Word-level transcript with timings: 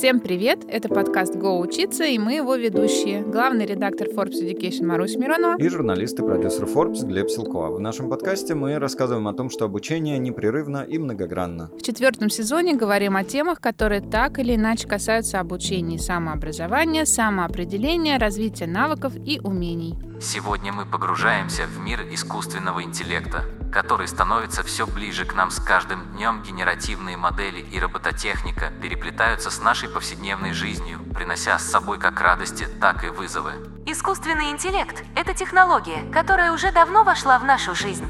Всем 0.00 0.20
привет! 0.20 0.64
Это 0.66 0.88
подкаст 0.88 1.36
«Го 1.36 1.60
учиться» 1.60 2.04
и 2.04 2.18
мы 2.18 2.32
его 2.36 2.54
ведущие. 2.54 3.20
Главный 3.20 3.66
редактор 3.66 4.08
Forbes 4.08 4.40
Education 4.42 4.86
Марусь 4.86 5.16
Миронова. 5.16 5.58
И 5.58 5.68
журналист 5.68 6.18
и 6.18 6.22
продюсер 6.22 6.64
Forbes 6.64 7.04
Глеб 7.04 7.28
Силкова. 7.28 7.76
В 7.76 7.80
нашем 7.80 8.08
подкасте 8.08 8.54
мы 8.54 8.78
рассказываем 8.78 9.28
о 9.28 9.34
том, 9.34 9.50
что 9.50 9.66
обучение 9.66 10.18
непрерывно 10.18 10.86
и 10.88 10.96
многогранно. 10.96 11.70
В 11.78 11.82
четвертом 11.82 12.30
сезоне 12.30 12.76
говорим 12.76 13.14
о 13.14 13.24
темах, 13.24 13.60
которые 13.60 14.00
так 14.00 14.38
или 14.38 14.54
иначе 14.54 14.88
касаются 14.88 15.38
обучения 15.38 15.96
и 15.96 15.98
самообразования, 15.98 17.04
самоопределения, 17.04 18.18
развития 18.18 18.68
навыков 18.68 19.12
и 19.14 19.38
умений. 19.44 19.98
Сегодня 20.18 20.72
мы 20.72 20.86
погружаемся 20.86 21.64
в 21.64 21.78
мир 21.78 22.00
искусственного 22.10 22.82
интеллекта, 22.82 23.44
который 23.70 24.08
становится 24.08 24.62
все 24.62 24.86
ближе 24.86 25.24
к 25.24 25.34
нам 25.34 25.50
с 25.50 25.60
каждым 25.60 26.04
днем. 26.12 26.42
Генеративные 26.42 27.16
модели 27.16 27.60
и 27.60 27.78
робототехника 27.78 28.70
переплетаются 28.82 29.50
с 29.50 29.60
нашей 29.60 29.88
повседневной 29.88 30.52
жизнью, 30.52 31.00
принося 31.14 31.58
с 31.58 31.70
собой 31.70 31.98
как 31.98 32.20
радости, 32.20 32.66
так 32.80 33.04
и 33.04 33.08
вызовы. 33.08 33.52
Искусственный 33.86 34.50
интеллект– 34.50 35.04
это 35.16 35.34
технология, 35.34 36.02
которая 36.12 36.52
уже 36.52 36.72
давно 36.72 37.04
вошла 37.04 37.38
в 37.38 37.44
нашу 37.44 37.74
жизнь. 37.74 38.06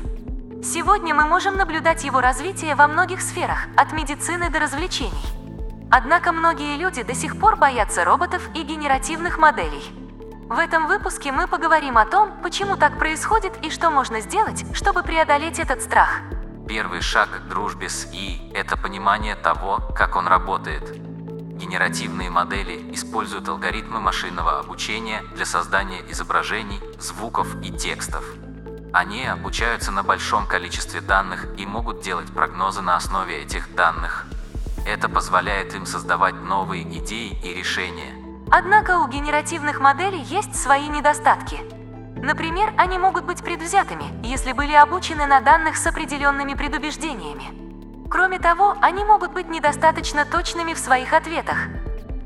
Сегодня 0.62 1.14
мы 1.14 1.24
можем 1.24 1.56
наблюдать 1.56 2.04
его 2.04 2.20
развитие 2.20 2.74
во 2.74 2.86
многих 2.86 3.20
сферах, 3.20 3.66
от 3.76 3.92
медицины 3.92 4.50
до 4.50 4.58
развлечений. 4.58 5.24
Однако 5.90 6.32
многие 6.32 6.76
люди 6.76 7.02
до 7.02 7.14
сих 7.14 7.38
пор 7.38 7.56
боятся 7.56 8.04
роботов 8.04 8.42
и 8.54 8.62
генеративных 8.62 9.38
моделей– 9.38 9.84
в 10.50 10.58
этом 10.58 10.88
выпуске 10.88 11.30
мы 11.30 11.46
поговорим 11.46 11.96
о 11.96 12.04
том, 12.04 12.32
почему 12.42 12.76
так 12.76 12.98
происходит 12.98 13.52
и 13.64 13.70
что 13.70 13.88
можно 13.88 14.20
сделать, 14.20 14.64
чтобы 14.74 15.04
преодолеть 15.04 15.60
этот 15.60 15.80
страх. 15.80 16.22
Первый 16.66 17.00
шаг 17.02 17.28
к 17.30 17.48
дружбе 17.48 17.88
с 17.88 18.08
И– 18.12 18.50
это 18.54 18.76
понимание 18.76 19.36
того, 19.36 19.80
как 19.94 20.16
он 20.16 20.26
работает. 20.26 20.82
Генеративные 21.56 22.30
модели 22.30 22.92
используют 22.92 23.48
алгоритмы 23.48 24.00
машинного 24.00 24.58
обучения 24.58 25.22
для 25.36 25.46
создания 25.46 26.02
изображений, 26.08 26.80
звуков 26.98 27.46
и 27.62 27.70
текстов. 27.70 28.24
Они 28.92 29.24
обучаются 29.24 29.92
на 29.92 30.02
большом 30.02 30.48
количестве 30.48 31.00
данных 31.00 31.46
и 31.58 31.64
могут 31.64 32.00
делать 32.00 32.26
прогнозы 32.26 32.80
на 32.80 32.96
основе 32.96 33.40
этих 33.40 33.72
данных. 33.76 34.26
Это 34.84 35.08
позволяет 35.08 35.76
им 35.76 35.86
создавать 35.86 36.34
новые 36.34 36.82
идеи 36.82 37.38
и 37.44 37.54
решения. 37.54 38.19
Однако 38.50 38.98
у 38.98 39.06
генеративных 39.06 39.78
моделей 39.78 40.22
есть 40.22 40.56
свои 40.56 40.88
недостатки. 40.88 41.60
Например, 42.16 42.72
они 42.76 42.98
могут 42.98 43.24
быть 43.24 43.42
предвзятыми, 43.42 44.04
если 44.24 44.52
были 44.52 44.72
обучены 44.72 45.26
на 45.26 45.40
данных 45.40 45.76
с 45.76 45.86
определенными 45.86 46.54
предубеждениями. 46.54 48.08
Кроме 48.10 48.40
того, 48.40 48.76
они 48.80 49.04
могут 49.04 49.32
быть 49.32 49.48
недостаточно 49.48 50.24
точными 50.24 50.74
в 50.74 50.78
своих 50.78 51.12
ответах. 51.12 51.68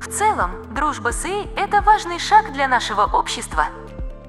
В 0.00 0.08
целом, 0.08 0.50
дружба 0.74 1.12
с 1.12 1.26
ИИ– 1.26 1.48
это 1.56 1.82
важный 1.82 2.18
шаг 2.18 2.52
для 2.52 2.68
нашего 2.68 3.02
общества. 3.02 3.66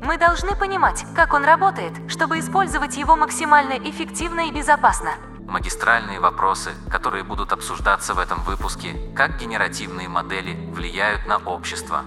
Мы 0.04 0.18
должны 0.18 0.56
понимать, 0.56 1.06
как 1.16 1.34
он 1.34 1.46
работает, 1.46 1.94
чтобы 2.10 2.40
использовать 2.40 2.98
его 2.98 3.16
максимально 3.16 3.74
эффективно 3.74 4.42
и 4.42 4.52
безопасно. 4.52 5.12
Магистральные 5.48 6.20
вопросы, 6.20 6.72
которые 6.90 7.24
будут 7.24 7.52
обсуждаться 7.52 8.14
в 8.14 8.20
этом 8.20 8.44
выпуске, 8.44 8.96
как 9.16 9.40
генеративные 9.40 10.10
модели 10.10 10.58
влияют 10.72 11.28
на 11.28 11.38
общество, 11.38 12.02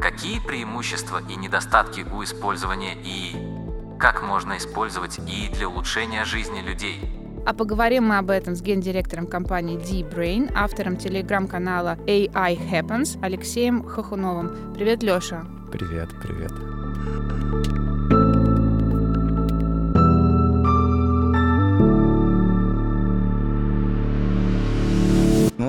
какие 0.00 0.40
преимущества 0.40 1.20
и 1.28 1.36
недостатки 1.36 2.06
у 2.10 2.24
использования 2.24 2.94
ИИ, 2.94 3.98
как 3.98 4.22
можно 4.22 4.56
использовать 4.56 5.18
ИИ 5.18 5.52
для 5.52 5.68
улучшения 5.68 6.24
жизни 6.24 6.60
людей. 6.60 7.00
А 7.46 7.54
поговорим 7.54 8.08
мы 8.08 8.18
об 8.18 8.30
этом 8.30 8.54
с 8.54 8.62
гендиректором 8.62 9.26
компании 9.26 9.76
D-Brain, 9.78 10.52
автором 10.54 10.96
телеграм-канала 10.96 11.96
AI 12.06 12.58
Happens 12.70 13.18
Алексеем 13.22 13.82
Хохуновым. 13.84 14.74
Привет, 14.74 15.02
Лёша. 15.02 15.46
Привет, 15.70 16.10
привет. 16.22 16.52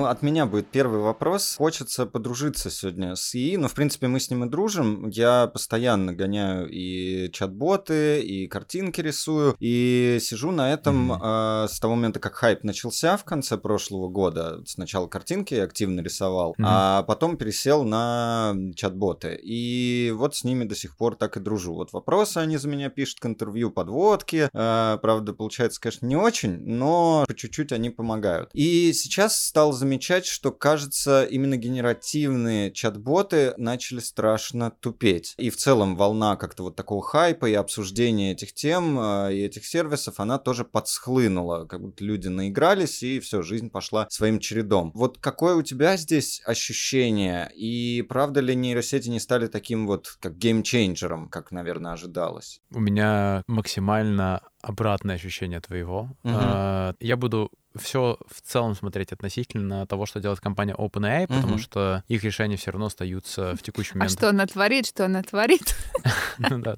От 0.06 0.22
меня 0.22 0.46
будет 0.46 0.68
первый 0.68 1.00
вопрос. 1.00 1.56
Хочется 1.56 2.06
подружиться 2.06 2.70
сегодня 2.70 3.16
с 3.16 3.34
ИИ, 3.34 3.56
но, 3.56 3.68
в 3.68 3.74
принципе, 3.74 4.08
мы 4.08 4.20
с 4.20 4.30
ним 4.30 4.44
и 4.44 4.48
дружим. 4.48 5.08
Я 5.08 5.46
постоянно 5.46 6.12
гоняю 6.12 6.68
и 6.68 7.30
чат-боты, 7.32 8.20
и 8.20 8.46
картинки 8.46 9.00
рисую, 9.00 9.56
и 9.58 10.18
сижу 10.20 10.50
на 10.50 10.72
этом 10.72 11.12
mm-hmm. 11.12 11.64
э, 11.64 11.68
с 11.68 11.80
того 11.80 11.94
момента, 11.94 12.20
как 12.20 12.34
хайп 12.34 12.64
начался 12.64 13.16
в 13.16 13.24
конце 13.24 13.56
прошлого 13.56 14.08
года. 14.08 14.62
Сначала 14.66 15.06
картинки 15.06 15.54
активно 15.54 16.00
рисовал, 16.00 16.52
mm-hmm. 16.52 16.64
а 16.66 17.02
потом 17.04 17.36
пересел 17.36 17.84
на 17.84 18.54
чат-боты. 18.76 19.38
И 19.42 20.12
вот 20.14 20.36
с 20.36 20.44
ними 20.44 20.64
до 20.64 20.74
сих 20.74 20.96
пор 20.96 21.16
так 21.16 21.36
и 21.36 21.40
дружу. 21.40 21.74
Вот 21.74 21.92
вопросы 21.92 22.38
они 22.38 22.56
за 22.56 22.68
меня 22.68 22.90
пишут 22.90 23.20
к 23.20 23.26
интервью, 23.26 23.70
подводки. 23.70 24.48
Э, 24.52 24.98
правда, 25.00 25.32
получается, 25.32 25.80
конечно, 25.80 26.06
не 26.06 26.16
очень, 26.16 26.58
но 26.64 27.24
по 27.26 27.34
чуть-чуть 27.34 27.72
они 27.72 27.90
помогают. 27.90 28.50
И 28.52 28.92
сейчас 28.92 29.42
стал 29.42 29.72
замечать 29.72 29.91
замечать, 29.92 30.24
что, 30.24 30.52
кажется, 30.52 31.24
именно 31.24 31.58
генеративные 31.58 32.72
чат-боты 32.72 33.52
начали 33.58 33.98
страшно 33.98 34.70
тупеть. 34.70 35.34
И 35.36 35.50
в 35.50 35.56
целом 35.56 35.96
волна 35.96 36.36
как-то 36.36 36.62
вот 36.62 36.76
такого 36.76 37.02
хайпа 37.02 37.44
и 37.46 37.52
обсуждения 37.52 38.32
этих 38.32 38.54
тем 38.54 38.98
э, 38.98 39.34
и 39.34 39.42
этих 39.42 39.66
сервисов, 39.66 40.18
она 40.18 40.38
тоже 40.38 40.64
подсхлынула. 40.64 41.66
Как 41.66 41.82
будто 41.82 42.04
люди 42.04 42.28
наигрались, 42.28 43.02
и 43.02 43.20
все, 43.20 43.42
жизнь 43.42 43.68
пошла 43.68 44.06
своим 44.08 44.38
чередом. 44.38 44.92
Вот 44.94 45.18
какое 45.18 45.56
у 45.56 45.62
тебя 45.62 45.98
здесь 45.98 46.40
ощущение? 46.46 47.50
И 47.54 48.00
правда 48.08 48.40
ли 48.40 48.54
нейросети 48.54 49.10
не 49.10 49.20
стали 49.20 49.46
таким 49.46 49.86
вот, 49.86 50.16
как 50.20 50.38
геймчейнджером, 50.38 51.28
как, 51.28 51.52
наверное, 51.52 51.92
ожидалось? 51.92 52.62
У 52.70 52.80
меня 52.80 53.42
максимально 53.46 54.40
обратное 54.62 55.16
ощущение 55.16 55.60
твоего. 55.60 56.16
Угу. 56.24 56.96
Я 57.00 57.16
буду 57.18 57.50
все 57.76 58.18
в 58.28 58.40
целом 58.42 58.74
смотреть 58.74 59.12
относительно 59.12 59.86
того, 59.86 60.06
что 60.06 60.20
делает 60.20 60.40
компания 60.40 60.74
OpenAI, 60.74 61.24
угу. 61.24 61.34
потому 61.34 61.58
что 61.58 62.04
их 62.08 62.24
решения 62.24 62.56
все 62.56 62.70
равно 62.70 62.86
остаются 62.86 63.56
в 63.56 63.62
текущий 63.62 63.92
а 63.94 63.98
момент. 63.98 64.12
А 64.12 64.16
что 64.16 64.28
она 64.28 64.46
творит, 64.46 64.86
что 64.86 65.04
она 65.06 65.22
творит? 65.22 65.76
Ну 66.38 66.58
да. 66.58 66.76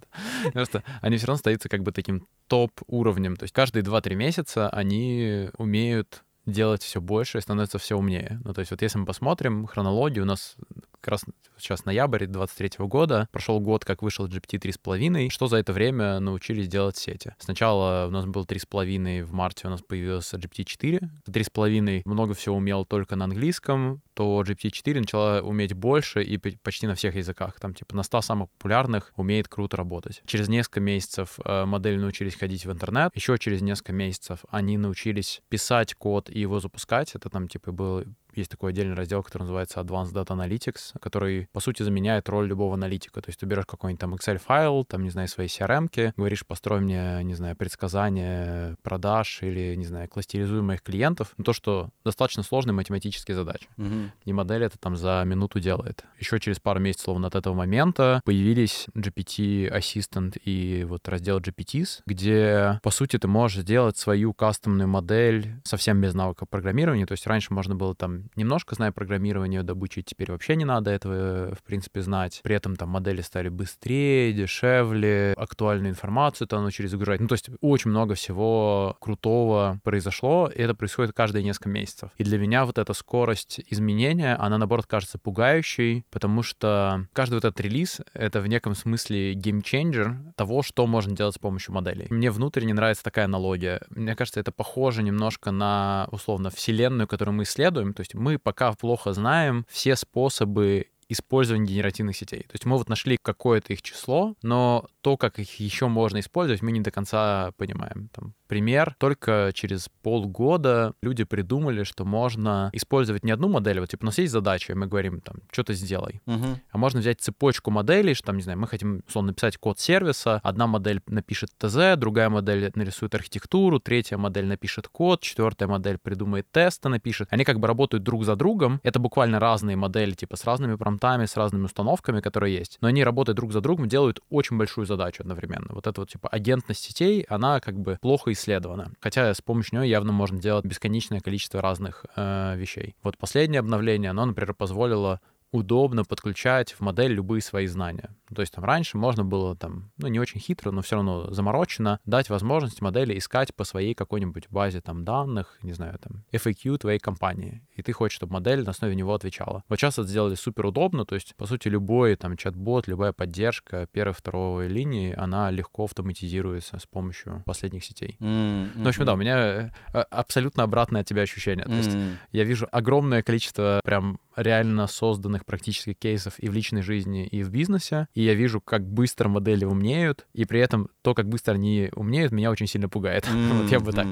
Просто 0.53 0.83
они 1.00 1.16
все 1.16 1.27
равно 1.27 1.37
остаются 1.37 1.69
как 1.69 1.83
бы 1.83 1.93
таким 1.93 2.27
топ-уровнем. 2.49 3.37
То 3.37 3.44
есть 3.44 3.54
каждые 3.54 3.83
2-3 3.83 4.15
месяца 4.15 4.69
они 4.69 5.49
умеют 5.56 6.25
делать 6.44 6.83
все 6.83 7.00
больше 7.00 7.38
и 7.38 7.41
становятся 7.41 7.78
все 7.78 7.97
умнее. 7.97 8.41
Ну, 8.44 8.53
то 8.53 8.60
есть 8.60 8.71
вот 8.71 8.83
если 8.83 8.99
мы 8.99 9.06
посмотрим 9.06 9.66
хронологию, 9.66 10.25
у 10.25 10.27
нас 10.27 10.56
как 11.04 11.12
раз 11.12 11.25
сейчас 11.59 11.84
ноябрь 11.84 12.25
23 12.26 12.87
года, 12.87 13.28
прошел 13.31 13.60
год, 13.60 13.84
как 13.84 14.03
вышел 14.03 14.26
GPT 14.26 14.59
3.5, 14.59 15.28
что 15.28 15.48
за 15.48 15.59
это 15.59 15.75
время 15.75 16.19
научились 16.19 16.66
делать 16.66 16.97
сети. 16.97 17.34
Сначала 17.38 18.06
у 18.06 18.10
нас 18.10 18.25
был 18.25 18.44
3.5, 18.44 19.25
в 19.25 19.32
марте 19.34 19.66
у 19.66 19.70
нас 19.70 19.82
появился 19.82 20.38
GPT 20.38 20.65
4. 20.65 21.10
3.5 21.28 22.03
много 22.06 22.32
всего 22.32 22.56
умел 22.56 22.87
только 22.87 23.16
на 23.16 23.26
английском, 23.26 24.00
то 24.15 24.42
GPT-4 24.42 25.00
начала 25.00 25.41
уметь 25.42 25.75
больше 25.75 26.22
и 26.22 26.38
почти 26.38 26.87
на 26.87 26.94
всех 26.94 27.16
языках. 27.16 27.59
Там 27.60 27.75
типа 27.75 27.94
на 27.94 28.03
100 28.03 28.22
самых 28.22 28.50
популярных 28.50 29.12
умеет 29.16 29.48
круто 29.48 29.76
работать. 29.76 30.22
Через 30.25 30.48
несколько 30.48 30.81
месяцев 30.81 31.38
э, 31.44 31.65
модели 31.65 31.97
научились 31.97 32.36
ходить 32.36 32.65
в 32.65 32.72
интернет. 32.72 33.10
Еще 33.15 33.36
через 33.38 33.60
несколько 33.60 33.92
месяцев 33.92 34.44
они 34.48 34.78
научились 34.78 35.42
писать 35.48 35.94
код 35.94 36.31
и 36.31 36.41
его 36.41 36.60
запускать. 36.60 37.15
Это 37.15 37.28
там 37.28 37.48
типа 37.48 37.72
был 37.72 38.04
есть 38.37 38.50
такой 38.50 38.71
отдельный 38.71 38.95
раздел, 38.95 39.22
который 39.22 39.43
называется 39.43 39.81
Advanced 39.81 40.12
Data 40.12 40.28
Analytics, 40.28 40.99
который, 41.00 41.49
по 41.53 41.61
сути, 41.61 41.83
заменяет 41.83 42.28
роль 42.28 42.47
любого 42.47 42.75
аналитика. 42.75 43.21
То 43.21 43.28
есть 43.28 43.41
ты 43.41 43.47
берешь 43.47 43.67
какой-нибудь 43.67 44.00
там 44.00 44.15
Excel-файл, 44.15 44.84
там, 44.84 45.03
не 45.03 45.11
знаю, 45.11 45.28
свои 45.28 45.47
CRM-ки, 45.47 46.12
говоришь, 46.17 46.47
построй 46.47 46.81
мне, 46.81 47.22
не 47.22 47.34
знаю, 47.34 47.56
предсказания 47.56 48.77
продаж 48.83 49.39
или, 49.43 49.75
не 49.75 49.84
знаю, 49.84 50.09
кластеризуй 50.09 50.62
моих 50.62 50.83
клиентов. 50.83 51.33
Ну, 51.37 51.45
то, 51.45 51.53
что 51.53 51.91
достаточно 52.04 52.42
сложные 52.42 52.75
математические 52.75 53.34
задачи. 53.34 53.69
Угу. 53.77 54.10
И 54.25 54.33
модель 54.33 54.65
это 54.65 54.78
там 54.78 54.97
за 54.97 55.22
минуту 55.25 55.60
делает. 55.60 56.04
Еще 56.19 56.39
через 56.41 56.60
пару 56.60 56.80
месяцев, 56.80 57.04
словно 57.04 57.28
от 57.28 57.34
этого 57.34 57.54
момента, 57.54 58.21
появились 58.25 58.87
GPT 58.95 59.71
Assistant 59.71 60.39
и 60.45 60.84
вот 60.84 61.09
раздел 61.09 61.39
GPTs, 61.39 62.03
где, 62.07 62.80
по 62.83 62.91
сути, 62.91 63.19
ты 63.19 63.28
можешь 63.28 63.63
сделать 63.63 63.97
свою 63.97 64.33
кастомную 64.33 64.89
модель 64.89 65.54
совсем 65.65 66.01
без 66.01 66.15
навыка 66.15 66.47
программирования. 66.47 67.07
То 67.07 67.13
есть 67.13 67.27
раньше 67.27 67.53
можно 67.53 67.75
было 67.75 67.95
там 67.95 68.23
немножко 68.36 68.74
зная 68.74 68.92
программирование 68.92 69.62
добычить, 69.62 70.06
теперь 70.06 70.32
вообще 70.32 70.56
не 70.56 70.65
надо 70.65 70.91
этого, 70.91 71.54
в 71.54 71.62
принципе, 71.62 72.00
знать. 72.00 72.41
При 72.42 72.54
этом 72.54 72.76
там 72.76 72.91
модели 72.91 73.21
стали 73.21 73.48
быстрее, 73.48 74.32
дешевле, 74.32 75.34
актуальную 75.36 75.91
информацию 75.91 76.48
там 76.48 76.62
научились 76.62 76.91
загружать. 76.91 77.21
Ну, 77.21 77.28
то 77.28 77.34
есть 77.34 77.50
очень 77.60 77.91
много 77.91 78.15
всего 78.15 78.97
крутого 79.00 79.80
произошло, 79.82 80.50
и 80.54 80.60
это 80.60 80.74
происходит 80.74 81.15
каждые 81.15 81.44
несколько 81.44 81.68
месяцев. 81.68 82.10
И 82.16 82.24
для 82.24 82.38
меня 82.38 82.65
вот 82.65 82.78
эта 82.78 82.92
скорость 82.92 83.60
изменения, 83.71 84.36
она, 84.36 84.59
наоборот, 84.59 84.86
кажется 84.86 85.18
пугающей, 85.18 86.04
потому 86.10 86.42
что 86.42 87.06
каждый 87.12 87.34
вот 87.34 87.44
этот 87.44 87.60
релиз— 87.60 88.00
это 88.15 88.41
в 88.41 88.47
неком 88.47 88.74
смысле 88.74 89.34
геймченджер 89.34 90.16
того, 90.36 90.62
что 90.62 90.86
можно 90.86 91.15
делать 91.15 91.34
с 91.34 91.38
помощью 91.38 91.74
моделей. 91.74 92.06
Мне 92.10 92.30
внутренне 92.30 92.74
нравится 92.74 93.04
такая 93.04 93.27
аналогия. 93.27 93.82
Мне 93.91 94.15
кажется, 94.16 94.41
это 94.41 94.53
похоже 94.53 95.03
немножко 95.03 95.50
на, 95.50 96.09
условно, 96.10 96.50
вселенную, 96.50 97.06
которую 97.09 97.34
мы 97.34 97.44
исследуем. 97.44 97.94
То 97.94 98.00
есть 98.00 98.14
мы 98.15 98.39
пока 98.39 98.72
плохо 98.72 99.13
знаем 99.13 99.66
все 99.69 99.97
способы 99.97 100.87
использования 101.09 101.66
генеративных 101.66 102.16
сетей. 102.16 102.42
То 102.42 102.53
есть 102.54 102.65
мы 102.65 102.77
вот 102.77 102.89
нашли 102.89 103.18
какое-то 103.21 103.72
их 103.72 103.83
число, 103.83 104.34
но 104.42 104.86
то, 105.01 105.16
как 105.16 105.39
их 105.39 105.60
еще 105.60 105.89
можно 105.89 106.21
использовать, 106.21 106.62
мы 106.62 106.72
не 106.72 106.80
до 106.80 106.91
конца 106.91 107.53
понимаем. 107.56 108.09
Там, 108.12 108.34
пример, 108.47 108.95
только 108.98 109.51
через 109.54 109.89
полгода 110.03 110.95
люди 111.03 111.24
придумали, 111.24 111.83
что 111.83 112.04
можно 112.04 112.71
использовать 112.72 113.24
не 113.24 113.33
одну 113.33 113.48
модель, 113.48 113.80
вот 113.80 113.91
типа 113.91 114.04
у 114.04 114.06
нас 114.06 114.18
есть 114.18 114.33
задача, 114.33 114.72
и 114.72 114.77
мы 114.77 114.86
говорим 114.86 115.21
там, 115.21 115.36
что-то 115.51 115.74
сделай. 115.74 116.21
Мгм. 116.27 116.60
А 116.71 116.78
можно 116.78 117.01
взять 117.01 117.21
цепочку 117.21 117.71
моделей, 117.71 118.15
что 118.15 118.27
там, 118.27 118.36
не 118.36 118.42
знаю, 118.42 118.59
мы 118.59 118.66
хотим, 118.66 119.03
условно, 119.09 119.28
написать 119.28 119.56
код 119.56 119.78
сервиса, 119.78 120.41
одна 120.42 120.66
модель 120.66 121.01
напишет 121.06 121.51
ТЗ, 121.59 121.97
другая 121.97 122.28
модель 122.28 122.71
нарисует 122.74 123.15
архитектуру, 123.15 123.80
третья 123.80 124.16
модель 124.16 124.47
напишет 124.47 124.89
код, 124.89 125.21
четвертая 125.21 125.68
модель 125.68 125.98
придумает 125.98 126.51
тесты, 126.51 126.89
напишет. 126.89 127.28
Они 127.30 127.45
как 127.45 127.60
бы 127.60 127.66
работают 127.66 128.04
друг 128.04 128.24
за 128.24 128.36
другом. 128.36 128.80
Это 128.83 128.98
буквально 128.98 129.41
разные 129.41 129.77
модели, 129.77 130.12
типа 130.12 130.36
с 130.36 130.45
разными 130.45 130.77
промптами, 130.98 131.26
с 131.26 131.36
разными 131.36 131.64
установками, 131.64 132.20
которые 132.20 132.56
есть. 132.56 132.78
Но 132.80 132.88
они 132.88 133.04
работают 133.04 133.36
друг 133.36 133.52
за 133.52 133.60
другом, 133.60 133.88
делают 133.88 134.20
очень 134.30 134.56
большую 134.56 134.86
задачу 134.86 135.22
одновременно. 135.22 135.68
Вот 135.70 135.86
эта 135.86 136.00
вот 136.00 136.10
типа 136.10 136.28
агентность 136.28 136.82
сетей, 136.82 137.26
она 137.28 137.60
как 137.60 137.78
бы 137.78 137.98
плохо 138.00 138.32
исследована. 138.32 138.92
Хотя 139.00 139.32
с 139.34 139.41
помощью 139.41 139.80
нее 139.80 139.91
явно 139.91 140.12
можно 140.12 140.41
делать 140.41 140.64
бесконечное 140.64 141.20
количество 141.20 141.60
разных 141.60 142.04
э, 142.16 142.56
вещей. 142.56 142.94
Вот 143.02 143.18
последнее 143.18 143.60
обновление, 143.60 144.10
оно, 144.10 144.26
например, 144.26 144.54
позволило 144.54 145.20
удобно 145.54 146.04
подключать 146.04 146.72
в 146.72 146.80
модель 146.80 147.12
любые 147.12 147.41
свои 147.41 147.66
знания. 147.68 148.10
То 148.34 148.42
есть 148.42 148.53
там 148.53 148.65
раньше 148.65 148.98
можно 148.98 149.24
было 149.24 149.54
там, 149.54 149.92
ну 149.98 150.09
не 150.09 150.18
очень 150.18 150.41
хитро, 150.41 150.72
но 150.72 150.83
все 150.83 150.97
равно 150.97 151.33
заморочено, 151.33 152.01
дать 152.04 152.28
возможность 152.28 152.80
модели 152.83 153.16
искать 153.16 153.54
по 153.54 153.62
своей 153.62 153.95
какой-нибудь 153.95 154.48
базе 154.51 154.80
там 154.80 155.04
данных, 155.04 155.59
не 155.62 155.72
знаю, 155.72 155.98
там 156.01 156.24
FAQ 156.33 156.78
твоей 156.78 156.98
компании. 156.98 157.62
И 157.77 157.83
ты 157.83 157.92
хочешь, 157.92 158.16
чтобы 158.16 158.33
модель 158.33 158.65
на 158.65 158.71
основе 158.72 158.97
него 158.97 159.15
отвечала. 159.15 159.62
Вот 159.68 159.78
сейчас 159.78 159.95
это 159.98 160.09
сделали 160.09 160.34
супер 160.34 160.66
удобно, 160.66 161.04
то 161.06 161.15
есть, 161.15 161.36
по 161.36 161.47
сути, 161.47 161.68
любой 161.68 162.16
там 162.16 162.36
чат-бот, 162.36 162.89
любая 162.89 163.12
поддержка 163.12 163.86
первой, 163.92 164.12
второй 164.15 164.66
линии, 164.66 165.15
она 165.16 165.53
легко 165.53 165.84
автоматизируется 165.84 166.78
с 166.80 166.86
помощью 166.86 167.42
последних 167.47 167.84
сетей. 167.84 168.16
М, 168.21 168.71
Ну, 168.74 168.84
в 168.84 168.89
общем, 168.89 169.04
да, 169.04 169.15
у 169.15 169.16
меня 169.16 169.71
э, 169.92 169.98
абсолютно 170.10 170.65
обратное 170.65 171.03
от 171.03 171.06
тебя 171.06 171.22
ощущение. 171.22 171.66
То 171.66 171.72
есть 171.77 171.95
М. 171.95 172.18
я 172.33 172.42
вижу 172.42 172.66
огромное 172.72 173.22
количество 173.22 173.80
прям 173.84 174.18
реально 174.36 174.86
созданных 174.86 175.45
практически 175.45 175.92
кейсов 175.92 176.34
и 176.39 176.48
в 176.48 176.54
личной 176.54 176.83
жизни, 176.83 177.27
и 177.27 177.42
в 177.42 177.51
бизнесе. 177.51 178.09
И 178.15 178.22
я 178.22 178.34
вижу, 178.34 178.60
как 178.60 178.86
быстро 178.86 179.28
модели 179.28 179.65
умнеют, 179.65 180.27
и 180.33 180.45
при 180.45 180.60
этом 180.60 180.89
то, 181.03 181.15
как 181.15 181.28
быстро 181.28 181.54
они 181.54 181.91
умнеют, 181.95 182.33
меня 182.33 182.51
очень 182.51 182.66
сильно 182.66 182.89
пугает. 182.89 183.27
Вот 183.54 183.71
я 183.71 183.78
бы 183.78 183.92
так, 183.92 184.07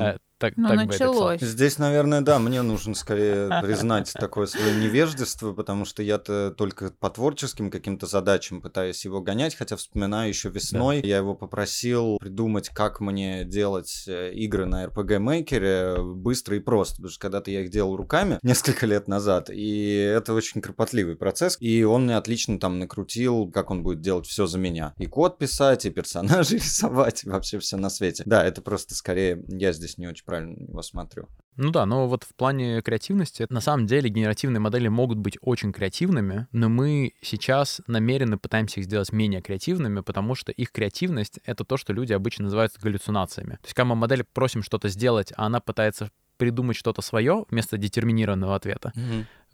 э, 0.00 0.16
так, 0.38 0.54
Ну, 0.56 0.68
так 0.68 0.78
бы 0.78 0.86
началось. 0.86 1.40
Здесь, 1.40 1.78
наверное, 1.78 2.20
да, 2.20 2.38
мне 2.38 2.62
нужно 2.62 2.94
скорее 2.94 3.48
признать 3.62 4.12
такое 4.12 4.46
свое 4.46 4.74
невежество, 4.74 5.52
потому 5.52 5.84
что 5.84 6.02
я-то 6.02 6.54
только 6.56 6.90
по 6.90 7.08
творческим 7.08 7.70
каким-то 7.70 8.06
задачам 8.06 8.60
пытаюсь 8.60 9.04
его 9.04 9.20
гонять, 9.20 9.54
хотя 9.54 9.76
вспоминаю 9.76 10.28
еще 10.28 10.50
весной, 10.50 11.00
я 11.02 11.18
его 11.18 11.34
попросил 11.34 12.18
придумать, 12.18 12.68
как 12.68 13.00
мне 13.00 13.44
делать 13.44 14.04
э, 14.06 14.32
игры 14.32 14.66
на 14.66 14.84
RPG 14.84 15.18
Maker 15.18 16.14
быстро 16.14 16.56
и 16.56 16.60
просто, 16.60 16.96
потому 16.96 17.10
что 17.10 17.20
когда-то 17.20 17.50
я 17.50 17.62
их 17.62 17.70
делал 17.70 17.96
руками 17.96 18.38
несколько 18.42 18.86
лет 18.86 19.08
назад, 19.08 19.48
и 19.50 19.94
это 19.94 20.34
очень 20.34 20.60
кропотливый 20.60 21.16
процесс, 21.16 21.56
и 21.60 21.82
он 21.84 22.04
мне 22.04 22.16
отлично 22.16 22.58
там 22.58 22.78
накрутил, 22.78 23.50
как 23.50 23.70
он 23.70 23.82
будет 23.82 24.00
делать 24.00 24.26
все 24.26 24.46
за 24.46 24.58
меня. 24.58 24.92
И 24.98 25.06
код 25.06 25.38
писать, 25.38 25.86
и 25.86 25.90
персонажей 25.90 26.58
рисовать, 26.58 27.24
и 27.24 27.30
вообще 27.30 27.58
все 27.58 27.76
на 27.76 27.88
свете. 27.88 28.22
Да, 28.26 28.44
это 28.44 28.60
просто 28.60 28.94
скорее 28.94 29.42
я 29.48 29.72
здесь 29.72 29.96
не 29.96 30.06
очень 30.06 30.25
правильно 30.26 30.62
его 30.68 30.82
смотрю. 30.82 31.28
Ну 31.56 31.70
да, 31.70 31.86
но 31.86 32.06
вот 32.06 32.24
в 32.24 32.34
плане 32.34 32.82
креативности, 32.82 33.46
на 33.48 33.62
самом 33.62 33.86
деле 33.86 34.10
генеративные 34.10 34.60
модели 34.60 34.88
могут 34.88 35.16
быть 35.16 35.38
очень 35.40 35.72
креативными, 35.72 36.48
но 36.52 36.68
мы 36.68 37.14
сейчас 37.22 37.80
намеренно 37.86 38.36
пытаемся 38.36 38.80
их 38.80 38.86
сделать 38.86 39.10
менее 39.10 39.40
креативными, 39.40 40.00
потому 40.00 40.34
что 40.34 40.52
их 40.52 40.70
креативность— 40.70 41.40
это 41.44 41.64
то, 41.64 41.78
что 41.78 41.94
люди 41.94 42.12
обычно 42.12 42.44
называют 42.44 42.72
галлюцинациями. 42.78 43.52
То 43.52 43.64
есть, 43.64 43.74
когда 43.74 43.86
мы 43.86 43.96
модель 43.96 44.24
просим 44.24 44.62
что-то 44.62 44.88
сделать, 44.90 45.32
а 45.36 45.46
она 45.46 45.60
пытается 45.60 46.10
придумать 46.36 46.76
что-то 46.76 47.00
свое 47.00 47.46
вместо 47.50 47.78
детерминированного 47.78 48.54
ответа, 48.54 48.92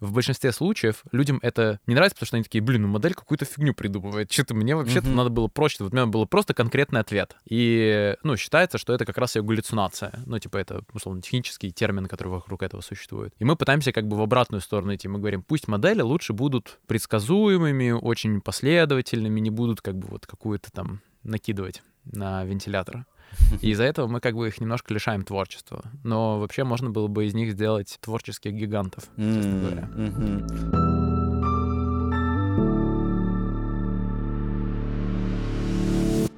в 0.03 0.11
большинстве 0.13 0.51
случаев 0.51 1.03
людям 1.11 1.39
это 1.41 1.79
не 1.87 1.95
нравится, 1.95 2.15
потому 2.15 2.27
что 2.27 2.35
они 2.37 2.43
такие, 2.43 2.61
блин, 2.61 2.83
ну 2.83 2.87
модель 2.87 3.13
какую-то 3.13 3.45
фигню 3.45 3.73
придумывает. 3.73 4.31
Что-то 4.31 4.53
мне 4.53 4.75
вообще-то 4.75 5.07
Мгм. 5.07 5.15
надо 5.15 5.29
было 5.29 5.47
проще. 5.47 5.77
Вот 5.83 5.93
у 5.93 5.95
меня 5.95 6.05
был 6.05 6.25
просто 6.27 6.53
конкретный 6.53 6.99
ответ. 6.99 7.35
И, 7.45 8.15
ну, 8.23 8.35
считается, 8.37 8.77
что 8.77 8.93
это 8.93 9.05
как 9.05 9.17
раз 9.17 9.35
ее 9.35 9.43
галлюцинация. 9.43 10.11
Ну, 10.25 10.37
типа, 10.39 10.57
это, 10.57 10.83
условно, 10.93 11.21
технический 11.21 11.71
термин, 11.71 12.05
который 12.07 12.29
вокруг 12.29 12.63
этого 12.63 12.81
существует. 12.81 13.33
И 13.39 13.45
мы 13.45 13.55
пытаемся 13.55 13.91
как 13.91 14.07
бы 14.07 14.17
в 14.17 14.21
обратную 14.21 14.61
сторону 14.61 14.93
идти. 14.95 15.07
Мы 15.07 15.19
говорим, 15.19 15.41
пусть 15.43 15.67
модели 15.67 16.01
лучше 16.01 16.33
будут 16.33 16.79
предсказуемыми, 16.87 17.91
очень 17.91 18.41
последовательными, 18.41 19.39
не 19.39 19.49
будут 19.49 19.81
как 19.81 19.95
бы 19.97 20.07
вот 20.07 20.25
какую-то 20.27 20.71
там 20.71 21.01
накидывать 21.23 21.81
на 22.05 22.43
вентилятор. 22.43 23.05
И 23.61 23.71
из-за 23.71 23.83
этого 23.83 24.07
мы 24.07 24.19
как 24.19 24.35
бы 24.35 24.47
их 24.47 24.59
немножко 24.59 24.93
лишаем 24.93 25.23
творчества. 25.23 25.83
Но 26.03 26.39
вообще 26.39 26.63
можно 26.63 26.89
было 26.89 27.07
бы 27.07 27.25
из 27.25 27.33
них 27.33 27.51
сделать 27.53 27.97
творческих 28.01 28.53
гигантов, 28.53 29.03
честно 29.15 29.59
говоря. 29.59 31.22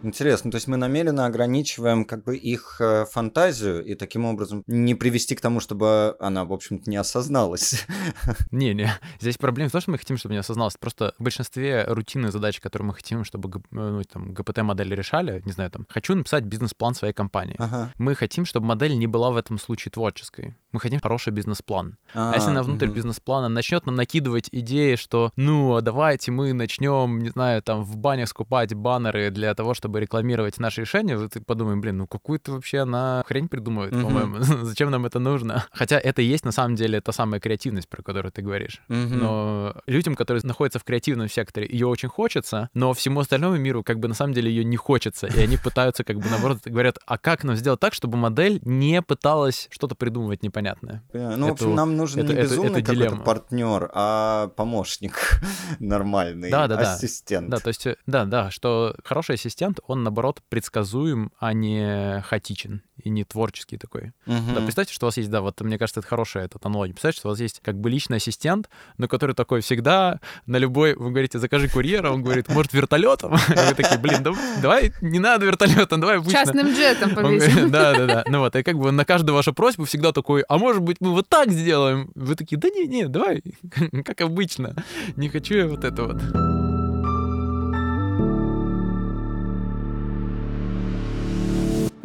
Интересно, 0.05 0.51
то 0.51 0.57
есть 0.57 0.67
мы 0.67 0.77
намеренно 0.77 1.25
ограничиваем 1.25 2.05
как 2.05 2.23
бы 2.23 2.37
их 2.37 2.77
э, 2.79 3.05
фантазию 3.11 3.83
и 3.83 3.95
таким 3.95 4.25
образом 4.25 4.63
не 4.67 4.93
привести 4.93 5.33
к 5.33 5.41
тому, 5.41 5.59
чтобы 5.59 6.15
она, 6.19 6.45
в 6.45 6.53
общем-то, 6.53 6.87
не 6.87 6.95
осозналась. 6.95 7.87
Не-не, 8.51 8.93
здесь 9.19 9.39
проблема 9.39 9.69
в 9.69 9.71
том, 9.71 9.81
что 9.81 9.89
мы 9.89 9.97
хотим, 9.97 10.17
чтобы 10.17 10.33
не 10.33 10.39
осозналось. 10.39 10.75
Просто 10.79 11.15
в 11.17 11.23
большинстве 11.23 11.85
рутинных 11.87 12.31
задач, 12.31 12.59
которые 12.59 12.85
мы 12.85 12.93
хотим, 12.93 13.23
чтобы 13.23 13.49
г- 13.49 13.61
ну, 13.71 14.03
там, 14.03 14.31
ГПТ-модели 14.31 14.93
решали, 14.93 15.41
не 15.43 15.51
знаю, 15.51 15.71
там, 15.71 15.87
хочу 15.89 16.13
написать 16.13 16.43
бизнес-план 16.43 16.93
своей 16.93 17.13
компании. 17.13 17.55
Ага. 17.57 17.91
Мы 17.97 18.13
хотим, 18.13 18.45
чтобы 18.45 18.67
модель 18.67 18.95
не 18.95 19.07
была 19.07 19.31
в 19.31 19.37
этом 19.37 19.57
случае 19.57 19.91
творческой. 19.91 20.55
Мы 20.71 20.79
хотим 20.79 20.99
хороший 20.99 21.33
бизнес-план. 21.33 21.97
А, 22.13 22.33
если 22.35 22.51
она 22.51 22.61
внутрь 22.61 22.85
мгм. 22.85 22.95
бизнес-плана 22.95 23.49
начнет 23.49 23.87
нам 23.87 23.95
накидывать 23.95 24.49
идеи, 24.51 24.97
что, 24.97 25.31
ну, 25.35 25.75
а 25.75 25.81
давайте 25.81 26.29
мы 26.31 26.53
начнем, 26.53 27.23
не 27.23 27.29
знаю, 27.29 27.63
там, 27.63 27.83
в 27.83 27.97
банях 27.97 28.29
скупать 28.29 28.75
баннеры 28.75 29.31
для 29.31 29.55
того, 29.55 29.73
чтобы 29.73 29.94
рекламировать 30.01 30.59
наши 30.59 30.81
решения, 30.81 31.17
вот 31.17 31.35
и 31.35 31.39
подумаем, 31.39 31.81
блин, 31.81 31.97
ну 31.97 32.07
какую-то 32.07 32.53
вообще 32.53 32.79
она 32.79 33.23
хрень 33.27 33.47
придумывает, 33.47 33.93
Мгм. 33.93 34.03
по-моему. 34.03 34.37
Зачем 34.65 34.91
нам 34.91 35.05
это 35.05 35.19
нужно? 35.19 35.65
Хотя 35.71 35.97
это 35.99 36.21
и 36.21 36.25
есть 36.25 36.45
на 36.45 36.51
самом 36.51 36.75
деле 36.75 37.01
та 37.01 37.11
самая 37.11 37.39
креативность, 37.39 37.87
про 37.89 38.01
которую 38.03 38.31
ты 38.31 38.41
говоришь. 38.41 38.81
Мгм. 38.87 39.19
Но 39.19 39.75
людям, 39.87 40.15
которые 40.15 40.41
находятся 40.43 40.79
в 40.79 40.83
креативном 40.83 41.29
секторе, 41.29 41.67
ее 41.69 41.87
очень 41.87 42.09
хочется, 42.09 42.69
но 42.73 42.93
всему 42.93 43.19
остальному 43.19 43.57
миру 43.57 43.83
как 43.83 43.99
бы 43.99 44.07
на 44.07 44.13
самом 44.13 44.33
деле 44.33 44.49
ее 44.51 44.63
не 44.63 44.77
хочется. 44.77 45.27
И 45.27 45.39
они 45.39 45.57
пытаются 45.57 46.03
как 46.03 46.17
бы 46.17 46.29
наоборот 46.29 46.59
говорят, 46.65 46.97
а 47.05 47.17
как 47.17 47.43
нам 47.43 47.55
сделать 47.55 47.79
так, 47.79 47.93
чтобы 47.93 48.17
модель 48.17 48.59
не 48.63 49.01
пыталась 49.01 49.67
что-то 49.71 49.95
придумывать 49.95 50.43
непонятное? 50.43 51.03
Понимаю. 51.11 51.37
Ну, 51.37 51.43
в 51.45 51.47
это 51.47 51.53
общем, 51.53 51.67
вот- 51.69 51.75
нам 51.75 51.97
нужен 51.97 52.19
это- 52.23 52.33
не 52.33 52.41
безумный 52.41 52.83
какой-то 52.83 53.15
партнер, 53.17 53.89
а 53.93 54.47
помощник 54.55 55.39
нормальный, 55.79 56.49
Да-да-да. 56.51 56.93
ассистент. 56.93 57.49
Да, 57.49 57.59
то 57.59 57.67
есть, 57.69 57.85
э, 57.87 57.95
да, 58.05 58.25
да, 58.25 58.51
что 58.51 58.95
хороший 59.03 59.35
ассистент, 59.35 59.79
он, 59.87 60.03
наоборот, 60.03 60.41
предсказуем, 60.49 61.31
а 61.39 61.53
не 61.53 62.21
хаотичен 62.21 62.81
и 63.03 63.09
не 63.09 63.23
творческий 63.23 63.77
такой. 63.77 64.13
Мгм. 64.25 64.55
Да, 64.55 64.61
представьте, 64.61 64.93
что 64.93 65.05
у 65.05 65.07
вас 65.07 65.17
есть, 65.17 65.29
да, 65.29 65.41
вот 65.41 65.59
мне 65.61 65.77
кажется, 65.77 65.99
это 65.99 66.07
хорошая 66.07 66.45
эта 66.45 66.57
аналогия. 66.63 66.93
Представьте, 66.93 67.19
что 67.19 67.27
у 67.29 67.31
вас 67.31 67.39
есть 67.39 67.59
как 67.63 67.79
бы 67.79 67.89
личный 67.89 68.17
ассистент, 68.17 68.69
но 68.97 69.07
который 69.07 69.35
такой 69.35 69.61
всегда 69.61 70.19
на 70.45 70.57
любой, 70.57 70.95
вы 70.95 71.09
говорите, 71.09 71.37
закажи 71.39 71.67
курьера, 71.69 72.11
он 72.11 72.23
говорит, 72.23 72.47
может, 72.49 72.73
вертолетом? 72.73 73.35
И 73.49 73.53
вы 73.69 73.75
такие, 73.75 73.99
блин, 73.99 74.23
да- 74.23 74.33
давай, 74.61 74.93
не 75.01 75.19
надо 75.19 75.45
вертолетом, 75.45 75.99
давай 75.99 76.17
обычно. 76.17 76.39
Частным 76.39 76.67
джетом 76.73 77.13
повесим. 77.15 77.69
Да, 77.69 77.93
да, 77.93 78.05
да. 78.05 78.23
Ну 78.27 78.39
вот, 78.39 78.55
и 78.55 78.63
как 78.63 78.77
бы 78.77 78.91
на 78.91 79.05
каждую 79.05 79.35
вашу 79.35 79.53
просьбу 79.53 79.85
всегда 79.85 80.11
такой, 80.11 80.41
а 80.47 80.57
может 80.57 80.81
быть, 80.81 80.97
мы 80.99 81.11
вот 81.11 81.27
так 81.29 81.51
сделаем? 81.51 82.11
Вы 82.15 82.35
такие, 82.35 82.57
да 82.57 82.69
не, 82.69 82.87
не, 82.87 83.07
давай, 83.07 83.43
как 84.05 84.21
обычно. 84.21 84.75
Не 85.15 85.29
хочу 85.29 85.55
я 85.55 85.67
вот 85.67 85.83
это 85.83 86.03
вот. 86.05 86.64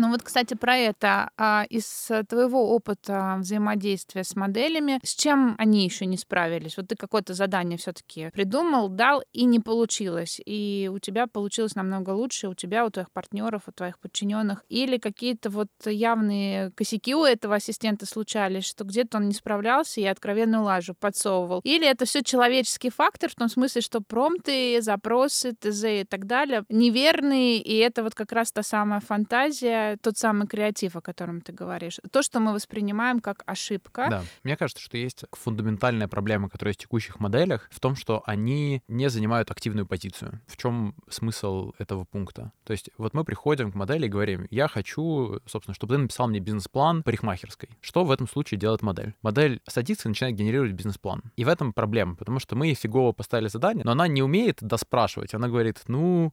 Ну, 0.00 0.08
вот, 0.08 0.22
кстати, 0.22 0.54
про 0.54 0.76
это. 0.76 1.30
А 1.36 1.66
из 1.68 2.08
твоего 2.28 2.74
опыта 2.74 3.36
взаимодействия 3.38 4.24
с 4.24 4.34
моделями, 4.34 4.98
с 5.04 5.14
чем 5.14 5.54
они 5.58 5.84
еще 5.84 6.06
не 6.06 6.16
справились? 6.16 6.78
Вот 6.78 6.88
ты 6.88 6.96
какое-то 6.96 7.34
задание 7.34 7.76
все-таки 7.76 8.30
придумал, 8.30 8.88
дал, 8.88 9.22
и 9.34 9.44
не 9.44 9.60
получилось. 9.60 10.40
И 10.46 10.90
у 10.90 10.98
тебя 10.98 11.26
получилось 11.26 11.74
намного 11.74 12.10
лучше, 12.10 12.48
у 12.48 12.54
тебя, 12.54 12.86
у 12.86 12.90
твоих 12.90 13.10
партнеров, 13.10 13.64
у 13.66 13.72
твоих 13.72 13.98
подчиненных. 13.98 14.64
Или 14.70 14.96
какие-то 14.96 15.50
вот 15.50 15.68
явные 15.84 16.70
косяки 16.70 17.14
у 17.14 17.24
этого 17.24 17.56
ассистента 17.56 18.06
случались, 18.06 18.64
что 18.64 18.84
где-то 18.84 19.18
он 19.18 19.28
не 19.28 19.34
справлялся 19.34 20.00
и 20.00 20.06
откровенную 20.06 20.62
лажу 20.62 20.94
подсовывал. 20.98 21.60
Или 21.62 21.86
это 21.86 22.06
все 22.06 22.22
человеческий 22.22 22.88
фактор, 22.88 23.28
в 23.28 23.34
том 23.34 23.50
смысле, 23.50 23.82
что 23.82 24.00
промпты, 24.00 24.80
запросы, 24.80 25.52
ТЗ 25.52 25.84
и 25.84 26.04
так 26.08 26.26
далее 26.26 26.64
неверные, 26.70 27.58
и 27.58 27.76
это 27.76 28.02
вот 28.02 28.14
как 28.14 28.32
раз 28.32 28.52
та 28.52 28.62
самая 28.62 29.00
фантазия, 29.00 29.89
тот 29.96 30.16
самый 30.18 30.46
креатив, 30.46 30.96
о 30.96 31.00
котором 31.00 31.40
ты 31.40 31.52
говоришь. 31.52 31.98
То, 32.10 32.22
что 32.22 32.40
мы 32.40 32.52
воспринимаем 32.52 33.20
как 33.20 33.42
ошибка. 33.46 34.06
Да. 34.10 34.22
Мне 34.44 34.56
кажется, 34.56 34.82
что 34.82 34.96
есть 34.96 35.24
фундаментальная 35.32 36.08
проблема, 36.08 36.48
которая 36.48 36.70
есть 36.70 36.80
в 36.80 36.82
текущих 36.82 37.20
моделях, 37.20 37.68
в 37.70 37.80
том, 37.80 37.96
что 37.96 38.22
они 38.26 38.82
не 38.88 39.08
занимают 39.10 39.50
активную 39.50 39.86
позицию. 39.86 40.40
В 40.46 40.56
чем 40.56 40.94
смысл 41.08 41.72
этого 41.78 42.04
пункта? 42.04 42.52
То 42.64 42.72
есть 42.72 42.90
вот 42.98 43.14
мы 43.14 43.24
приходим 43.24 43.72
к 43.72 43.74
модели 43.74 44.06
и 44.06 44.08
говорим, 44.08 44.46
я 44.50 44.68
хочу, 44.68 45.40
собственно, 45.46 45.74
чтобы 45.74 45.94
ты 45.94 46.00
написал 46.00 46.28
мне 46.28 46.40
бизнес-план 46.40 47.02
парикмахерской. 47.02 47.70
Что 47.80 48.04
в 48.04 48.10
этом 48.10 48.28
случае 48.28 48.58
делает 48.58 48.82
модель? 48.82 49.14
Модель 49.22 49.60
садится 49.68 50.08
и 50.08 50.10
начинает 50.10 50.36
генерировать 50.36 50.72
бизнес-план. 50.72 51.22
И 51.36 51.44
в 51.44 51.48
этом 51.48 51.72
проблема, 51.72 52.14
потому 52.16 52.38
что 52.38 52.56
мы 52.56 52.74
фигово 52.74 53.12
поставили 53.12 53.48
задание, 53.48 53.84
но 53.84 53.92
она 53.92 54.08
не 54.08 54.22
умеет 54.22 54.58
доспрашивать. 54.60 55.34
Она 55.34 55.48
говорит, 55.48 55.82
ну, 55.86 56.32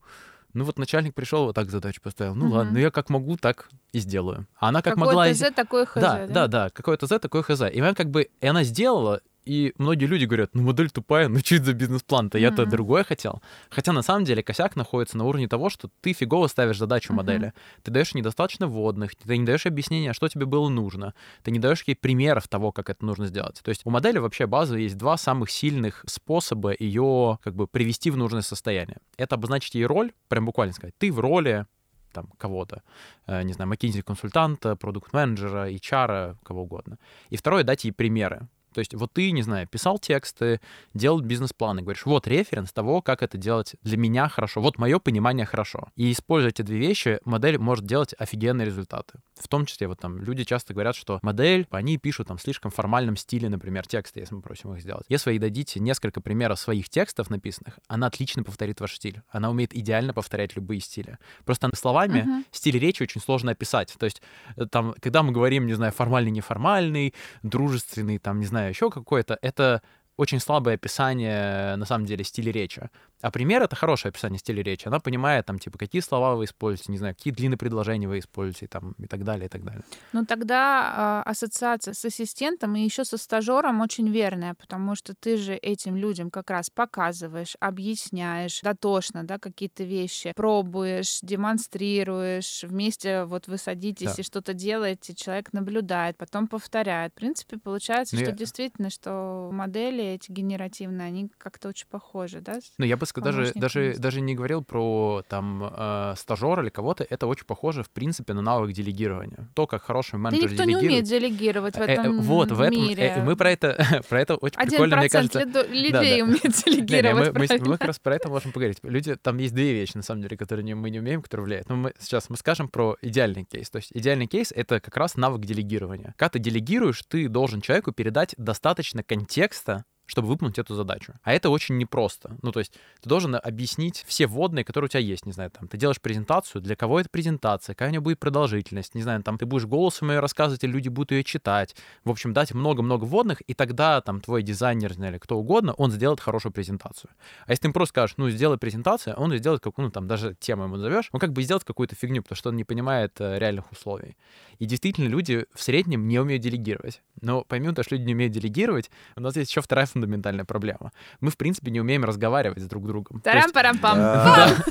ну 0.53 0.63
вот 0.63 0.79
начальник 0.79 1.13
пришел, 1.13 1.45
вот 1.45 1.55
так 1.55 1.69
задачу 1.69 2.01
поставил. 2.01 2.35
Ну 2.35 2.47
угу. 2.47 2.55
ладно, 2.55 2.73
ну 2.73 2.79
я 2.79 2.91
как 2.91 3.09
могу, 3.09 3.37
так 3.37 3.69
и 3.91 3.99
сделаю. 3.99 4.47
А 4.59 4.69
она 4.69 4.81
как 4.81 4.95
Какое 4.95 5.05
могла... 5.05 5.33
ТЗ, 5.33 5.51
такое 5.55 5.85
ХЗ, 5.85 5.95
да? 5.95 6.01
Да, 6.01 6.27
да, 6.27 6.47
да, 6.47 6.69
какое 6.69 6.97
ТЗ, 6.97 7.19
такое 7.19 7.43
ХЗ. 7.43 7.63
И 7.71 7.79
она 7.79 7.93
как 7.93 8.09
бы, 8.09 8.29
и 8.39 8.47
она 8.47 8.63
сделала, 8.63 9.21
и 9.47 9.73
многие 9.77 10.05
люди 10.05 10.25
говорят, 10.25 10.51
ну 10.53 10.63
модель 10.63 10.89
тупая, 10.89 11.29
ну 11.29 11.39
это 11.39 11.63
за 11.63 11.73
бизнес-план-то, 11.73 12.37
я-то 12.37 12.63
mm-hmm. 12.63 12.69
другое 12.69 13.03
хотел. 13.03 13.41
Хотя 13.69 13.93
на 13.93 14.01
самом 14.01 14.25
деле 14.25 14.43
косяк 14.43 14.75
находится 14.75 15.17
на 15.17 15.23
уровне 15.23 15.47
того, 15.47 15.69
что 15.69 15.89
ты 16.01 16.13
фигово 16.13 16.47
ставишь 16.47 16.77
задачу 16.77 17.13
mm-hmm. 17.13 17.15
модели. 17.15 17.53
Ты 17.83 17.91
даешь 17.91 18.13
недостаточно 18.13 18.67
вводных, 18.67 19.15
ты 19.15 19.37
не 19.37 19.45
даешь 19.45 19.65
объяснения, 19.65 20.13
что 20.13 20.27
тебе 20.27 20.45
было 20.45 20.69
нужно, 20.69 21.13
ты 21.43 21.51
не 21.51 21.59
даешь 21.59 21.83
ей 21.87 21.95
примеров 21.95 22.47
того, 22.47 22.71
как 22.71 22.89
это 22.89 23.05
нужно 23.05 23.27
сделать. 23.27 23.61
То 23.63 23.69
есть 23.69 23.81
у 23.85 23.89
модели 23.89 24.17
вообще 24.17 24.47
базы 24.47 24.79
есть 24.79 24.97
два 24.97 25.17
самых 25.17 25.49
сильных 25.49 26.03
способа 26.07 26.75
ее 26.77 27.39
как 27.43 27.55
бы 27.55 27.67
привести 27.67 28.11
в 28.11 28.17
нужное 28.17 28.41
состояние. 28.41 28.97
Это 29.17 29.35
обозначить 29.35 29.75
ей 29.75 29.85
роль, 29.85 30.11
прям 30.27 30.45
буквально 30.45 30.73
сказать, 30.73 30.93
ты 30.97 31.11
в 31.11 31.19
роли 31.19 31.65
там 32.13 32.29
кого-то, 32.37 32.81
э, 33.27 33.43
не 33.43 33.53
знаю, 33.53 33.71
McKinsey-консультанта, 33.71 34.75
продукт-менеджера, 34.75 35.69
HR, 35.69 36.37
кого 36.43 36.63
угодно. 36.63 36.97
И 37.29 37.37
второе, 37.37 37.63
дать 37.63 37.85
ей 37.85 37.91
примеры. 37.91 38.47
То 38.73 38.79
есть 38.79 38.93
вот 38.93 39.13
ты, 39.13 39.31
не 39.31 39.41
знаю, 39.41 39.67
писал 39.67 39.99
тексты, 39.99 40.59
делал 40.93 41.21
бизнес-планы, 41.21 41.81
говоришь, 41.81 42.05
вот 42.05 42.27
референс 42.27 42.71
того, 42.71 43.01
как 43.01 43.23
это 43.23 43.37
делать 43.37 43.75
для 43.83 43.97
меня 43.97 44.27
хорошо, 44.29 44.61
вот 44.61 44.77
мое 44.77 44.99
понимание 44.99 45.45
хорошо. 45.45 45.89
И 45.95 46.11
используя 46.11 46.51
эти 46.51 46.61
две 46.61 46.77
вещи, 46.77 47.19
модель 47.25 47.57
может 47.57 47.85
делать 47.85 48.13
офигенные 48.17 48.65
результаты. 48.65 49.19
В 49.35 49.47
том 49.47 49.65
числе 49.65 49.87
вот 49.87 49.99
там 49.99 50.21
люди 50.21 50.43
часто 50.43 50.73
говорят, 50.73 50.95
что 50.95 51.19
модель, 51.21 51.67
они 51.71 51.97
пишут 51.97 52.27
там 52.27 52.37
в 52.37 52.41
слишком 52.41 52.71
формальном 52.71 53.15
стиле, 53.17 53.49
например, 53.49 53.87
тексты, 53.87 54.19
если 54.19 54.35
мы 54.35 54.41
просим 54.41 54.73
их 54.73 54.81
сделать. 54.81 55.05
Если 55.09 55.29
вы 55.29 55.33
ей 55.35 55.39
дадите 55.39 55.79
несколько 55.79 56.21
примеров 56.21 56.59
своих 56.59 56.89
текстов 56.89 57.29
написанных, 57.29 57.79
она 57.87 58.07
отлично 58.07 58.43
повторит 58.43 58.79
ваш 58.81 58.95
стиль. 58.95 59.21
Она 59.29 59.49
умеет 59.49 59.75
идеально 59.75 60.13
повторять 60.13 60.55
любые 60.55 60.81
стили. 60.81 61.17
Просто 61.45 61.69
словами 61.75 62.19
uh-huh. 62.19 62.45
стиль 62.51 62.79
речи 62.79 63.03
очень 63.03 63.21
сложно 63.21 63.51
описать. 63.51 63.93
То 63.97 64.05
есть 64.05 64.21
э, 64.55 64.65
там, 64.65 64.95
когда 64.99 65.23
мы 65.23 65.31
говорим, 65.31 65.67
не 65.67 65.73
знаю, 65.73 65.91
формальный, 65.91 66.31
неформальный, 66.31 67.13
дружественный, 67.43 68.17
там, 68.17 68.39
не 68.39 68.45
знаю, 68.45 68.66
еще 68.67 68.89
какое-то, 68.89 69.37
это 69.41 69.81
очень 70.17 70.39
слабое 70.39 70.75
описание, 70.75 71.75
на 71.75 71.85
самом 71.85 72.05
деле, 72.05 72.23
стиля 72.23 72.51
речи. 72.51 72.89
А 73.21 73.31
пример— 73.31 73.61
это 73.63 73.75
хорошее 73.75 74.09
описание 74.09 74.39
стиля 74.39 74.63
речи. 74.63 74.87
Она 74.87 74.99
понимает, 74.99 75.45
там, 75.45 75.57
типа, 75.57 75.77
какие 75.77 76.01
слова 76.01 76.35
вы 76.35 76.45
используете, 76.45 76.91
не 76.91 76.97
знаю, 76.97 77.15
какие 77.15 77.33
длинные 77.33 77.57
предложения 77.57 78.07
вы 78.07 78.19
используете, 78.19 78.67
там, 78.67 78.93
и 78.99 79.07
так 79.07 79.23
далее, 79.23 79.45
и 79.45 79.49
так 79.49 79.63
далее. 79.63 79.83
Ну, 80.13 80.25
тогда 80.25 81.23
э, 81.25 81.29
ассоциация 81.29 81.93
с 81.93 82.05
ассистентом 82.05 82.75
и 82.75 82.81
еще 82.81 83.05
со 83.05 83.17
стажером 83.17 83.81
очень 83.81 84.09
верная, 84.09 84.53
потому 84.53 84.95
что 84.95 85.13
ты 85.15 85.37
же 85.37 85.53
этим 85.53 85.95
людям 85.95 86.29
как 86.29 86.49
раз 86.49 86.69
показываешь, 86.69 87.55
объясняешь 87.59 88.61
дотошно, 88.61 89.23
да, 89.23 89.39
какие-то 89.39 89.83
вещи, 89.83 90.33
пробуешь, 90.35 91.19
демонстрируешь, 91.21 92.63
вместе 92.63 93.23
вот 93.25 93.47
вы 93.47 93.57
садитесь 93.57 94.15
да. 94.15 94.21
и 94.21 94.23
что-то 94.23 94.53
делаете, 94.53 95.15
человек 95.15 95.53
наблюдает, 95.53 96.17
потом 96.17 96.47
повторяет. 96.47 97.13
В 97.13 97.15
принципе, 97.15 97.57
получается, 97.57 98.15
ну, 98.15 98.21
что 98.21 98.31
я... 98.31 98.35
действительно, 98.35 98.89
что 98.89 99.49
модели 99.51 100.06
эти 100.15 100.31
генеративные, 100.31 101.07
они 101.07 101.29
как-то 101.37 101.69
очень 101.69 101.87
похожи, 101.87 102.41
да? 102.41 102.59
Ну, 102.77 102.85
я 102.85 102.97
бы 102.97 103.05
даже, 103.15 103.51
даже, 103.55 103.95
даже 103.97 104.21
не 104.21 104.35
говорил 104.35 104.63
про 104.63 105.23
там 105.27 105.63
э, 105.63 106.13
стажера 106.17 106.61
или 106.61 106.69
кого-то, 106.69 107.05
это 107.09 107.27
очень 107.27 107.45
похоже, 107.45 107.83
в 107.83 107.89
принципе, 107.89 108.33
на 108.33 108.41
навык 108.41 108.73
делегирования. 108.73 109.49
То, 109.53 109.67
как 109.67 109.83
хороший 109.83 110.19
менеджер 110.19 110.49
да 110.49 110.51
никто 110.51 110.63
делегирует. 110.63 110.83
не 110.83 110.87
умеет 110.89 111.05
делегировать 111.05 111.75
в 111.75 111.81
э, 111.81 111.85
этом 111.85 112.19
э, 112.19 112.21
Вот, 112.21 112.51
в 112.51 112.61
этом, 112.61 112.79
мире. 112.79 113.13
Э, 113.15 113.23
мы 113.23 113.35
про 113.35 113.51
это, 113.51 114.03
про 114.09 114.21
это 114.21 114.35
очень 114.35 114.57
прикольно, 114.57 114.97
мне 114.97 115.09
кажется. 115.09 115.43
людей 115.43 115.91
да, 115.91 116.01
да. 116.01 116.23
умеет 116.23 116.63
делегировать, 116.65 117.33
не, 117.33 117.47
не, 117.47 117.59
мы, 117.59 117.69
мы 117.69 117.77
как 117.77 117.87
раз 117.87 117.99
про 117.99 118.15
это 118.15 118.29
можем 118.29 118.51
поговорить. 118.51 118.79
Люди, 118.83 119.15
там 119.15 119.37
есть 119.37 119.53
две 119.53 119.73
вещи, 119.73 119.95
на 119.95 120.03
самом 120.03 120.21
деле, 120.21 120.37
которые 120.37 120.63
не, 120.63 120.75
мы 120.75 120.89
не 120.89 120.99
умеем, 120.99 121.21
которые 121.21 121.45
влияют. 121.45 121.69
Но 121.69 121.75
мы, 121.75 121.93
сейчас 121.99 122.29
мы 122.29 122.37
скажем 122.37 122.67
про 122.69 122.95
идеальный 123.01 123.43
кейс. 123.43 123.69
То 123.69 123.77
есть 123.77 123.91
идеальный 123.93 124.27
кейс— 124.27 124.51
это 124.55 124.79
как 124.79 124.95
раз 124.97 125.15
навык 125.15 125.45
делегирования. 125.45 126.13
Когда 126.17 126.29
ты 126.29 126.39
делегируешь, 126.39 127.03
ты 127.07 127.27
должен 127.27 127.61
человеку 127.61 127.91
передать 127.91 128.35
достаточно 128.37 129.03
контекста, 129.03 129.85
чтобы 130.07 130.27
выполнить 130.27 130.57
эту 130.57 130.73
задачу. 130.73 131.13
А 131.23 131.33
это 131.33 131.49
очень 131.49 131.77
непросто. 131.77 132.35
Ну, 132.41 132.51
то 132.51 132.59
есть 132.59 132.73
ты 133.01 133.09
должен 133.09 133.35
объяснить 133.35 134.03
все 134.07 134.25
вводные, 134.25 134.63
которые 134.63 134.87
у 134.87 134.89
тебя 134.89 135.01
есть. 135.01 135.25
Не 135.25 135.33
знаю, 135.33 135.51
там, 135.51 135.67
ты 135.67 135.77
делаешь 135.77 136.01
презентацию, 136.01 136.61
для 136.61 136.75
кого 136.75 136.99
это 136.99 137.09
презентация, 137.09 137.75
какая 137.75 137.89
у 137.89 137.91
нее 137.91 138.01
будет 138.01 138.19
продолжительность, 138.19 138.95
не 138.95 139.03
знаю, 139.03 139.21
там, 139.21 139.37
ты 139.37 139.45
будешь 139.45 139.65
голосом 139.65 140.09
ее 140.09 140.19
рассказывать, 140.19 140.63
и 140.63 140.67
люди 140.67 140.89
будут 140.89 141.11
ее 141.11 141.23
читать. 141.23 141.75
В 142.03 142.09
общем, 142.09 142.33
дать 142.33 142.53
много-много 142.53 143.05
вводных, 143.05 143.41
и 143.41 143.53
тогда 143.53 144.01
там 144.01 144.21
твой 144.21 144.41
дизайнер, 144.43 144.93
или 144.93 145.17
кто 145.17 145.37
угодно, 145.37 145.73
он 145.73 145.91
сделает 145.91 146.19
хорошую 146.19 146.53
презентацию. 146.53 147.11
А 147.45 147.51
если 147.51 147.63
ты 147.63 147.67
им 147.67 147.73
просто 147.73 147.91
скажешь, 147.91 148.15
ну, 148.17 148.29
сделай 148.29 148.57
презентацию, 148.57 149.15
он 149.15 149.35
сделает 149.37 149.61
какую, 149.61 149.85
ну, 149.85 149.91
там, 149.91 150.07
даже 150.07 150.35
тему 150.39 150.63
ему 150.63 150.77
назовешь, 150.77 151.09
он 151.11 151.19
как 151.19 151.33
бы 151.33 151.43
сделает 151.43 151.65
какую-то 151.65 151.95
фигню, 151.95 152.23
потому 152.23 152.37
что 152.37 152.49
он 152.49 152.55
не 152.55 152.63
понимает 152.63 153.19
э, 153.19 153.37
реальных 153.37 153.71
условий. 153.71 154.15
И 154.59 154.65
действительно, 154.65 155.07
люди 155.07 155.45
в 155.53 155.61
среднем 155.61 156.07
не 156.07 156.19
умеют 156.19 156.41
делегировать. 156.41 157.01
Но 157.21 157.43
помимо 157.43 157.75
того, 157.75 157.83
что 157.83 157.95
люди 157.95 158.05
не 158.05 158.13
умеют 158.13 158.33
делегировать, 158.33 158.89
у 159.15 159.21
нас 159.21 159.35
есть 159.35 159.51
еще 159.51 159.61
вторая 159.61 159.85
фундаментальная 159.97 160.45
проблема. 160.45 160.91
Мы, 161.19 161.31
в 161.31 161.37
принципе, 161.37 161.71
не 161.71 161.81
умеем 161.81 162.05
разговаривать 162.05 162.59
с 162.59 162.67
друг 162.67 162.85
другом. 162.85 163.21
Тарам-парам-пам. 163.21 163.97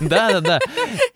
Да, 0.01 0.31
да, 0.31 0.41
да. 0.41 0.59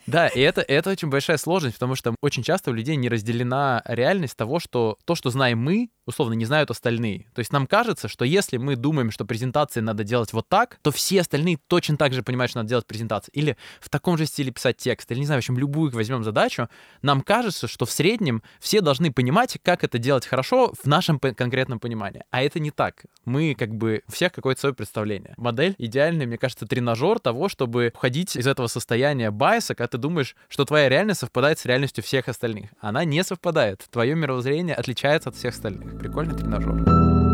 Да, 0.06 0.28
и 0.28 0.40
это, 0.40 0.60
это 0.62 0.90
очень 0.90 1.08
большая 1.08 1.36
сложность, 1.36 1.76
потому 1.76 1.94
что 1.94 2.14
очень 2.20 2.42
часто 2.42 2.70
у 2.70 2.74
людей 2.74 2.96
не 2.96 3.08
разделена 3.08 3.82
реальность 3.86 4.36
того, 4.36 4.58
что 4.58 4.98
то, 5.04 5.14
что 5.14 5.30
знаем 5.30 5.58
мы, 5.58 5.90
условно, 6.10 6.34
не 6.34 6.44
знают 6.44 6.70
остальные. 6.70 7.26
То 7.34 7.38
есть 7.40 7.52
нам 7.52 7.66
кажется, 7.66 8.08
что 8.08 8.24
если 8.24 8.56
мы 8.58 8.76
думаем, 8.76 9.10
что 9.10 9.24
презентации 9.24 9.80
надо 9.80 10.04
делать 10.04 10.32
вот 10.32 10.48
так, 10.48 10.78
то 10.82 10.90
все 10.90 11.20
остальные 11.20 11.58
точно 11.66 11.96
так 11.96 12.12
же 12.12 12.22
понимают, 12.22 12.50
что 12.50 12.58
надо 12.60 12.68
делать 12.68 12.86
презентации. 12.86 13.30
Или 13.32 13.56
в 13.80 13.88
таком 13.88 14.18
же 14.18 14.26
стиле 14.26 14.52
писать 14.52 14.76
текст, 14.76 15.10
или, 15.10 15.18
не 15.18 15.26
знаю, 15.26 15.40
в 15.40 15.44
общем, 15.44 15.58
любую 15.58 15.90
возьмем 15.92 16.24
задачу, 16.24 16.68
нам 17.02 17.22
кажется, 17.22 17.68
что 17.68 17.86
в 17.86 17.90
среднем 17.90 18.42
все 18.58 18.80
должны 18.80 19.12
понимать, 19.12 19.58
как 19.62 19.84
это 19.84 19.98
делать 19.98 20.26
хорошо 20.26 20.72
в 20.82 20.86
нашем 20.86 21.18
конкретном 21.18 21.80
понимании. 21.80 22.24
А 22.30 22.42
это 22.42 22.60
не 22.60 22.70
так. 22.70 23.04
Мы 23.24 23.54
как 23.54 23.74
бы 23.74 24.02
у 24.08 24.12
всех 24.12 24.32
какое-то 24.32 24.60
свое 24.60 24.74
представление. 24.74 25.34
Модель 25.36 25.74
идеальный, 25.78 26.26
мне 26.26 26.38
кажется, 26.38 26.66
тренажер 26.66 27.18
того, 27.18 27.48
чтобы 27.48 27.92
уходить 27.94 28.36
из 28.36 28.46
этого 28.46 28.66
состояния 28.66 29.30
байса, 29.30 29.74
когда 29.74 29.88
ты 29.88 29.98
думаешь, 29.98 30.36
что 30.48 30.64
твоя 30.64 30.88
реальность 30.88 31.20
совпадает 31.20 31.58
с 31.58 31.64
реальностью 31.64 32.02
всех 32.02 32.28
остальных. 32.28 32.70
Она 32.80 33.04
не 33.04 33.22
совпадает. 33.22 33.86
Твое 33.90 34.14
мировоззрение 34.14 34.74
отличается 34.74 35.28
от 35.28 35.36
всех 35.36 35.54
остальных. 35.54 35.99
Прикольный 36.00 36.34
тренажер. 36.34 37.29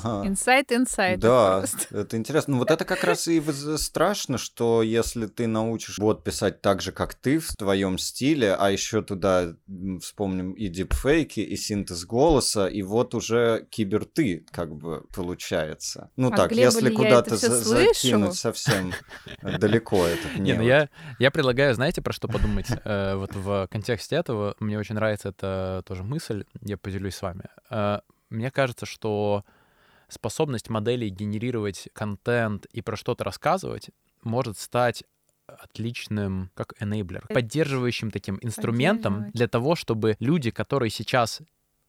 Класс. 0.00 0.26
Инсайт, 0.26 0.72
инсайт. 0.72 1.20
Да, 1.20 1.64
это 1.90 2.16
интересно. 2.16 2.54
Ну, 2.54 2.58
вот 2.58 2.70
это 2.70 2.84
как 2.84 3.04
раз 3.04 3.28
и 3.28 3.42
страшно, 3.76 4.38
что 4.38 4.82
если 4.82 5.26
ты 5.26 5.46
научишь 5.46 5.98
бот 5.98 6.24
писать 6.24 6.60
так 6.60 6.82
же, 6.82 6.92
как 6.92 7.14
ты, 7.14 7.38
в 7.38 7.48
твоем 7.56 7.98
стиле, 7.98 8.54
а 8.54 8.70
еще 8.70 9.02
туда 9.02 9.54
вспомним 10.00 10.52
и 10.52 10.68
дипфейки, 10.68 11.40
и 11.40 11.56
синтез 11.56 12.04
голоса, 12.04 12.66
и 12.66 12.82
вот 12.82 13.14
уже 13.14 13.66
кибер 13.70 14.04
ты 14.04 14.46
как 14.50 14.74
бы 14.74 15.04
получается. 15.14 16.10
Ну 16.16 16.32
а 16.32 16.36
так, 16.36 16.52
если 16.52 16.90
куда-то 16.90 17.36
за 17.36 17.56
закинуть 17.56 18.34
совсем 18.34 18.92
далеко 19.42 20.06
это 20.06 20.38
Не, 20.38 20.54
ну 20.54 20.62
я, 20.62 20.88
я 21.18 21.30
предлагаю, 21.30 21.74
знаете, 21.74 22.02
про 22.02 22.12
что 22.12 22.28
подумать? 22.28 22.66
Э, 22.84 23.14
вот 23.16 23.34
в 23.34 23.68
контексте 23.70 24.16
этого 24.16 24.54
мне 24.58 24.78
очень 24.78 24.94
нравится 24.94 25.30
эта 25.30 25.82
тоже 25.86 26.02
мысль, 26.02 26.44
я 26.62 26.76
поделюсь 26.76 27.16
с 27.16 27.22
вами. 27.22 27.44
Э, 27.70 28.00
мне 28.30 28.50
кажется, 28.50 28.86
что 28.86 29.44
способность 30.10 30.68
моделей 30.68 31.08
генерировать 31.08 31.88
контент 31.92 32.66
и 32.66 32.82
про 32.82 32.96
что-то 32.96 33.24
рассказывать 33.24 33.90
может 34.22 34.58
стать 34.58 35.04
отличным, 35.46 36.50
как 36.54 36.74
enabler, 36.80 37.24
поддерживающим 37.32 38.10
таким 38.10 38.38
инструментом 38.40 39.30
для 39.32 39.48
того, 39.48 39.74
чтобы 39.74 40.16
люди, 40.20 40.50
которые 40.50 40.90
сейчас 40.90 41.40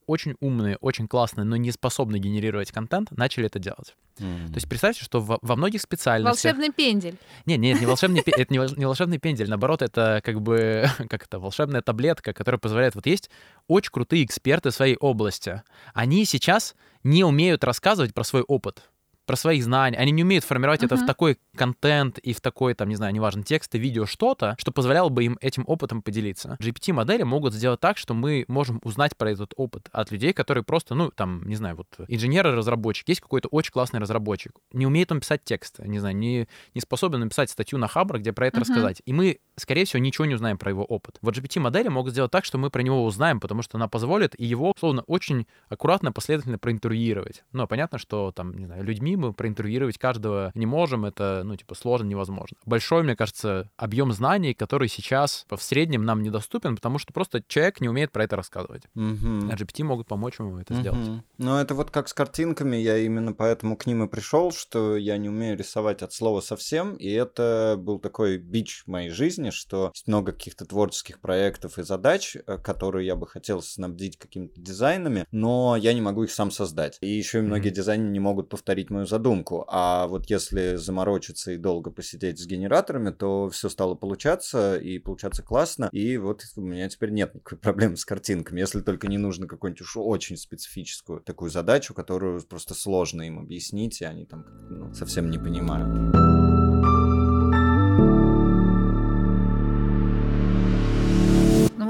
очень 0.08 0.36
умные, 0.39 0.77
очень 0.77 1.08
классные, 1.08 1.46
но 1.46 1.55
не 1.55 1.72
способны 1.72 2.17
генерировать 2.17 2.72
контент, 2.72 3.12
начали 3.12 3.46
это 3.46 3.60
делать. 3.60 3.96
Mm. 4.17 4.48
То 4.48 4.55
есть 4.55 4.67
представьте, 4.70 5.03
что 5.03 5.22
во, 5.22 5.39
во 5.41 5.55
многих 5.55 5.81
специальностях... 5.81 6.51
Волшебный 6.51 6.74
пендель. 6.74 7.15
Нет, 7.46 7.60
нет, 7.60 7.79
не 7.79 7.86
волшебный, 7.86 8.22
это 8.25 8.53
не 8.53 8.86
волшебный 8.86 9.20
пендель, 9.20 9.50
наоборот, 9.50 9.81
это 9.81 10.22
как 10.24 10.41
бы, 10.41 10.86
как 11.10 11.25
это, 11.25 11.39
волшебная 11.39 11.81
таблетка, 11.81 12.34
которая 12.34 12.60
позволяет... 12.60 12.96
Вот 12.96 13.05
есть 13.05 13.29
очень 13.67 13.91
крутые 13.91 14.25
эксперты 14.25 14.70
в 14.70 14.74
своей 14.74 14.98
области. 14.98 15.63
Они 15.93 16.25
сейчас 16.25 16.75
не 17.03 17.24
умеют 17.24 17.63
рассказывать 17.63 18.13
про 18.13 18.24
свой 18.24 18.41
опыт 18.43 18.89
про 19.25 19.35
свои 19.35 19.61
знания. 19.61 19.97
Они 19.97 20.11
не 20.11 20.23
умеют 20.23 20.43
формировать 20.43 20.81
uh-huh. 20.81 20.87
это 20.87 20.97
в 20.97 21.05
такой 21.05 21.37
контент 21.55 22.17
и 22.17 22.33
в 22.33 22.41
такой, 22.41 22.73
там, 22.73 22.89
не 22.89 22.95
знаю, 22.95 23.13
неважно, 23.13 23.43
текст, 23.43 23.73
видео, 23.75 24.05
что-то, 24.05 24.55
что 24.57 24.71
позволяло 24.71 25.09
бы 25.09 25.23
им 25.23 25.37
этим 25.41 25.63
опытом 25.67 26.01
поделиться. 26.01 26.57
GPT-модели 26.61 27.23
могут 27.23 27.53
сделать 27.53 27.79
так, 27.79 27.97
что 27.97 28.13
мы 28.13 28.45
можем 28.47 28.79
узнать 28.83 29.15
про 29.17 29.31
этот 29.31 29.53
опыт 29.55 29.89
от 29.91 30.11
людей, 30.11 30.33
которые 30.33 30.63
просто, 30.63 30.95
ну, 30.95 31.11
там, 31.11 31.43
не 31.47 31.55
знаю, 31.55 31.75
вот 31.75 31.87
инженер-разработчик, 32.07 33.07
есть 33.09 33.21
какой-то 33.21 33.47
очень 33.49 33.71
классный 33.71 33.99
разработчик, 33.99 34.53
не 34.73 34.85
умеет 34.85 35.11
он 35.11 35.19
писать 35.19 35.41
текст, 35.43 35.79
не 35.79 35.99
знаю, 35.99 36.15
не, 36.15 36.47
не 36.73 36.81
способен 36.81 37.19
написать 37.19 37.49
статью 37.49 37.77
на 37.77 37.87
Хабр, 37.87 38.19
где 38.19 38.33
про 38.33 38.47
это 38.47 38.57
uh-huh. 38.57 38.61
рассказать. 38.61 39.01
И 39.05 39.13
мы, 39.13 39.39
скорее 39.55 39.85
всего, 39.85 40.01
ничего 40.01 40.25
не 40.25 40.35
узнаем 40.35 40.57
про 40.57 40.71
его 40.71 40.83
опыт. 40.83 41.17
Вот 41.21 41.37
GPT-модели 41.37 41.87
могут 41.89 42.13
сделать 42.13 42.31
так, 42.31 42.45
что 42.45 42.57
мы 42.57 42.69
про 42.69 42.81
него 42.81 43.05
узнаем, 43.05 43.39
потому 43.39 43.61
что 43.61 43.77
она 43.77 43.87
позволит 43.87 44.39
его, 44.39 44.71
условно, 44.75 45.03
очень 45.07 45.47
аккуратно, 45.69 46.11
последовательно 46.11 46.57
проинтервьюировать. 46.57 47.43
Но 47.51 47.67
понятно, 47.67 47.97
что 47.97 48.31
там, 48.31 48.57
не 48.57 48.65
знаю, 48.65 48.83
людьми 48.83 49.11
мы 49.15 49.34
проинтервьюировать 49.34 49.98
каждого 49.98 50.51
не 50.56 50.65
можем, 50.65 51.06
это, 51.06 51.41
ну, 51.44 51.56
типа, 51.56 51.75
сложно, 51.75 52.08
невозможно. 52.08 52.58
Большой, 52.65 53.03
мне 53.03 53.15
кажется, 53.15 53.70
объем 53.77 54.12
знаний, 54.12 54.53
который 54.53 54.88
сейчас 54.88 55.46
в 55.50 55.62
среднем 55.62 56.06
нам 56.06 56.24
недоступен, 56.24 56.75
потому 56.75 56.98
что 56.98 57.13
просто 57.13 57.44
человек 57.48 57.82
не 57.82 57.89
умеет 57.89 58.12
про 58.12 58.24
это 58.24 58.36
рассказывать. 58.36 58.84
Угу. 58.96 59.50
А 59.51 59.56
GPT 59.56 59.84
могут 59.84 60.08
помочь 60.08 60.39
ему 60.39 60.58
это 60.60 60.74
угу. 60.74 60.82
сделать. 60.82 61.24
Ну, 61.38 61.58
это 61.58 61.75
вот 61.75 61.91
как 61.91 62.08
с 62.08 62.13
картинками, 62.13 62.75
я 62.75 62.98
именно 62.98 63.34
поэтому 63.34 63.75
к 63.75 63.86
ним 63.86 64.03
и 64.03 64.08
пришел, 64.08 64.51
что 64.51 64.96
я 64.98 65.18
не 65.18 65.30
умею 65.30 65.58
рисовать 65.58 66.01
от 66.01 66.13
слова 66.13 66.41
совсем, 66.41 66.96
и 66.96 67.10
это 67.10 67.75
был 67.77 68.00
такой 68.00 68.38
бич 68.38 68.84
в 68.86 68.88
моей 68.88 69.10
жизни, 69.10 69.50
что 69.50 69.91
есть 69.94 70.08
много 70.08 70.32
каких-то 70.32 70.65
творческих 70.65 71.20
проектов 71.20 71.77
и 71.77 71.84
задач, 71.84 72.36
э, 72.36 72.58
которые 72.58 73.08
я 73.08 73.15
бы 73.15 73.27
хотел 73.27 73.62
снабдить 73.62 74.18
какими-то 74.18 74.60
дизайнами, 74.60 75.25
но 75.32 75.75
я 75.75 75.94
не 75.94 76.01
могу 76.01 76.24
их 76.24 76.32
сам 76.32 76.51
создать. 76.51 76.98
И 77.01 77.08
еще 77.08 77.39
и 77.39 77.41
многие 77.41 77.72
mm-hmm. 77.72 77.75
дизайнеры 77.75 78.12
не 78.12 78.20
могут 78.20 78.50
повторить 78.50 78.89
мою 78.89 79.00
задумку. 79.05 79.65
А 79.67 80.08
вот 80.08 80.29
если 80.29 80.75
заморочиться 80.75 81.51
и 81.51 81.58
долго 81.58 81.91
посидеть 81.91 82.39
с 82.39 82.46
генераторами, 82.46 83.12
то 83.12 83.50
все 83.50 83.70
стало 83.70 83.96
получаться, 83.96 84.77
и 84.77 85.00
получаться 85.00 85.43
классно. 85.43 85.89
И 85.91 86.17
вот 86.17 86.43
у 86.55 86.62
меня 86.62 86.89
теперь 86.89 87.12
нет 87.12 87.34
никакой 87.34 87.58
проблемы 87.60 87.98
с 87.98 88.05
картинками, 88.05 88.60
если 88.60 88.81
только 88.81 89.08
не 89.08 89.17
нужно 89.17 89.48
какую-нибудь 89.48 89.81
уж 89.81 89.98
очень 89.98 90.38
специфическую 90.38 91.22
такую 91.22 91.51
задачу, 91.51 91.93
которую 91.93 92.41
просто 92.41 92.74
сложно 92.74 93.24
им 93.24 93.39
объяснить, 93.39 94.01
и 94.01 94.05
они 94.05 94.25
там 94.25 94.46
ну, 94.70 94.93
совсем 94.93 95.29
не 95.29 95.38
понимают. 95.38 97.00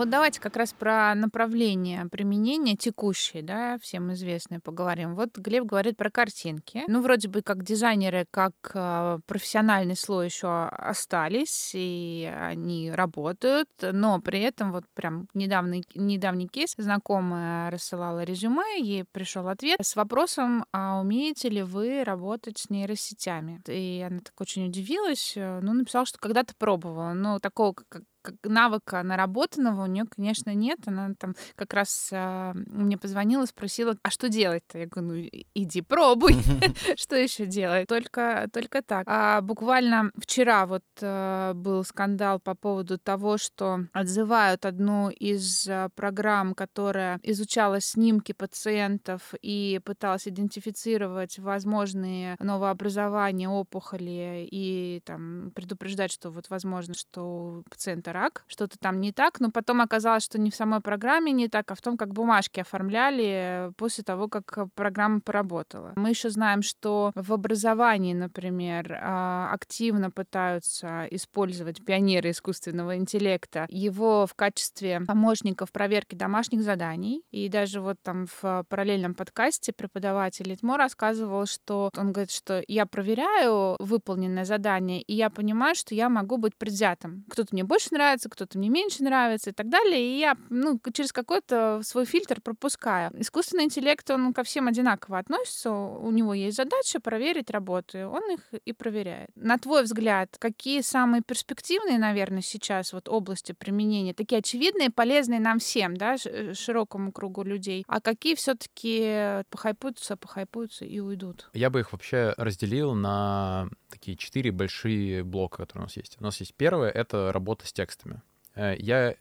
Вот 0.01 0.09
давайте 0.09 0.41
как 0.41 0.57
раз 0.57 0.73
про 0.73 1.13
направление 1.13 2.07
применения 2.07 2.75
текущие, 2.75 3.43
да, 3.43 3.77
всем 3.77 4.11
известные 4.13 4.59
поговорим. 4.59 5.13
Вот 5.13 5.37
Глеб 5.37 5.65
говорит 5.65 5.95
про 5.95 6.09
картинки. 6.09 6.81
Ну, 6.87 7.03
вроде 7.03 7.27
бы 7.27 7.43
как 7.43 7.63
дизайнеры, 7.63 8.25
как 8.31 8.53
э, 8.73 9.19
профессиональный 9.27 9.95
слой 9.95 10.25
еще 10.25 10.69
остались, 10.69 11.73
и 11.75 12.33
они 12.35 12.89
работают, 12.89 13.69
но 13.79 14.19
при 14.19 14.39
этом 14.39 14.71
вот 14.71 14.85
прям 14.95 15.27
недавний, 15.35 15.83
недавний 15.93 16.47
кейс, 16.47 16.73
знакомая 16.79 17.69
рассылала 17.69 18.23
резюме, 18.23 18.79
ей 18.79 19.05
пришел 19.11 19.47
ответ 19.49 19.77
с 19.83 19.95
вопросом, 19.95 20.65
а 20.73 20.99
умеете 20.99 21.49
ли 21.49 21.61
вы 21.61 22.03
работать 22.03 22.57
с 22.57 22.71
нейросетями? 22.71 23.61
И 23.67 24.03
она 24.03 24.21
так 24.21 24.33
очень 24.41 24.65
удивилась, 24.65 25.33
э, 25.35 25.59
ну, 25.61 25.73
написала, 25.73 26.07
что 26.07 26.17
когда-то 26.17 26.55
пробовала, 26.57 27.13
но 27.13 27.37
такого, 27.37 27.73
как 27.73 28.01
навыка 28.43 29.03
наработанного 29.03 29.83
у 29.83 29.87
нее, 29.87 30.05
конечно, 30.05 30.53
нет. 30.53 30.79
Она 30.85 31.13
там 31.17 31.35
как 31.55 31.73
раз 31.73 32.09
э, 32.11 32.53
мне 32.53 32.97
позвонила, 32.97 33.45
спросила, 33.45 33.95
а 34.03 34.09
что 34.09 34.29
делать-то? 34.29 34.79
Я 34.79 34.87
говорю, 34.87 35.13
ну 35.13 35.43
иди 35.53 35.81
пробуй, 35.81 36.35
что 36.97 37.15
еще 37.15 37.45
делать? 37.45 37.87
Только, 37.87 38.47
только 38.53 38.81
так. 38.81 39.03
А 39.07 39.41
буквально 39.41 40.11
вчера 40.17 40.65
вот 40.65 40.83
э, 41.01 41.53
был 41.55 41.83
скандал 41.83 42.39
по 42.39 42.55
поводу 42.55 42.97
того, 42.97 43.37
что 43.37 43.85
отзывают 43.93 44.65
одну 44.65 45.09
из 45.09 45.67
э, 45.67 45.89
программ, 45.95 46.53
которая 46.53 47.19
изучала 47.23 47.81
снимки 47.81 48.31
пациентов 48.31 49.33
и 49.41 49.79
пыталась 49.83 50.27
идентифицировать 50.27 51.39
возможные 51.39 52.35
новообразования, 52.39 53.49
опухоли 53.49 54.47
и 54.51 55.01
там 55.05 55.51
предупреждать, 55.55 56.11
что 56.11 56.29
вот 56.29 56.49
возможно, 56.49 56.93
что 56.93 57.21
у 57.23 57.63
пациента 57.69 58.10
это 58.11 58.19
рак, 58.19 58.43
что-то 58.47 58.77
там 58.77 58.99
не 59.01 59.11
так, 59.11 59.39
но 59.39 59.51
потом 59.51 59.81
оказалось, 59.81 60.23
что 60.23 60.39
не 60.39 60.51
в 60.51 60.55
самой 60.55 60.81
программе 60.81 61.31
не 61.31 61.47
так, 61.47 61.71
а 61.71 61.75
в 61.75 61.81
том, 61.81 61.97
как 61.97 62.13
бумажки 62.13 62.59
оформляли 62.59 63.71
после 63.77 64.03
того, 64.03 64.27
как 64.27 64.71
программа 64.75 65.21
поработала. 65.21 65.93
Мы 65.95 66.09
еще 66.09 66.29
знаем, 66.29 66.61
что 66.61 67.11
в 67.15 67.33
образовании, 67.33 68.13
например, 68.13 68.97
а, 69.01 69.49
активно 69.51 70.11
пытаются 70.11 71.07
использовать 71.11 71.83
пионеры 71.83 72.31
искусственного 72.31 72.97
интеллекта 72.97 73.65
его 73.69 74.25
в 74.27 74.33
качестве 74.35 75.01
помощников 75.07 75.71
проверки 75.71 76.15
домашних 76.15 76.61
заданий. 76.61 77.23
И 77.31 77.49
даже 77.49 77.81
вот 77.81 77.97
там 78.03 78.27
в 78.41 78.65
параллельном 78.69 79.15
подкасте 79.15 79.73
преподаватель 79.73 80.47
Литмо 80.47 80.77
рассказывал, 80.77 81.45
что 81.45 81.89
он 81.97 82.11
говорит, 82.11 82.31
что 82.31 82.63
я 82.67 82.85
проверяю 82.85 83.75
выполненное 83.79 84.45
задание, 84.45 85.01
и 85.01 85.13
я 85.13 85.29
понимаю, 85.29 85.75
что 85.75 85.95
я 85.95 86.09
могу 86.09 86.37
быть 86.37 86.55
предвзятым. 86.55 87.23
Кто-то 87.29 87.49
мне 87.51 87.63
больше 87.63 87.89
нравится, 87.91 88.00
нравится, 88.01 88.29
кто-то 88.29 88.57
мне 88.57 88.69
меньше 88.69 89.03
нравится 89.03 89.51
и 89.51 89.53
так 89.53 89.69
далее. 89.69 90.01
И 90.01 90.19
я 90.19 90.35
ну, 90.49 90.79
через 90.93 91.11
какой-то 91.11 91.81
свой 91.83 92.05
фильтр 92.05 92.41
пропускаю. 92.41 93.11
Искусственный 93.19 93.65
интеллект, 93.65 94.09
он 94.09 94.33
ко 94.33 94.43
всем 94.43 94.67
одинаково 94.67 95.19
относится. 95.19 95.71
У 95.71 96.11
него 96.11 96.33
есть 96.33 96.57
задача 96.57 96.99
проверить 96.99 97.49
работы. 97.49 98.07
Он 98.07 98.23
их 98.31 98.39
и 98.65 98.73
проверяет. 98.73 99.29
На 99.35 99.57
твой 99.57 99.83
взгляд, 99.83 100.35
какие 100.39 100.81
самые 100.81 101.21
перспективные, 101.21 101.99
наверное, 101.99 102.41
сейчас 102.41 102.93
вот 102.93 103.07
области 103.07 103.51
применения? 103.51 104.13
Такие 104.13 104.39
очевидные, 104.39 104.89
полезные 104.89 105.39
нам 105.39 105.59
всем, 105.59 105.95
да, 105.95 106.15
э, 106.25 106.53
широкому 106.53 107.11
кругу 107.11 107.43
людей. 107.43 107.83
А 107.87 108.01
какие 108.01 108.35
все-таки 108.35 109.43
похайпуются, 109.49 110.17
похайпуются 110.17 110.85
и 110.85 110.99
уйдут? 110.99 111.49
Я 111.53 111.69
бы 111.69 111.79
их 111.79 111.91
вообще 111.91 112.33
разделил 112.37 112.93
на 112.93 113.69
такие 113.89 114.17
четыре 114.17 114.51
большие 114.51 115.23
блока, 115.23 115.57
которые 115.57 115.83
у 115.83 115.85
нас 115.85 115.97
есть. 115.97 116.17
У 116.19 116.23
нас 116.23 116.39
есть 116.39 116.55
первое— 116.55 116.89
это 116.91 117.31
работа 117.31 117.67
с 117.67 117.73
текстами. 117.91 118.21
Э, 118.55 118.75
я, 118.77 119.15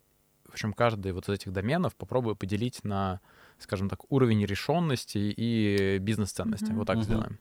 в 0.47 0.53
общем, 0.53 0.73
каждый 0.73 1.13
вот 1.13 1.29
из 1.29 1.35
этих 1.35 1.53
доменов 1.53 1.95
попробую 1.97 2.37
поделить 2.37 2.85
на, 2.85 3.21
скажем 3.59 3.89
так, 3.89 4.11
уровень 4.11 4.45
решенности 4.45 5.19
и 5.19 5.99
бизнес-ценности. 5.99 6.67
Mm-hmm. 6.67 6.75
Вот 6.75 6.87
так 6.87 6.99
mm-hmm. 6.99 7.03
сделаем. 7.03 7.39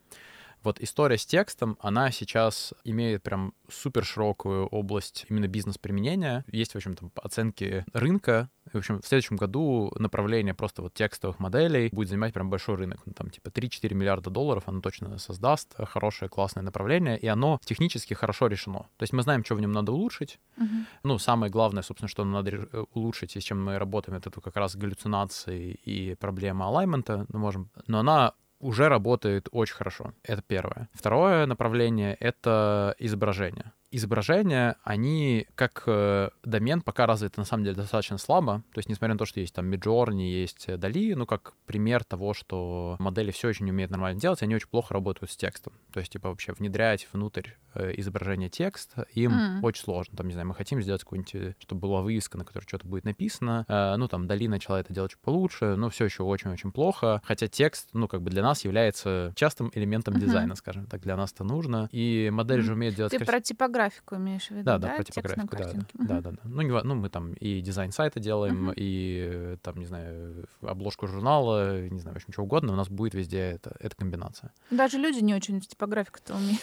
Вот 0.63 0.79
история 0.81 1.17
с 1.17 1.25
текстом, 1.25 1.77
она 1.81 2.11
сейчас 2.11 2.73
имеет 2.83 3.23
прям 3.23 3.53
супер 3.69 4.03
широкую 4.03 4.67
область 4.67 5.25
именно 5.29 5.47
бизнес-применения. 5.47 6.43
Есть, 6.51 6.73
в 6.73 6.75
общем, 6.75 6.95
там 6.95 7.11
оценки 7.15 7.85
рынка. 7.93 8.49
В 8.71 8.77
общем, 8.77 9.01
в 9.01 9.07
следующем 9.07 9.35
году 9.35 9.91
направление 9.97 10.53
просто 10.53 10.81
вот 10.81 10.93
текстовых 10.93 11.39
моделей 11.39 11.89
будет 11.91 12.09
занимать 12.09 12.33
прям 12.33 12.49
большой 12.49 12.75
рынок. 12.75 13.01
Ну, 13.05 13.13
там 13.13 13.29
типа 13.29 13.47
3-4 13.47 13.93
миллиарда 13.93 14.29
долларов 14.29 14.63
оно 14.67 14.81
точно 14.81 15.17
создаст. 15.17 15.73
Хорошее, 15.77 16.29
классное 16.29 16.61
направление, 16.61 17.17
и 17.17 17.27
оно 17.27 17.59
технически 17.63 18.13
хорошо 18.13 18.47
решено. 18.47 18.79
То 18.97 19.03
есть 19.03 19.13
мы 19.13 19.23
знаем, 19.23 19.43
что 19.43 19.55
в 19.55 19.61
нем 19.61 19.71
надо 19.71 19.91
улучшить. 19.91 20.39
Uh-huh. 20.57 20.85
Ну, 21.03 21.17
самое 21.17 21.51
главное, 21.51 21.83
собственно, 21.83 22.09
что 22.09 22.25
надо 22.25 22.51
э, 22.51 22.85
улучшить, 22.93 23.35
и 23.35 23.39
с 23.39 23.43
чем 23.43 23.63
мы 23.63 23.79
работаем, 23.79 24.17
это 24.17 24.29
как 24.29 24.55
раз 24.55 24.75
галлюцинации 24.75 25.71
и 25.71 26.15
проблема 26.15 26.67
алаймента. 26.67 27.25
Мы 27.29 27.39
можем... 27.39 27.71
Но 27.87 27.99
она 27.99 28.33
уже 28.59 28.89
работает 28.89 29.47
очень 29.51 29.75
хорошо. 29.75 30.13
Это 30.23 30.41
первое. 30.41 30.89
Второе 30.93 31.45
направление— 31.45 32.15
это 32.19 32.95
изображение. 32.99 33.71
Изображения, 33.91 34.75
они 34.83 35.47
как 35.55 35.83
э, 35.87 36.29
домен 36.43 36.81
пока 36.81 37.05
развиты 37.05 37.39
на 37.39 37.45
самом 37.45 37.63
деле 37.63 37.75
достаточно 37.75 38.17
слабо. 38.17 38.63
То 38.73 38.79
есть, 38.79 38.89
несмотря 38.89 39.13
на 39.13 39.17
то, 39.17 39.25
что 39.25 39.39
есть 39.39 39.53
там 39.53 39.71
Midjourney, 39.71 40.29
есть 40.29 40.67
Dali, 40.67 41.15
ну, 41.15 41.25
как 41.25 41.53
пример 41.65 42.03
того, 42.03 42.33
что 42.33 42.95
модели 42.99 43.31
все 43.31 43.49
очень 43.49 43.69
умеют 43.69 43.91
нормально 43.91 44.19
делать, 44.19 44.41
они 44.43 44.55
очень 44.55 44.69
плохо 44.69 44.93
работают 44.93 45.31
с 45.31 45.37
текстом. 45.37 45.73
То 45.91 45.99
есть, 45.99 46.11
типа, 46.11 46.29
вообще 46.29 46.53
внедрять 46.53 47.07
внутрь 47.11 47.49
э, 47.73 47.93
изображения 47.97 48.49
текст 48.49 48.95
им 49.13 49.31
mm. 49.31 49.61
очень 49.63 49.83
сложно. 49.83 50.17
Там, 50.17 50.27
не 50.27 50.33
знаю, 50.33 50.47
мы 50.47 50.55
хотим 50.55 50.81
сделать 50.81 51.03
какую-нибудь, 51.03 51.35
э, 51.35 51.55
чтобы 51.59 51.81
была 51.81 52.01
вывеска, 52.01 52.37
на 52.37 52.45
которой 52.45 52.63
что-то 52.63 52.87
будет 52.87 53.05
написано. 53.05 53.65
Э, 53.67 53.95
ну, 53.97 54.07
там, 54.07 54.25
Dali 54.27 54.47
начала 54.47 54.79
это 54.79 54.93
делать 54.93 55.11
чуть 55.11 55.19
получше, 55.19 55.75
но 55.75 55.89
все 55.89 56.05
еще 56.05 56.23
очень-очень 56.23 56.71
плохо. 56.71 57.21
Хотя 57.23 57.47
текст, 57.47 57.89
ну, 57.93 58.07
как 58.07 58.21
бы 58.21 58.29
для 58.29 58.43
нас 58.43 58.63
является 58.63 59.33
частым 59.35 59.71
элементом 59.73 60.15
mm-hmm. 60.15 60.19
дизайна, 60.19 60.55
скажем 60.55 60.85
так, 60.85 61.01
для 61.01 61.15
нас 61.15 61.31
это 61.33 61.43
нужно. 61.43 61.89
И 61.91 62.29
модель 62.31 62.59
mm-hmm. 62.59 62.63
же 62.63 62.73
умеет 62.73 62.95
делать... 62.95 63.11
Ты 63.11 63.17
крас... 63.17 63.27
про 63.27 63.39
типографику 63.79 64.15
имеешь 64.15 64.47
в 64.47 64.51
виду, 64.51 64.63
да? 64.63 64.77
Да, 64.77 64.87
да, 64.89 64.95
про 64.95 65.03
типографику, 65.03 65.57
да, 65.57 65.63
да, 65.63 65.73
да, 65.93 66.21
да, 66.21 66.31
да. 66.31 66.37
Ну, 66.43 66.61
не, 66.61 66.83
ну, 66.83 66.95
мы 66.95 67.09
там 67.09 67.33
и 67.33 67.61
дизайн 67.61 67.91
сайта 67.91 68.19
делаем, 68.19 68.69
mm-hmm. 68.69 68.73
и 68.75 69.57
там, 69.61 69.77
не 69.77 69.85
знаю, 69.85 70.47
обложку 70.61 71.07
журнала, 71.07 71.87
не 71.87 71.99
знаю, 71.99 72.15
в 72.15 72.17
общем, 72.17 72.33
что 72.33 72.43
угодно, 72.43 72.73
у 72.73 72.75
нас 72.75 72.89
будет 72.89 73.13
везде 73.13 73.39
это, 73.39 73.75
эта 73.79 73.95
комбинация. 73.95 74.51
Даже 74.69 74.97
люди 74.97 75.23
не 75.23 75.33
очень 75.33 75.61
в 75.61 75.67
типографику-то 75.67 76.35
умеют. 76.35 76.61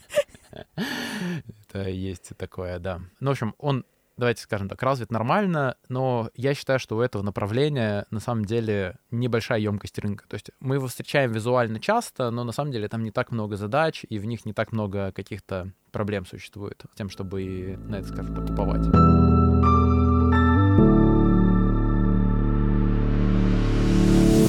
Это 1.69 1.89
есть 1.89 2.33
такое, 2.37 2.79
да. 2.79 3.01
Ну, 3.21 3.29
в 3.29 3.33
общем, 3.33 3.55
он 3.59 3.85
давайте 4.19 4.43
скажем 4.43 4.69
так, 4.69 4.83
развит 4.83 5.11
нормально, 5.11 5.77
но 5.89 6.31
я 6.35 6.55
считаю, 6.55 6.79
что 6.79 6.97
у 6.97 7.01
этого 7.01 7.23
направления 7.23 8.05
на 8.11 8.21
самом 8.21 8.45
деле 8.45 8.97
небольшая 9.11 9.61
емкость 9.61 9.99
рынка. 9.99 10.25
То 10.29 10.35
есть 10.35 10.51
мы 10.61 10.75
его 10.75 10.89
встречаем 10.89 11.33
визуально 11.33 11.81
часто, 11.81 12.31
но 12.31 12.45
на 12.45 12.53
самом 12.53 12.73
деле 12.73 12.89
там 12.89 13.03
не 13.03 13.13
так 13.13 13.31
много 13.31 13.57
задач, 13.57 14.05
и 14.09 14.19
в 14.19 14.27
них 14.27 14.45
не 14.45 14.53
так 14.53 14.73
много 14.73 15.13
каких-то 15.13 15.73
проблем 15.93 16.27
существует 16.27 16.85
с 16.93 16.97
тем, 16.97 17.09
чтобы 17.09 17.79
на 17.87 17.97
это, 17.97 18.09
скажем 18.09 18.35
так, 18.35 18.51
уповать. 18.51 18.85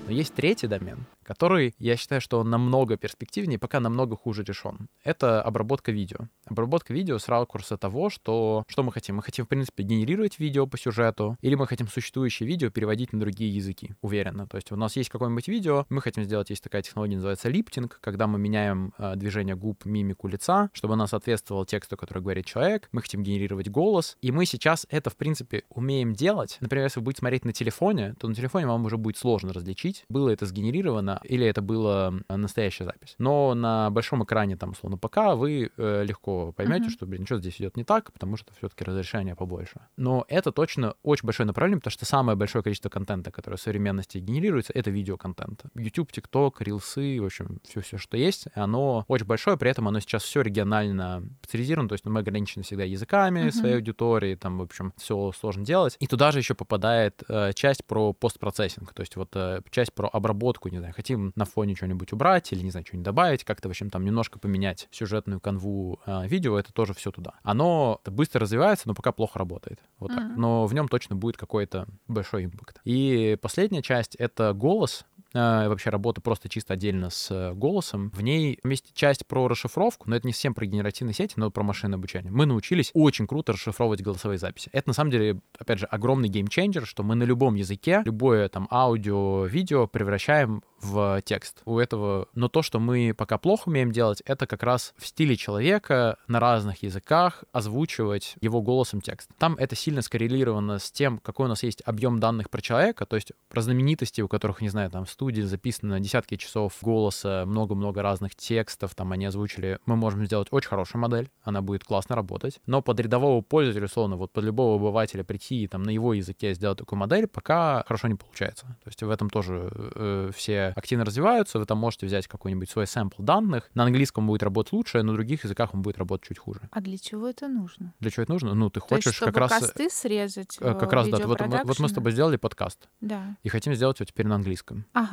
Есть 0.10 0.34
третий 0.34 0.67
домен, 0.67 1.05
который, 1.30 1.76
я 1.78 1.96
считаю, 1.96 2.22
что 2.22 2.39
он 2.39 2.50
намного 2.50 2.98
перспективнее, 2.98 3.60
пока 3.60 3.80
намного 3.80 4.15
хуже 4.15 4.44
решен. 4.44 4.89
Это 5.04 5.44
обработка 5.44 5.92
видео. 5.92 6.28
Обработка 6.48 6.92
видео 6.92 7.20
с 7.20 7.28
ракурса 7.30 7.78
того, 7.78 8.10
что, 8.10 8.63
что 8.68 8.82
мы 8.82 8.92
хотим. 8.92 9.18
Мы 9.18 9.22
хотим, 9.22 9.46
в 9.46 9.48
принципе, 9.48 9.84
генерировать 9.84 10.39
видео 10.39 10.65
по 10.65 10.76
сюжету, 10.76 11.38
или 11.42 11.54
мы 11.54 11.68
хотим 11.68 11.88
существующее 11.88 12.50
видео 12.50 12.72
переводить 12.72 13.13
на 13.13 13.20
другие 13.20 13.56
языки, 13.56 13.94
уверенно. 14.02 14.48
То 14.48 14.58
есть 14.58 14.72
у 14.72 14.76
нас 14.76 14.96
есть 14.96 15.12
какое-нибудь 15.12 15.48
видео, 15.48 15.86
мы 15.89 16.02
хотим 16.02 16.24
сделать, 16.24 16.50
есть 16.50 16.63
такая 16.63 16.82
технология, 16.82 17.18
называется 17.18 17.48
липтинг, 17.48 18.00
когда 18.02 18.26
мы 18.26 18.39
меняем 18.39 18.96
э, 18.98 19.15
движение 19.15 19.56
губ, 19.56 19.86
мимику 19.86 20.28
лица, 20.28 20.72
чтобы 20.74 20.96
она 20.96 21.06
соответствовала 21.06 21.63
тексту, 21.63 21.96
который 21.96 22.24
говорит 22.24 22.48
человек. 22.48 22.89
Мы 22.92 23.04
хотим 23.04 23.22
генерировать 23.22 23.70
голос, 23.70 24.18
и 24.24 24.32
мы 24.32 24.48
сейчас 24.48 24.88
это, 24.89 25.12
в 25.12 25.15
принципе, 25.15 25.62
умеем 25.70 26.13
делать. 26.13 26.58
Например, 26.60 26.86
если 26.86 27.02
вы 27.02 27.04
будете 27.04 27.20
смотреть 27.20 27.46
на 27.46 27.54
телефоне, 27.54 28.15
то 28.20 28.28
на 28.28 28.34
телефоне 28.34 28.65
вам 28.65 28.84
уже 28.86 28.98
будет 28.98 29.18
сложно 29.18 29.54
различить, 29.54 30.06
было 30.10 30.30
это 30.30 30.48
сгенерировано 30.48 31.18
или 31.23 31.45
это 31.45 31.62
была 31.62 32.13
настоящая 32.29 32.86
запись. 32.86 33.15
Но 33.17 33.53
на 33.53 33.89
большом 33.89 34.23
экране, 34.23 34.55
там, 34.58 34.71
условно, 34.71 34.97
ПК, 34.97 35.36
вы 35.36 35.71
э, 35.75 36.03
легко 36.03 36.51
поймете, 36.51 36.88
uh-huh. 36.88 36.91
что, 36.91 37.05
блин, 37.05 37.25
что 37.25 37.38
здесь 37.38 37.60
идет 37.60 37.77
не 37.77 37.84
так, 37.84 38.12
потому 38.12 38.38
что 38.38 38.53
все-таки 38.58 38.84
разрешение 38.84 39.36
побольше. 39.36 39.82
Но 39.97 40.25
это 40.27 40.51
точно 40.51 40.95
очень 41.03 41.25
большое 41.25 41.47
направление, 41.47 41.79
потому 41.79 41.91
что 41.91 42.05
самое 42.05 42.38
большое 42.38 42.63
количество 42.63 42.89
контента, 42.89 43.32
которое 43.32 43.58
в 43.58 43.62
современности 43.62 44.17
генерируется, 44.17 44.73
это 44.73 44.91
видеоконтент. 44.91 45.63
YouTube, 45.75 46.12
TikTok, 46.12 46.53
рилсы, 46.60 47.19
в 47.21 47.25
общем, 47.25 47.60
все-все, 47.67 47.97
что 47.97 48.17
есть, 48.17 48.47
оно 48.55 49.05
очень 49.08 49.25
большое, 49.25 49.58
при 49.58 49.69
этом 49.69 49.88
оно 49.88 49.99
сейчас 49.99 50.23
все 50.23 50.41
регионально 50.41 51.23
специализировано, 51.41 51.89
то 51.89 51.93
есть 51.93 52.05
ну, 52.05 52.12
мы 52.12 52.21
ограничены 52.21 52.63
всегда 52.63 52.84
языками 52.84 53.47
uh-huh. 53.47 53.51
своей 53.51 53.75
аудитории, 53.75 54.36
там, 54.36 54.58
в 54.58 54.62
общем, 54.62 54.93
все 54.97 55.32
сложно 55.32 55.65
делать. 55.65 55.95
И 55.99 56.08
туда 56.08 56.32
же 56.32 56.39
еще 56.39 56.55
попадает 56.55 57.23
э, 57.27 57.53
часть 57.53 57.86
про 57.86 58.13
постпроцессинг, 58.13 58.93
то 58.93 59.01
есть 59.01 59.15
вот 59.15 59.29
э, 59.36 59.62
часть 59.69 59.93
про 59.93 60.08
обработку, 60.08 60.69
не 60.69 60.77
знаю, 60.77 60.93
хотим 61.00 61.32
на 61.38 61.46
фоне 61.46 61.76
что-нибудь 61.76 62.12
убрать 62.12 62.52
или, 62.52 62.62
не 62.62 62.72
знаю, 62.72 62.86
что-нибудь 62.86 63.06
добавить, 63.06 63.46
как-то, 63.46 63.70
в 63.70 63.72
общем, 63.72 63.90
там 63.90 64.04
немножко 64.04 64.38
поменять 64.38 64.90
сюжетную 64.92 65.40
канву 65.40 66.02
э, 66.06 66.28
видео, 66.28 66.60
это 66.60 66.74
тоже 66.74 66.94
все 66.94 67.10
туда. 67.10 67.36
Оно 67.42 68.02
быстро 68.06 68.42
развивается, 68.42 68.90
но 68.90 68.94
пока 68.94 69.14
плохо 69.14 69.40
работает. 69.40 69.80
Вот 69.98 70.10
так. 70.10 70.26
Mm-hmm. 70.26 70.36
Но 70.36 70.66
в 70.66 70.74
нем 70.74 70.90
точно 70.90 71.16
будет 71.16 71.38
какой-то 71.38 71.88
большой 72.10 72.46
импакт. 72.46 72.82
И 72.84 73.38
последняя 73.42 73.82
часть— 73.82 74.16
это 74.18 74.54
голос, 74.54 75.06
вообще 75.34 75.89
работа 75.89 76.22
просто 76.22 76.50
чисто 76.50 76.74
отдельно 76.74 77.10
с 77.10 77.30
э, 77.32 77.54
голосом. 77.54 78.12
В 78.12 78.22
ней 78.22 78.60
есть 78.63 78.94
часть 78.94 79.26
про 79.28 79.48
расшифровку, 79.48 80.10
но 80.10 80.15
это 80.15 80.26
не 80.26 80.34
всем 80.34 80.54
про 80.54 80.65
генеративные 80.65 81.13
сети, 81.13 81.34
но 81.38 81.52
про 81.52 81.63
машинное 81.63 81.98
обучение. 81.98 82.32
Мы 82.32 82.46
научились 82.46 82.92
очень 82.94 83.28
круто 83.28 83.54
расшифровывать 83.54 84.02
голосовые 84.02 84.39
записи. 84.39 84.70
Это 84.74 84.89
на 84.89 84.94
самом 84.94 85.12
деле, 85.12 85.39
опять 85.58 85.80
же, 85.80 85.86
огромный 85.86 86.30
геймченджер, 86.30 86.86
что 86.86 87.04
мы 87.04 87.15
на 87.15 87.24
любом 87.24 87.56
языке, 87.56 88.02
любое 88.06 88.50
там 88.50 88.68
аудио, 88.72 89.46
видео 89.46 89.88
превращаем 89.88 90.63
в 90.82 91.22
текст 91.24 91.62
у 91.65 91.78
этого. 91.78 92.28
Но 92.34 92.48
то, 92.48 92.62
что 92.62 92.80
мы 92.80 93.13
пока 93.15 93.38
плохо 93.38 93.70
умеем 93.70 93.92
делать, 93.92 94.22
это 94.26 94.48
как 94.48 94.63
раз 94.63 94.94
в 94.98 95.06
стиле 95.06 95.36
человека 95.36 96.18
на 96.28 96.39
разных 96.39 96.84
языках 96.84 97.44
озвучивать 97.52 98.36
его 98.42 98.62
голосом 98.62 99.02
текст. 99.02 99.30
Там 99.38 99.56
это 99.56 99.76
сильно 99.76 100.02
скоррелировано 100.02 100.80
с 100.80 100.92
тем, 100.92 101.20
какой 101.20 101.46
у 101.46 101.50
нас 101.50 101.63
есть 101.63 101.82
объем 101.86 102.20
данных 102.20 102.50
про 102.50 102.62
человека, 102.62 103.06
то 103.06 103.15
есть 103.15 103.34
про 103.50 103.62
знаменитости, 103.62 104.22
у 104.22 104.28
которых, 104.28 104.62
не 104.62 104.70
знаю, 104.70 104.89
там 104.89 105.06
студии 105.19 105.41
записано 105.41 105.99
десятки 105.99 106.38
часов 106.38 106.77
голоса, 106.82 107.43
много-много 107.45 108.01
разных 108.01 108.38
текстов, 108.38 108.95
там 108.95 109.12
они 109.12 109.25
озвучили. 109.25 109.77
Мы 109.86 109.97
можем 109.97 110.25
сделать 110.25 110.47
очень 110.51 110.69
хорошую 110.69 111.01
модель, 111.01 111.29
она 111.43 111.62
будет 111.62 111.84
классно 111.84 112.15
работать, 112.15 112.62
но 112.65 112.82
под 112.82 113.01
рядового 113.01 113.41
пользователя, 113.41 113.88
условно, 113.88 114.15
вот 114.15 114.32
под 114.32 114.45
любого 114.45 114.77
обывателя 114.77 115.25
прийти 115.25 115.63
и 115.63 115.67
там 115.67 115.84
на 115.84 115.89
его 115.89 116.13
языке 116.13 116.53
сделать 116.53 116.77
такую 116.77 116.97
модель, 116.97 117.27
пока 117.27 117.84
хорошо 117.86 118.08
не 118.08 118.15
получается. 118.15 118.65
То 118.82 118.88
есть 118.88 119.03
в 119.03 119.10
этом 119.10 119.29
тоже 119.29 119.69
э, 119.73 120.32
все 120.34 120.67
активно 120.77 121.03
развиваются, 121.03 121.60
вы 121.60 121.65
там 121.65 121.79
можете 121.79 122.05
взять 122.05 122.27
какой-нибудь 122.27 122.69
свой 122.69 122.88
сэмпл 122.88 123.21
данных. 123.21 123.69
На 123.73 123.84
английском 123.84 124.25
будет 124.25 124.41
работать 124.41 124.71
лучше, 124.71 125.03
на 125.03 125.12
других 125.12 125.43
языках 125.43 125.73
он 125.73 125.82
будет 125.82 125.97
работать 125.97 126.29
чуть 126.29 126.38
хуже. 126.38 126.62
А 126.71 126.79
для 126.79 126.97
чего 126.97 127.27
это 127.27 127.49
нужно? 127.49 127.93
Для 127.99 128.10
чего 128.10 128.23
это 128.23 128.32
нужно? 128.32 128.53
Ну, 128.53 128.69
ты 128.69 128.79
хочешь 128.79 129.03
То 129.03 129.10
есть, 129.10 129.19
как 129.19 129.36
раз... 129.36 129.51
косты 129.51 129.89
срезать 129.89 130.58
э, 130.62 130.75
Как 130.75 130.93
раз, 130.93 131.10
да. 131.10 131.17
Вот, 131.17 131.41
вот, 131.41 131.65
вот 131.65 131.79
мы 131.79 131.89
с 131.89 131.91
тобой 131.91 132.13
сделали 132.13 132.38
подкаст. 132.38 132.88
Да. 133.01 133.36
И 133.43 133.49
хотим 133.49 133.75
сделать 133.75 133.99
его 133.99 134.05
теперь 134.05 134.25
на 134.25 134.36
английском. 134.36 134.86
Ага 134.93 135.09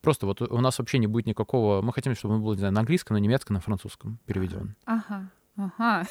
просто 0.00 0.26
вот 0.26 0.42
у 0.42 0.60
нас 0.60 0.78
вообще 0.78 0.98
не 0.98 1.06
будет 1.06 1.26
никакого... 1.26 1.82
Мы 1.82 1.92
хотим, 1.92 2.14
чтобы 2.14 2.34
он 2.34 2.42
был, 2.42 2.52
не 2.52 2.58
знаю, 2.58 2.74
на 2.74 2.80
английском, 2.80 3.16
на 3.16 3.20
немецком, 3.20 3.54
на 3.54 3.60
французском 3.60 4.18
переведен. 4.26 4.74
Ага. 4.84 5.30
Ага. 5.56 6.04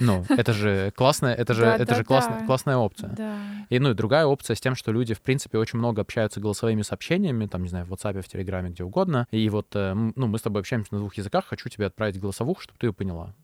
Ну, 0.00 0.24
это 0.30 0.52
же 0.52 0.92
классная, 0.96 1.34
это 1.34 1.52
же, 1.52 1.62
Да, 1.62 1.74
это 1.74 1.86
да, 1.86 1.94
же 1.94 2.04
классная, 2.04 2.40
да. 2.40 2.46
классная 2.46 2.76
опция. 2.76 3.10
Да. 3.10 3.36
И, 3.68 3.78
ну, 3.78 3.90
и 3.90 3.94
другая 3.94 4.24
опция 4.24 4.56
с 4.56 4.60
тем, 4.60 4.74
что 4.74 4.92
люди, 4.92 5.12
в 5.12 5.20
принципе, 5.20 5.58
очень 5.58 5.78
много 5.78 6.00
общаются 6.00 6.40
голосовыми 6.40 6.82
сообщениями, 6.82 7.46
там, 7.46 7.62
не 7.62 7.68
знаю, 7.68 7.84
в 7.84 7.92
WhatsApp, 7.92 8.22
в 8.22 8.28
Телеграме, 8.28 8.70
где 8.70 8.82
угодно. 8.82 9.26
И 9.30 9.48
вот, 9.50 9.68
э, 9.74 9.92
ну, 9.92 10.26
мы 10.26 10.38
с 10.38 10.42
тобой 10.42 10.60
общаемся 10.60 10.94
на 10.94 11.00
двух 11.00 11.14
языках, 11.16 11.44
хочу 11.46 11.68
тебе 11.68 11.86
отправить 11.86 12.18
голосовуху, 12.18 12.62
чтобы 12.62 12.78
ты 12.78 12.86
ее 12.86 12.92
поняла. 12.94 13.34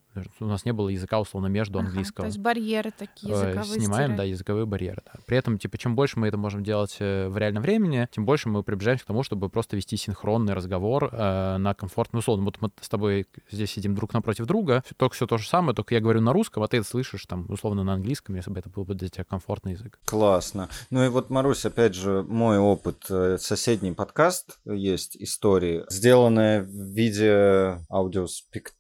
У 0.40 0.44
нас 0.46 0.64
не 0.64 0.72
было 0.72 0.88
языка, 0.88 1.20
условно, 1.20 1.46
между 1.48 1.78
Ага, 1.78 1.88
английского. 1.88 2.22
То 2.24 2.26
есть 2.26 2.38
барьеры 2.38 2.92
такие 2.96 3.32
Э, 3.34 3.36
языковые 3.36 3.80
снимаем, 3.80 4.04
стирать. 4.04 4.16
да, 4.16 4.22
языковые 4.24 4.66
барьеры. 4.66 5.02
Да. 5.06 5.12
При 5.26 5.36
этом, 5.36 5.58
типа, 5.58 5.78
чем 5.78 5.94
больше 5.96 6.18
мы 6.18 6.28
это 6.28 6.36
можем 6.36 6.62
делать 6.64 6.96
э, 7.00 7.28
в 7.28 7.36
реальном 7.38 7.62
времени, 7.62 8.08
тем 8.12 8.24
больше 8.24 8.48
мы 8.48 8.62
приближаемся 8.62 9.04
к 9.04 9.06
тому, 9.06 9.22
чтобы 9.22 9.48
просто 9.48 9.76
вести 9.76 9.96
синхронный 9.96 10.54
разговор 10.54 11.08
э, 11.12 11.56
на 11.58 11.74
комфортную 11.74 12.20
условно. 12.20 12.44
Вот 12.44 12.60
мы 12.60 12.70
с 12.80 12.88
тобой 12.88 13.26
здесь 13.50 13.70
сидим 13.70 13.94
друг 13.94 14.12
напротив 14.14 14.46
друга, 14.46 14.82
только 14.96 15.14
все 15.14 15.26
то 15.26 15.38
же 15.38 15.48
самое, 15.48 15.74
только 15.74 15.94
я 15.94 16.00
говорю 16.00 16.20
на 16.20 16.32
русском, 16.32 16.62
а 16.62 16.68
ты 16.68 16.78
это 16.78 16.86
слышишь 16.86 17.26
там 17.26 17.46
условно 17.48 17.84
на 17.84 17.94
английском, 17.94 18.34
если 18.36 18.50
бы 18.50 18.58
это 18.58 18.68
был 18.70 18.84
бы 18.84 18.94
для 18.94 19.08
тебя 19.08 19.24
комфортный 19.24 19.72
язык. 19.72 19.98
Классно. 20.04 20.68
Ну 20.90 21.04
и 21.04 21.08
вот, 21.08 21.30
Марусь, 21.30 21.64
опять 21.64 21.94
же, 21.94 22.22
мой 22.28 22.58
опыт. 22.58 23.04
э, 23.10 23.38
Соседний 23.40 23.92
подкаст 23.92 24.58
есть 24.64 25.16
истории, 25.16 25.84
сделанные 25.90 26.62
в 26.62 26.68
виде 26.70 27.78
аудиоспектакля, 27.90 28.76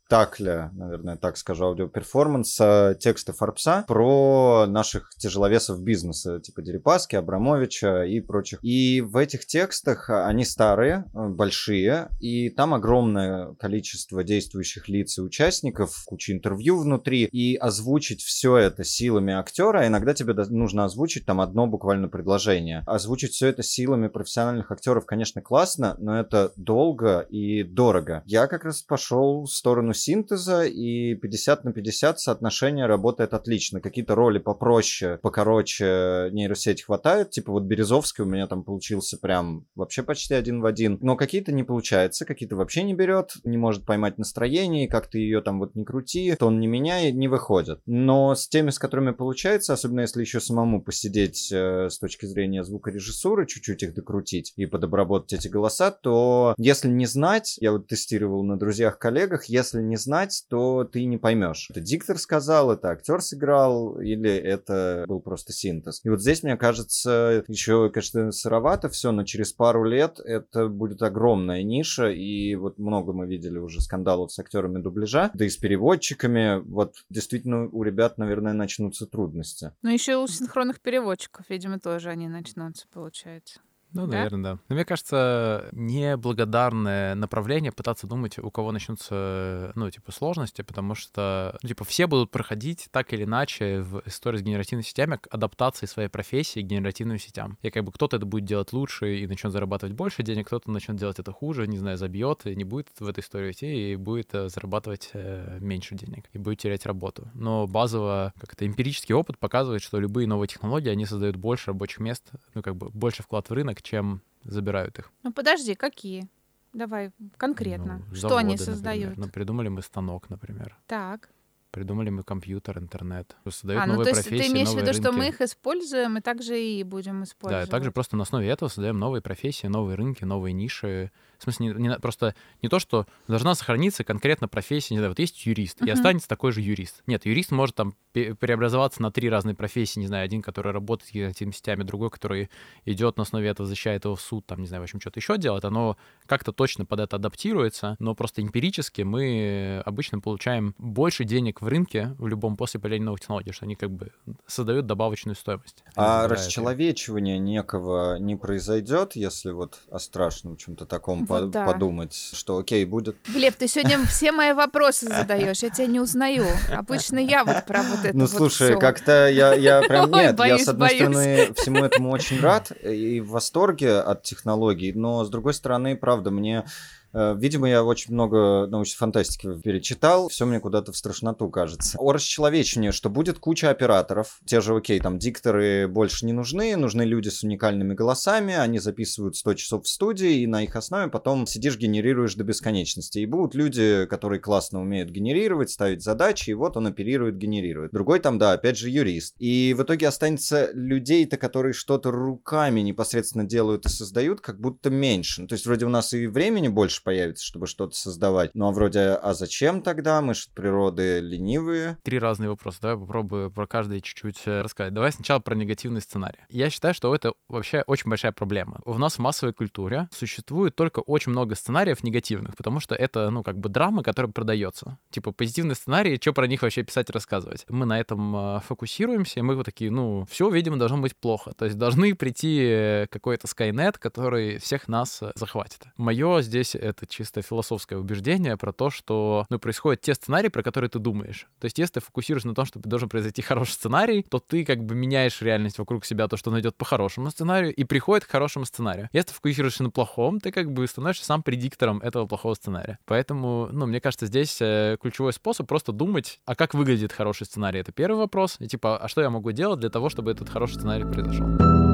наверное, 0.72 1.16
так 1.16 1.36
скажу, 1.36 1.64
аудиоперформанса 1.64 2.96
текста 3.00 3.32
Форбса 3.32 3.84
про 3.88 4.66
наших 4.68 5.10
тяжеловесов 5.18 5.82
бизнеса, 5.82 6.40
типа 6.40 6.62
Дерипаски, 6.62 7.16
Абрамовича 7.16 8.04
и 8.04 8.20
прочих. 8.20 8.60
И 8.62 9.00
в 9.00 9.16
этих 9.16 9.46
текстах 9.46 10.08
а, 10.08 10.26
они 10.26 10.44
старые, 10.44 11.06
э, 11.12 11.28
большие, 11.28 12.08
и 12.20 12.50
там 12.50 12.72
огромное 12.72 13.54
количество 13.54 14.22
действующих 14.22 14.88
лиц 14.88 15.18
и 15.18 15.22
участников, 15.22 16.04
куча 16.06 16.32
интервью 16.32 16.78
внутри, 16.78 17.24
и 17.24 17.56
озвучить 17.56 18.22
все 18.22 18.56
это 18.56 18.84
силами 18.84 19.34
актера, 19.34 19.80
а 19.80 19.86
иногда 19.88 20.14
тебе 20.14 20.34
нужно 20.34 20.84
озвучить 20.84 21.26
там 21.26 21.40
одно 21.40 21.66
буквально 21.66 22.08
предложение. 22.08 22.84
Озвучить 22.86 23.32
все 23.32 23.48
это 23.48 23.64
силами 23.64 24.06
профессиональных 24.06 24.70
актеров, 24.70 25.04
конечно, 25.04 25.42
классно, 25.42 25.96
но 25.98 26.18
это 26.18 26.52
долго 26.56 27.20
и 27.20 27.64
дорого. 27.64 28.22
Я 28.24 28.46
как 28.46 28.64
раз 28.64 28.82
пошел 28.82 29.44
в 29.44 29.50
сторону 29.50 29.94
синтеза, 29.96 30.64
и 30.64 31.14
50 31.14 31.64
на 31.64 31.72
50 31.72 32.20
соотношение 32.20 32.86
работает 32.86 33.34
отлично. 33.34 33.80
Какие-то 33.80 34.14
роли 34.14 34.38
попроще, 34.38 35.18
покороче 35.22 36.28
нейросеть 36.32 36.82
хватает. 36.82 37.30
Типа 37.30 37.52
вот 37.52 37.64
Березовский 37.64 38.22
у 38.22 38.26
меня 38.26 38.46
там 38.46 38.62
получился 38.62 39.18
прям 39.18 39.66
вообще 39.74 40.02
почти 40.02 40.34
один 40.34 40.60
в 40.60 40.66
один. 40.66 40.98
Но 41.00 41.16
какие-то 41.16 41.52
не 41.52 41.64
получается, 41.64 42.24
какие-то 42.24 42.56
вообще 42.56 42.82
не 42.82 42.94
берет, 42.94 43.32
не 43.44 43.56
может 43.56 43.84
поймать 43.84 44.18
настроение, 44.18 44.88
как 44.88 45.08
ты 45.08 45.18
ее 45.18 45.40
там 45.40 45.58
вот 45.58 45.74
не 45.74 45.84
крути, 45.84 46.34
то 46.38 46.46
он 46.46 46.60
не 46.60 46.66
меняет, 46.66 47.14
не 47.14 47.28
выходит. 47.28 47.80
Но 47.86 48.34
с 48.34 48.48
теми, 48.48 48.70
с 48.70 48.78
которыми 48.78 49.12
получается, 49.12 49.72
особенно 49.72 50.00
если 50.00 50.20
еще 50.20 50.40
самому 50.40 50.82
посидеть 50.82 51.50
э, 51.52 51.88
с 51.90 51.98
точки 51.98 52.26
зрения 52.26 52.62
звукорежиссуры, 52.62 53.46
чуть-чуть 53.46 53.82
их 53.82 53.94
докрутить 53.94 54.52
и 54.56 54.66
подобработать 54.66 55.32
эти 55.32 55.48
голоса, 55.48 55.90
то 55.90 56.54
если 56.58 56.88
не 56.88 57.06
знать, 57.06 57.56
я 57.60 57.72
вот 57.72 57.86
тестировал 57.86 58.44
на 58.44 58.58
друзьях-коллегах, 58.58 59.46
если 59.46 59.80
не 59.88 59.96
знать, 59.96 60.44
то 60.48 60.84
ты 60.84 61.04
не 61.04 61.18
поймешь. 61.18 61.68
Это 61.70 61.80
диктор 61.80 62.18
сказал, 62.18 62.70
это 62.72 62.90
актер 62.90 63.20
сыграл, 63.20 64.00
или 64.00 64.30
это 64.30 65.04
был 65.08 65.20
просто 65.20 65.52
синтез. 65.52 66.00
И 66.04 66.10
вот 66.10 66.20
здесь, 66.20 66.42
мне 66.42 66.56
кажется, 66.56 67.44
еще, 67.48 67.90
конечно, 67.90 68.32
сыровато 68.32 68.88
все, 68.88 69.12
но 69.12 69.24
через 69.24 69.52
пару 69.52 69.84
лет 69.84 70.20
это 70.24 70.68
будет 70.68 71.02
огромная 71.02 71.62
ниша, 71.62 72.10
и 72.10 72.54
вот 72.54 72.78
много 72.78 73.12
мы 73.12 73.26
видели 73.26 73.58
уже 73.58 73.80
скандалов 73.80 74.32
с 74.32 74.38
актерами 74.38 74.80
дубляжа, 74.80 75.30
да 75.34 75.44
и 75.44 75.48
с 75.48 75.56
переводчиками. 75.56 76.60
Вот 76.60 76.94
действительно 77.10 77.68
у 77.68 77.82
ребят, 77.82 78.18
наверное, 78.18 78.52
начнутся 78.52 79.06
трудности. 79.06 79.72
Ну, 79.82 79.90
еще 79.90 80.16
у 80.16 80.26
синхронных 80.26 80.80
переводчиков, 80.80 81.46
видимо, 81.48 81.78
тоже 81.78 82.10
они 82.10 82.28
начнутся, 82.28 82.86
получается. 82.92 83.60
Ну, 83.96 84.06
Да? 84.06 84.16
наверное, 84.16 84.42
да. 84.54 84.58
Но 84.68 84.74
мне 84.74 84.84
кажется, 84.84 85.68
неблагодарное 85.72 87.14
направление 87.14 87.72
пытаться 87.72 88.06
думать, 88.06 88.38
у 88.38 88.50
кого 88.50 88.72
начнутся, 88.72 89.72
ну, 89.74 89.90
типа, 89.90 90.12
сложности, 90.12 90.62
потому 90.62 90.94
что, 90.94 91.58
ну, 91.62 91.68
типа, 91.68 91.84
все 91.84 92.06
будут 92.06 92.30
проходить 92.30 92.88
так 92.90 93.12
или 93.12 93.24
иначе 93.24 93.80
в 93.80 94.02
истории 94.06 94.38
с 94.38 94.42
генеративными 94.42 94.82
сетями 94.84 95.16
к 95.16 95.26
адаптации 95.30 95.86
своей 95.86 96.08
профессии 96.08 96.60
к 96.60 96.66
генеративным 96.66 97.18
сетям. 97.18 97.58
И 97.62 97.70
как 97.70 97.84
бы 97.84 97.92
кто-то 97.92 98.16
это 98.16 98.26
будет 98.26 98.44
делать 98.44 98.72
лучше 98.72 99.18
и 99.18 99.26
начнет 99.26 99.52
зарабатывать 99.52 99.94
больше 99.94 100.22
денег, 100.22 100.46
кто-то 100.46 100.70
начнет 100.70 100.96
делать 100.96 101.18
это 101.18 101.32
хуже, 101.32 101.66
не 101.66 101.78
знаю, 101.78 101.96
забьет 101.96 102.46
и 102.46 102.54
не 102.54 102.64
будет 102.64 102.88
в 102.98 103.06
этой 103.06 103.20
истории 103.20 103.52
идти, 103.52 103.92
и 103.92 103.96
будет 103.96 104.34
э, 104.34 104.48
зарабатывать 104.48 105.10
э, 105.12 105.58
меньше 105.60 105.94
денег, 105.94 106.24
и 106.32 106.38
будет 106.38 106.58
терять 106.58 106.86
работу. 106.86 107.28
Но 107.34 107.66
базово, 107.66 108.32
как 108.38 108.52
это, 108.52 108.66
эмпирический 108.66 109.14
опыт 109.14 109.38
показывает, 109.38 109.82
что 109.82 109.98
любые 109.98 110.26
новые 110.26 110.48
технологии, 110.48 110.90
они 110.90 111.06
создают 111.06 111.36
больше 111.36 111.68
рабочих 111.68 112.00
мест, 112.00 112.30
ну, 112.54 112.62
как 112.62 112.76
бы 112.76 112.90
больше 112.90 113.22
вклад 113.22 113.48
в 113.48 113.52
рынок, 113.52 113.82
чем 113.86 114.20
забирают 114.44 114.98
их. 114.98 115.10
Ну, 115.22 115.32
подожди, 115.32 115.74
какие? 115.74 116.28
Давай 116.72 117.10
конкретно. 117.38 118.02
Ну, 118.10 118.14
что 118.14 118.36
они 118.36 118.56
заводы, 118.56 118.70
например. 118.70 118.74
создают? 118.74 119.16
Ну, 119.16 119.28
придумали 119.28 119.68
мы 119.68 119.82
станок, 119.82 120.28
например. 120.28 120.76
Так. 120.86 121.30
Придумали 121.70 122.08
мы 122.10 122.22
компьютер, 122.22 122.78
интернет. 122.78 123.36
Создают 123.50 123.82
А, 123.82 123.86
ну 123.86 123.92
новые 123.94 124.04
то 124.04 124.10
есть 124.16 124.22
профессии, 124.28 124.46
ты 124.48 124.52
имеешь 124.52 124.68
в 124.70 124.76
виду, 124.78 124.94
что 124.94 125.12
мы 125.12 125.24
рынки. 125.24 125.34
их 125.34 125.40
используем, 125.42 126.16
и 126.16 126.20
также 126.22 126.58
и 126.58 126.82
будем 126.84 127.18
Да, 127.18 127.24
использовать. 127.24 127.68
и 127.68 127.70
также 127.70 127.90
просто 127.92 128.16
на 128.16 128.22
основе 128.22 128.48
этого 128.48 128.68
создаем 128.70 128.98
новые 128.98 129.20
профессии, 129.20 129.66
новые 129.66 129.96
рынки, 129.96 130.24
новые 130.24 130.54
ниши. 130.54 131.10
В 131.38 131.42
смысле, 131.42 131.66
не, 131.66 131.88
не 131.88 131.98
просто 131.98 132.34
не 132.62 132.70
то, 132.70 132.78
что 132.78 133.06
должна 133.28 133.54
сохраниться 133.54 134.04
конкретно 134.04 134.48
профессия, 134.48 134.94
не 134.94 134.98
знаю, 135.00 135.10
вот 135.10 135.18
есть 135.18 135.44
юрист, 135.44 135.80
и 135.82 135.84
Мгм. 135.84 135.92
останется 135.92 136.28
такой 136.28 136.52
же 136.52 136.62
юрист. 136.62 137.02
Нет, 137.06 137.26
юрист 137.26 137.50
может 137.50 137.74
там 137.76 137.94
преобразоваться 138.24 139.02
на 139.02 139.10
три 139.10 139.28
разные 139.28 139.54
профессии, 139.54 140.00
не 140.00 140.06
знаю, 140.06 140.24
один, 140.24 140.42
который 140.42 140.72
работает 140.72 141.08
с 141.08 141.12
генеративными 141.12 141.54
сетями, 141.54 141.82
другой, 141.82 142.10
который 142.10 142.50
идет 142.84 143.16
на 143.16 143.22
основе 143.22 143.48
этого, 143.48 143.66
защищает 143.66 144.04
его 144.04 144.16
в 144.16 144.20
суд, 144.20 144.46
там, 144.46 144.60
не 144.60 144.66
знаю, 144.66 144.82
в 144.82 144.84
общем, 144.84 145.00
что-то 145.00 145.20
еще 145.20 145.38
делает, 145.38 145.64
оно 145.64 145.96
как-то 146.26 146.52
точно 146.52 146.84
под 146.86 147.00
это 147.00 147.16
адаптируется, 147.16 147.96
но 147.98 148.14
просто 148.14 148.42
эмпирически 148.42 149.02
мы 149.02 149.82
обычно 149.84 150.20
получаем 150.20 150.74
больше 150.78 151.24
денег 151.24 151.60
в 151.60 151.68
рынке 151.68 152.14
в 152.18 152.26
любом 152.26 152.56
после 152.56 152.80
появления 152.80 153.06
новых 153.06 153.20
технологий, 153.20 153.52
что 153.52 153.64
они 153.64 153.76
как 153.76 153.90
бы 153.90 154.12
создают 154.46 154.86
добавочную 154.86 155.36
стоимость. 155.36 155.84
А 155.94 156.26
расчеловечивание 156.28 157.38
некого 157.38 158.18
не 158.18 158.36
произойдет, 158.36 159.16
если 159.16 159.50
вот 159.50 159.78
о 159.90 159.98
страшном 159.98 160.56
чем-то 160.56 160.86
таком 160.86 161.24
Вот 161.26 161.40
по- 161.44 161.46
да. 161.46 161.66
подумать, 161.66 162.14
что 162.14 162.58
окей, 162.58 162.84
будет 162.84 163.16
Глеб, 163.28 163.54
ты 163.54 163.68
сегодня 163.68 164.04
все 164.06 164.32
мои 164.32 164.52
вопросы 164.52 165.06
задаешь, 165.06 165.62
я 165.62 165.70
тебя 165.70 165.86
не 165.86 166.00
узнаю. 166.00 166.46
Обычно 166.72 167.18
я 167.18 167.44
вот 167.44 167.64
про 167.66 167.82
вот 167.82 168.04
это 168.06 168.16
Ну, 168.16 168.24
вот 168.24 168.30
слушай, 168.30 168.70
всё. 168.70 168.78
как-то 168.78 169.28
я, 169.28 169.54
я 169.54 169.80
прям... 169.88 170.12
Ой, 170.12 170.22
Нет, 170.24 170.38
я, 170.38 170.58
с 170.58 170.68
одной 170.68 170.88
боюсь. 170.88 171.00
стороны, 171.00 171.54
всему 171.54 171.84
этому 171.84 172.10
очень 172.10 172.40
рад 172.40 172.72
и 172.82 173.20
в 173.20 173.30
восторге 173.30 173.98
от 173.98 174.22
технологий, 174.22 174.92
но, 174.92 175.24
с 175.24 175.30
другой 175.30 175.54
стороны, 175.54 175.96
правда, 175.96 176.30
мне... 176.30 176.64
э, 177.12 177.34
Видимо, 177.38 177.68
я 177.68 177.84
очень 177.84 178.14
много 178.14 178.66
научной 178.66 178.96
фантастики 178.96 179.48
перечитал, 179.60 180.28
все 180.28 180.46
мне 180.46 180.60
куда-то 180.60 180.92
в 180.92 180.96
страшноту 180.96 181.48
кажется. 181.50 181.96
О 181.98 182.12
расчеловечении, 182.12 182.90
что 182.90 183.10
будет 183.10 183.38
куча 183.38 183.70
операторов, 183.70 184.40
те 184.44 184.60
же, 184.60 184.74
окей, 184.74 185.00
там 185.00 185.18
дикторы 185.18 185.88
больше 185.88 186.26
не 186.26 186.32
нужны, 186.32 186.76
нужны 186.76 187.02
люди 187.02 187.28
с 187.28 187.42
уникальными 187.42 187.94
голосами, 187.94 188.54
они 188.54 188.78
записывают 188.78 189.36
100 189.36 189.54
часов 189.54 189.84
в 189.84 189.88
студии, 189.88 190.40
и 190.40 190.46
на 190.46 190.62
их 190.62 190.76
основе 190.76 191.10
потом 191.10 191.46
сидишь, 191.46 191.78
генерируешь 191.78 192.34
до 192.34 192.44
бесконечности. 192.44 193.18
И 193.18 193.26
будут 193.26 193.54
люди, 193.54 194.06
которые 194.06 194.40
классно 194.40 194.80
умеют 194.80 195.10
генерировать, 195.10 195.70
ставить 195.70 196.02
задачи, 196.02 196.50
и 196.50 196.54
вот 196.54 196.76
он 196.76 196.86
оперирует, 196.86 197.38
генерирует. 197.38 197.92
Другой 197.92 198.20
там, 198.20 198.38
да, 198.38 198.52
опять 198.52 198.78
же, 198.78 198.90
юрист. 198.90 199.34
И 199.38 199.74
в 199.76 199.82
итоге 199.82 200.08
останется 200.08 200.70
людей-то, 200.72 201.36
которые 201.36 201.72
что-то 201.72 202.10
руками 202.10 202.80
непосредственно 202.80 203.44
делают 203.44 203.86
и 203.86 203.88
создают, 203.88 204.40
как 204.40 204.60
будто 204.60 204.90
меньше. 204.90 205.42
Ну, 205.42 205.48
то 205.48 205.54
есть 205.54 205.66
вроде 205.66 205.86
у 205.86 205.90
нас 205.90 206.12
и 206.14 206.26
времени 206.26 206.68
больше 206.68 206.95
появится, 207.02 207.44
чтобы 207.44 207.66
что-то 207.66 207.94
создавать. 207.96 208.50
Ну 208.54 208.68
а 208.68 208.72
вроде, 208.72 209.00
а 209.00 209.34
зачем 209.34 209.82
тогда? 209.82 210.20
Мы 210.20 210.34
же 210.34 210.46
природы 210.54 211.20
ленивые. 211.20 211.98
Три 212.02 212.18
разные 212.18 212.50
вопроса. 212.50 212.78
Давай 212.82 212.96
попробую 212.98 213.50
про 213.50 213.66
каждый 213.66 214.00
чуть-чуть 214.00 214.42
э, 214.46 214.62
рассказать. 214.62 214.94
Давай 214.94 215.12
сначала 215.12 215.40
про 215.40 215.54
негативный 215.54 216.00
сценарий. 216.00 216.38
Я 216.48 216.70
считаю, 216.70 216.94
что 216.94 217.14
это 217.14 217.32
вообще 217.48 217.82
очень 217.86 218.08
большая 218.08 218.32
проблема. 218.32 218.80
У 218.84 218.96
нас 218.98 219.14
в 219.16 219.18
массовой 219.18 219.52
культуре 219.52 220.08
существует 220.12 220.74
только 220.74 221.00
очень 221.00 221.32
много 221.32 221.54
сценариев 221.54 222.02
негативных, 222.02 222.56
потому 222.56 222.80
что 222.80 222.94
это, 222.94 223.30
ну, 223.30 223.42
как 223.42 223.58
бы 223.58 223.68
драма, 223.68 224.02
которая 224.02 224.32
продается. 224.32 224.98
Типа 225.10 225.32
позитивные 225.32 225.74
сценарии, 225.74 226.18
что 226.20 226.32
про 226.32 226.46
них 226.46 226.62
вообще 226.62 226.82
писать 226.82 227.10
и 227.10 227.12
рассказывать. 227.12 227.64
Мы 227.68 227.86
на 227.86 228.00
этом 228.00 228.36
э, 228.36 228.60
фокусируемся, 228.66 229.40
и 229.40 229.42
мы 229.42 229.56
вот 229.56 229.66
такие, 229.66 229.90
ну, 229.90 230.26
все, 230.30 230.48
видимо, 230.50 230.76
должно 230.76 230.98
быть 230.98 231.16
плохо. 231.16 231.52
То 231.56 231.64
есть 231.64 231.76
должны 231.76 232.14
прийти 232.14 232.58
э, 232.60 233.06
какой-то 233.10 233.46
Skynet, 233.46 233.98
который 233.98 234.58
всех 234.58 234.88
нас 234.88 235.22
захватит. 235.34 235.84
Мое 235.96 236.42
здесь 236.42 236.74
это 236.86 237.06
чисто 237.06 237.42
философское 237.42 237.96
убеждение 237.96 238.56
про 238.56 238.72
то, 238.72 238.90
что 238.90 239.46
ну, 239.48 239.58
происходят 239.58 240.00
те 240.00 240.14
сценарии, 240.14 240.48
про 240.48 240.62
которые 240.62 240.90
ты 240.90 240.98
думаешь. 240.98 241.46
То 241.60 241.66
есть, 241.66 241.78
если 241.78 241.94
ты 241.94 242.00
фокусируешься 242.00 242.48
на 242.48 242.54
том, 242.54 242.64
что 242.64 242.78
должен 242.80 243.08
произойти 243.08 243.42
хороший 243.42 243.72
сценарий, 243.72 244.22
то 244.22 244.38
ты 244.38 244.64
как 244.64 244.84
бы 244.84 244.94
меняешь 244.94 245.42
реальность 245.42 245.78
вокруг 245.78 246.04
себя, 246.04 246.28
то, 246.28 246.36
что 246.36 246.50
он 246.50 246.60
идет 246.60 246.76
по 246.76 246.84
хорошему 246.84 247.30
сценарию, 247.30 247.74
и 247.74 247.84
приходит 247.84 248.24
к 248.24 248.30
хорошему 248.30 248.64
сценарию. 248.64 249.08
Если 249.12 249.28
ты 249.28 249.34
фокусируешься 249.34 249.82
на 249.82 249.90
плохом, 249.90 250.40
ты 250.40 250.50
как 250.50 250.72
бы 250.72 250.86
становишься 250.86 251.24
сам 251.24 251.42
предиктором 251.42 251.98
этого 251.98 252.26
плохого 252.26 252.54
сценария. 252.54 252.98
Поэтому, 253.04 253.68
ну, 253.72 253.86
мне 253.86 254.00
кажется, 254.00 254.26
здесь 254.26 254.58
э, 254.60 254.96
ключевой 255.00 255.32
способ 255.32 255.68
просто 255.68 255.92
думать, 255.92 256.40
а 256.44 256.54
как 256.54 256.74
выглядит 256.74 257.12
хороший 257.12 257.46
сценарий? 257.46 257.80
Это 257.80 257.92
первый 257.92 258.18
вопрос. 258.18 258.56
И 258.60 258.68
типа, 258.68 258.98
а 258.98 259.08
что 259.08 259.20
я 259.20 259.30
могу 259.30 259.52
делать 259.52 259.80
для 259.80 259.90
того, 259.90 260.08
чтобы 260.08 260.30
этот 260.30 260.48
хороший 260.48 260.74
сценарий 260.74 261.04
произошел? 261.04 261.85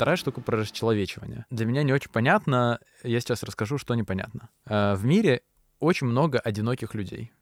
Вторая 0.00 0.16
штука 0.16 0.40
про 0.40 0.56
расчеловечивание. 0.56 1.44
Для 1.50 1.66
меня 1.66 1.82
не 1.82 1.92
очень 1.92 2.10
понятно, 2.10 2.80
я 3.02 3.20
сейчас 3.20 3.42
расскажу, 3.42 3.76
что 3.76 3.94
непонятно. 3.94 4.48
Э, 4.64 4.94
В 4.94 5.04
мире 5.04 5.42
очень 5.78 6.06
много 6.06 6.38
одиноких 6.38 6.94
людей. 6.94 7.32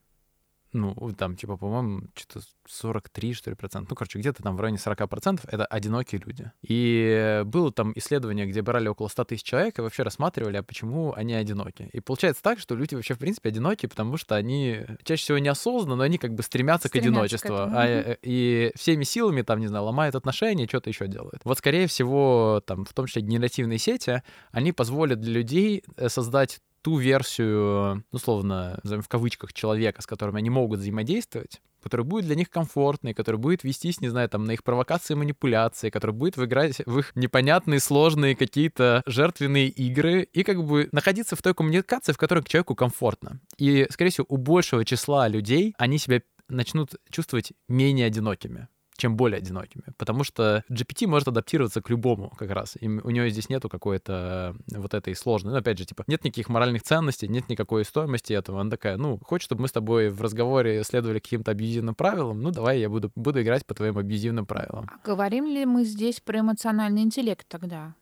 Ну, 0.72 0.94
там, 1.16 1.36
типа, 1.36 1.56
по-моему, 1.56 2.02
что-то 2.14 2.44
43, 2.66 3.32
что 3.32 3.50
ли, 3.50 3.56
процент. 3.56 3.88
Ну, 3.88 3.96
короче, 3.96 4.18
где-то 4.18 4.42
там 4.42 4.56
в 4.56 4.60
районе 4.60 4.78
40 4.78 5.08
процентов 5.08 5.46
это 5.48 5.64
одинокие 5.64 6.20
люди. 6.24 6.52
И 6.62 7.42
было 7.46 7.72
там 7.72 7.92
исследование, 7.96 8.46
где 8.46 8.60
брали 8.60 8.88
около 8.88 9.08
100 9.08 9.24
тысяч 9.24 9.42
человек 9.44 9.78
и 9.78 9.82
вообще 9.82 10.02
рассматривали, 10.02 10.58
а 10.58 10.62
почему 10.62 11.14
они 11.14 11.34
одиноки. 11.34 11.88
И 11.92 12.00
получается 12.00 12.42
так, 12.42 12.58
что 12.58 12.74
люди 12.74 12.94
вообще, 12.94 13.14
в 13.14 13.18
принципе, 13.18 13.48
одиноки, 13.48 13.86
потому 13.86 14.18
что 14.18 14.36
они 14.36 14.82
чаще 15.04 15.22
всего 15.22 15.38
неосознанно, 15.38 15.96
но 15.96 16.02
они 16.02 16.18
как 16.18 16.34
бы 16.34 16.42
стремятся, 16.42 16.88
к 16.88 16.90
Стремятся 16.90 17.10
к 17.10 17.14
одиночеству. 17.14 17.54
этому, 17.54 17.72
А, 17.74 18.16
и 18.22 18.72
всеми 18.74 19.04
силами, 19.04 19.42
там, 19.42 19.60
не 19.60 19.68
знаю, 19.68 19.84
ломают 19.84 20.14
отношения, 20.14 20.66
что-то 20.66 20.90
еще 20.90 21.08
делают. 21.08 21.40
Вот, 21.44 21.58
скорее 21.58 21.86
всего, 21.86 22.62
там, 22.66 22.84
в 22.84 22.92
том 22.92 23.06
числе 23.06 23.22
генеративные 23.22 23.78
сети, 23.78 24.22
они 24.50 24.72
позволят 24.72 25.20
для 25.20 25.32
людей 25.32 25.82
э, 25.96 26.08
создать 26.08 26.60
ту 26.82 26.98
версию, 26.98 28.04
условно, 28.12 28.78
назовем 28.82 29.02
в 29.02 29.08
кавычках, 29.08 29.52
человека, 29.52 30.02
с 30.02 30.06
которым 30.06 30.36
они 30.36 30.50
могут 30.50 30.80
взаимодействовать, 30.80 31.60
который 31.82 32.04
будет 32.04 32.26
для 32.26 32.34
них 32.34 32.50
комфортный, 32.50 33.14
который 33.14 33.36
будет 33.36 33.64
вестись, 33.64 34.00
не 34.00 34.08
знаю, 34.08 34.28
там, 34.28 34.44
на 34.44 34.52
их 34.52 34.64
провокации 34.64 35.14
и 35.14 35.16
манипуляции, 35.16 35.90
который 35.90 36.12
будет 36.12 36.38
играть 36.38 36.80
в 36.86 36.98
их 36.98 37.12
непонятные, 37.14 37.80
сложные 37.80 38.36
какие-то 38.36 39.02
жертвенные 39.06 39.68
игры 39.68 40.22
и 40.22 40.42
как 40.42 40.64
бы 40.64 40.88
находиться 40.92 41.36
в 41.36 41.42
той 41.42 41.54
коммуникации, 41.54 42.12
в 42.12 42.18
которой 42.18 42.42
к 42.42 42.48
человеку 42.48 42.74
комфортно. 42.74 43.40
И, 43.56 43.86
скорее 43.90 44.10
всего, 44.10 44.26
у 44.28 44.36
большего 44.36 44.84
числа 44.84 45.28
людей 45.28 45.74
они 45.78 45.98
себя 45.98 46.22
начнут 46.48 46.94
чувствовать 47.10 47.52
менее 47.68 48.06
одинокими. 48.06 48.68
Чем 48.98 49.16
более 49.16 49.38
одинокими. 49.38 49.84
Потому 49.96 50.24
что 50.24 50.64
GPT 50.70 51.06
может 51.06 51.28
адаптироваться 51.28 51.80
к 51.80 51.88
любому 51.88 52.30
как 52.36 52.50
раз. 52.50 52.76
И 52.80 52.88
у 52.88 53.10
него 53.10 53.28
здесь 53.28 53.48
нету 53.48 53.68
какой-то 53.68 54.56
вот 54.66 54.92
этой 54.92 55.14
сложной. 55.14 55.52
Ну, 55.52 55.58
опять 55.58 55.78
же, 55.78 55.86
типа, 55.86 56.04
нет 56.08 56.24
никаких 56.24 56.48
моральных 56.48 56.82
ценностей, 56.82 57.28
нет 57.28 57.48
никакой 57.48 57.84
стоимости 57.84 58.32
этого. 58.32 58.60
Она 58.60 58.70
такая, 58.70 58.96
ну, 58.96 59.18
хочешь, 59.24 59.44
чтобы 59.44 59.62
мы 59.62 59.68
с 59.68 59.72
тобой 59.72 60.10
в 60.10 60.20
разговоре 60.20 60.82
следовали 60.82 61.20
каким-то 61.20 61.52
абьюзивным 61.52 61.94
правилам? 61.94 62.42
Ну, 62.42 62.50
давай 62.50 62.80
я 62.80 62.88
буду, 62.88 63.12
буду 63.14 63.40
играть 63.40 63.64
по 63.64 63.74
твоим 63.74 63.96
абьюзивным 63.96 64.46
правилам. 64.46 64.90
А 64.92 65.06
говорим 65.06 65.46
ли 65.46 65.64
мы 65.64 65.84
здесь 65.84 66.20
про 66.20 66.40
эмоциональный 66.40 67.02
интеллект 67.02 67.46
тогда? 67.48 67.94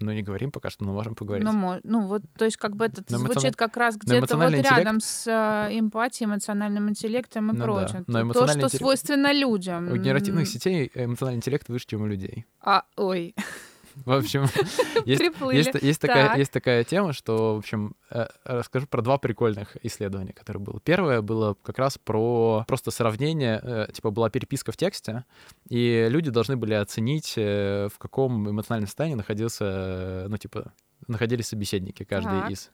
Ну, 0.00 0.12
не 0.12 0.22
говорим 0.22 0.50
пока 0.50 0.70
что, 0.70 0.84
но 0.84 0.92
можем 0.92 1.14
поговорить. 1.14 1.46
Ну, 1.46 1.80
ну 1.82 2.06
вот, 2.06 2.22
то 2.36 2.44
есть, 2.44 2.56
как 2.56 2.76
бы 2.76 2.84
это 2.84 3.02
но 3.08 3.18
звучит 3.18 3.36
эмоцион... 3.36 3.54
как 3.54 3.76
раз 3.76 3.96
где-то 3.96 4.36
вот 4.36 4.50
интеллект... 4.50 4.70
рядом 4.70 5.00
с 5.00 5.26
э, 5.26 5.78
эмпатией, 5.78 6.28
эмоциональным 6.28 6.88
интеллектом 6.90 7.50
и 7.50 7.54
ну, 7.54 7.64
прочим. 7.64 8.04
Да. 8.06 8.24
Но 8.24 8.32
то, 8.32 8.46
что 8.46 8.56
интеллект... 8.56 8.76
свойственно 8.76 9.32
людям. 9.32 9.90
У 9.90 9.96
генеративных 9.96 10.46
сетей 10.48 10.90
эмоциональный 10.94 11.38
интеллект 11.38 11.68
выше, 11.68 11.86
чем 11.86 12.02
у 12.02 12.06
людей. 12.06 12.46
А, 12.60 12.84
ой. 12.96 13.34
В 14.04 14.12
общем, 14.12 14.42
есть, 15.06 15.22
есть, 15.52 15.82
есть, 15.82 16.00
такая, 16.00 16.36
есть 16.36 16.52
такая 16.52 16.84
тема, 16.84 17.12
что, 17.12 17.54
в 17.54 17.58
общем, 17.58 17.96
э, 18.10 18.26
расскажу 18.44 18.86
про 18.86 19.02
два 19.02 19.18
прикольных 19.18 19.76
исследования, 19.82 20.32
которые 20.32 20.62
было. 20.62 20.80
Первое 20.80 21.22
было 21.22 21.56
как 21.62 21.78
раз 21.78 21.98
про 21.98 22.64
просто 22.68 22.90
сравнение, 22.90 23.60
э, 23.62 23.88
типа 23.92 24.10
была 24.10 24.28
переписка 24.28 24.72
в 24.72 24.76
тексте, 24.76 25.24
и 25.68 26.06
люди 26.10 26.30
должны 26.30 26.56
были 26.56 26.74
оценить, 26.74 27.34
э, 27.36 27.88
в 27.92 27.98
каком 27.98 28.50
эмоциональном 28.50 28.86
состоянии 28.86 29.16
находился, 29.16 30.26
ну, 30.28 30.36
типа, 30.36 30.72
находились 31.08 31.48
собеседники, 31.48 32.04
каждый 32.04 32.40
так. 32.40 32.50
из. 32.50 32.70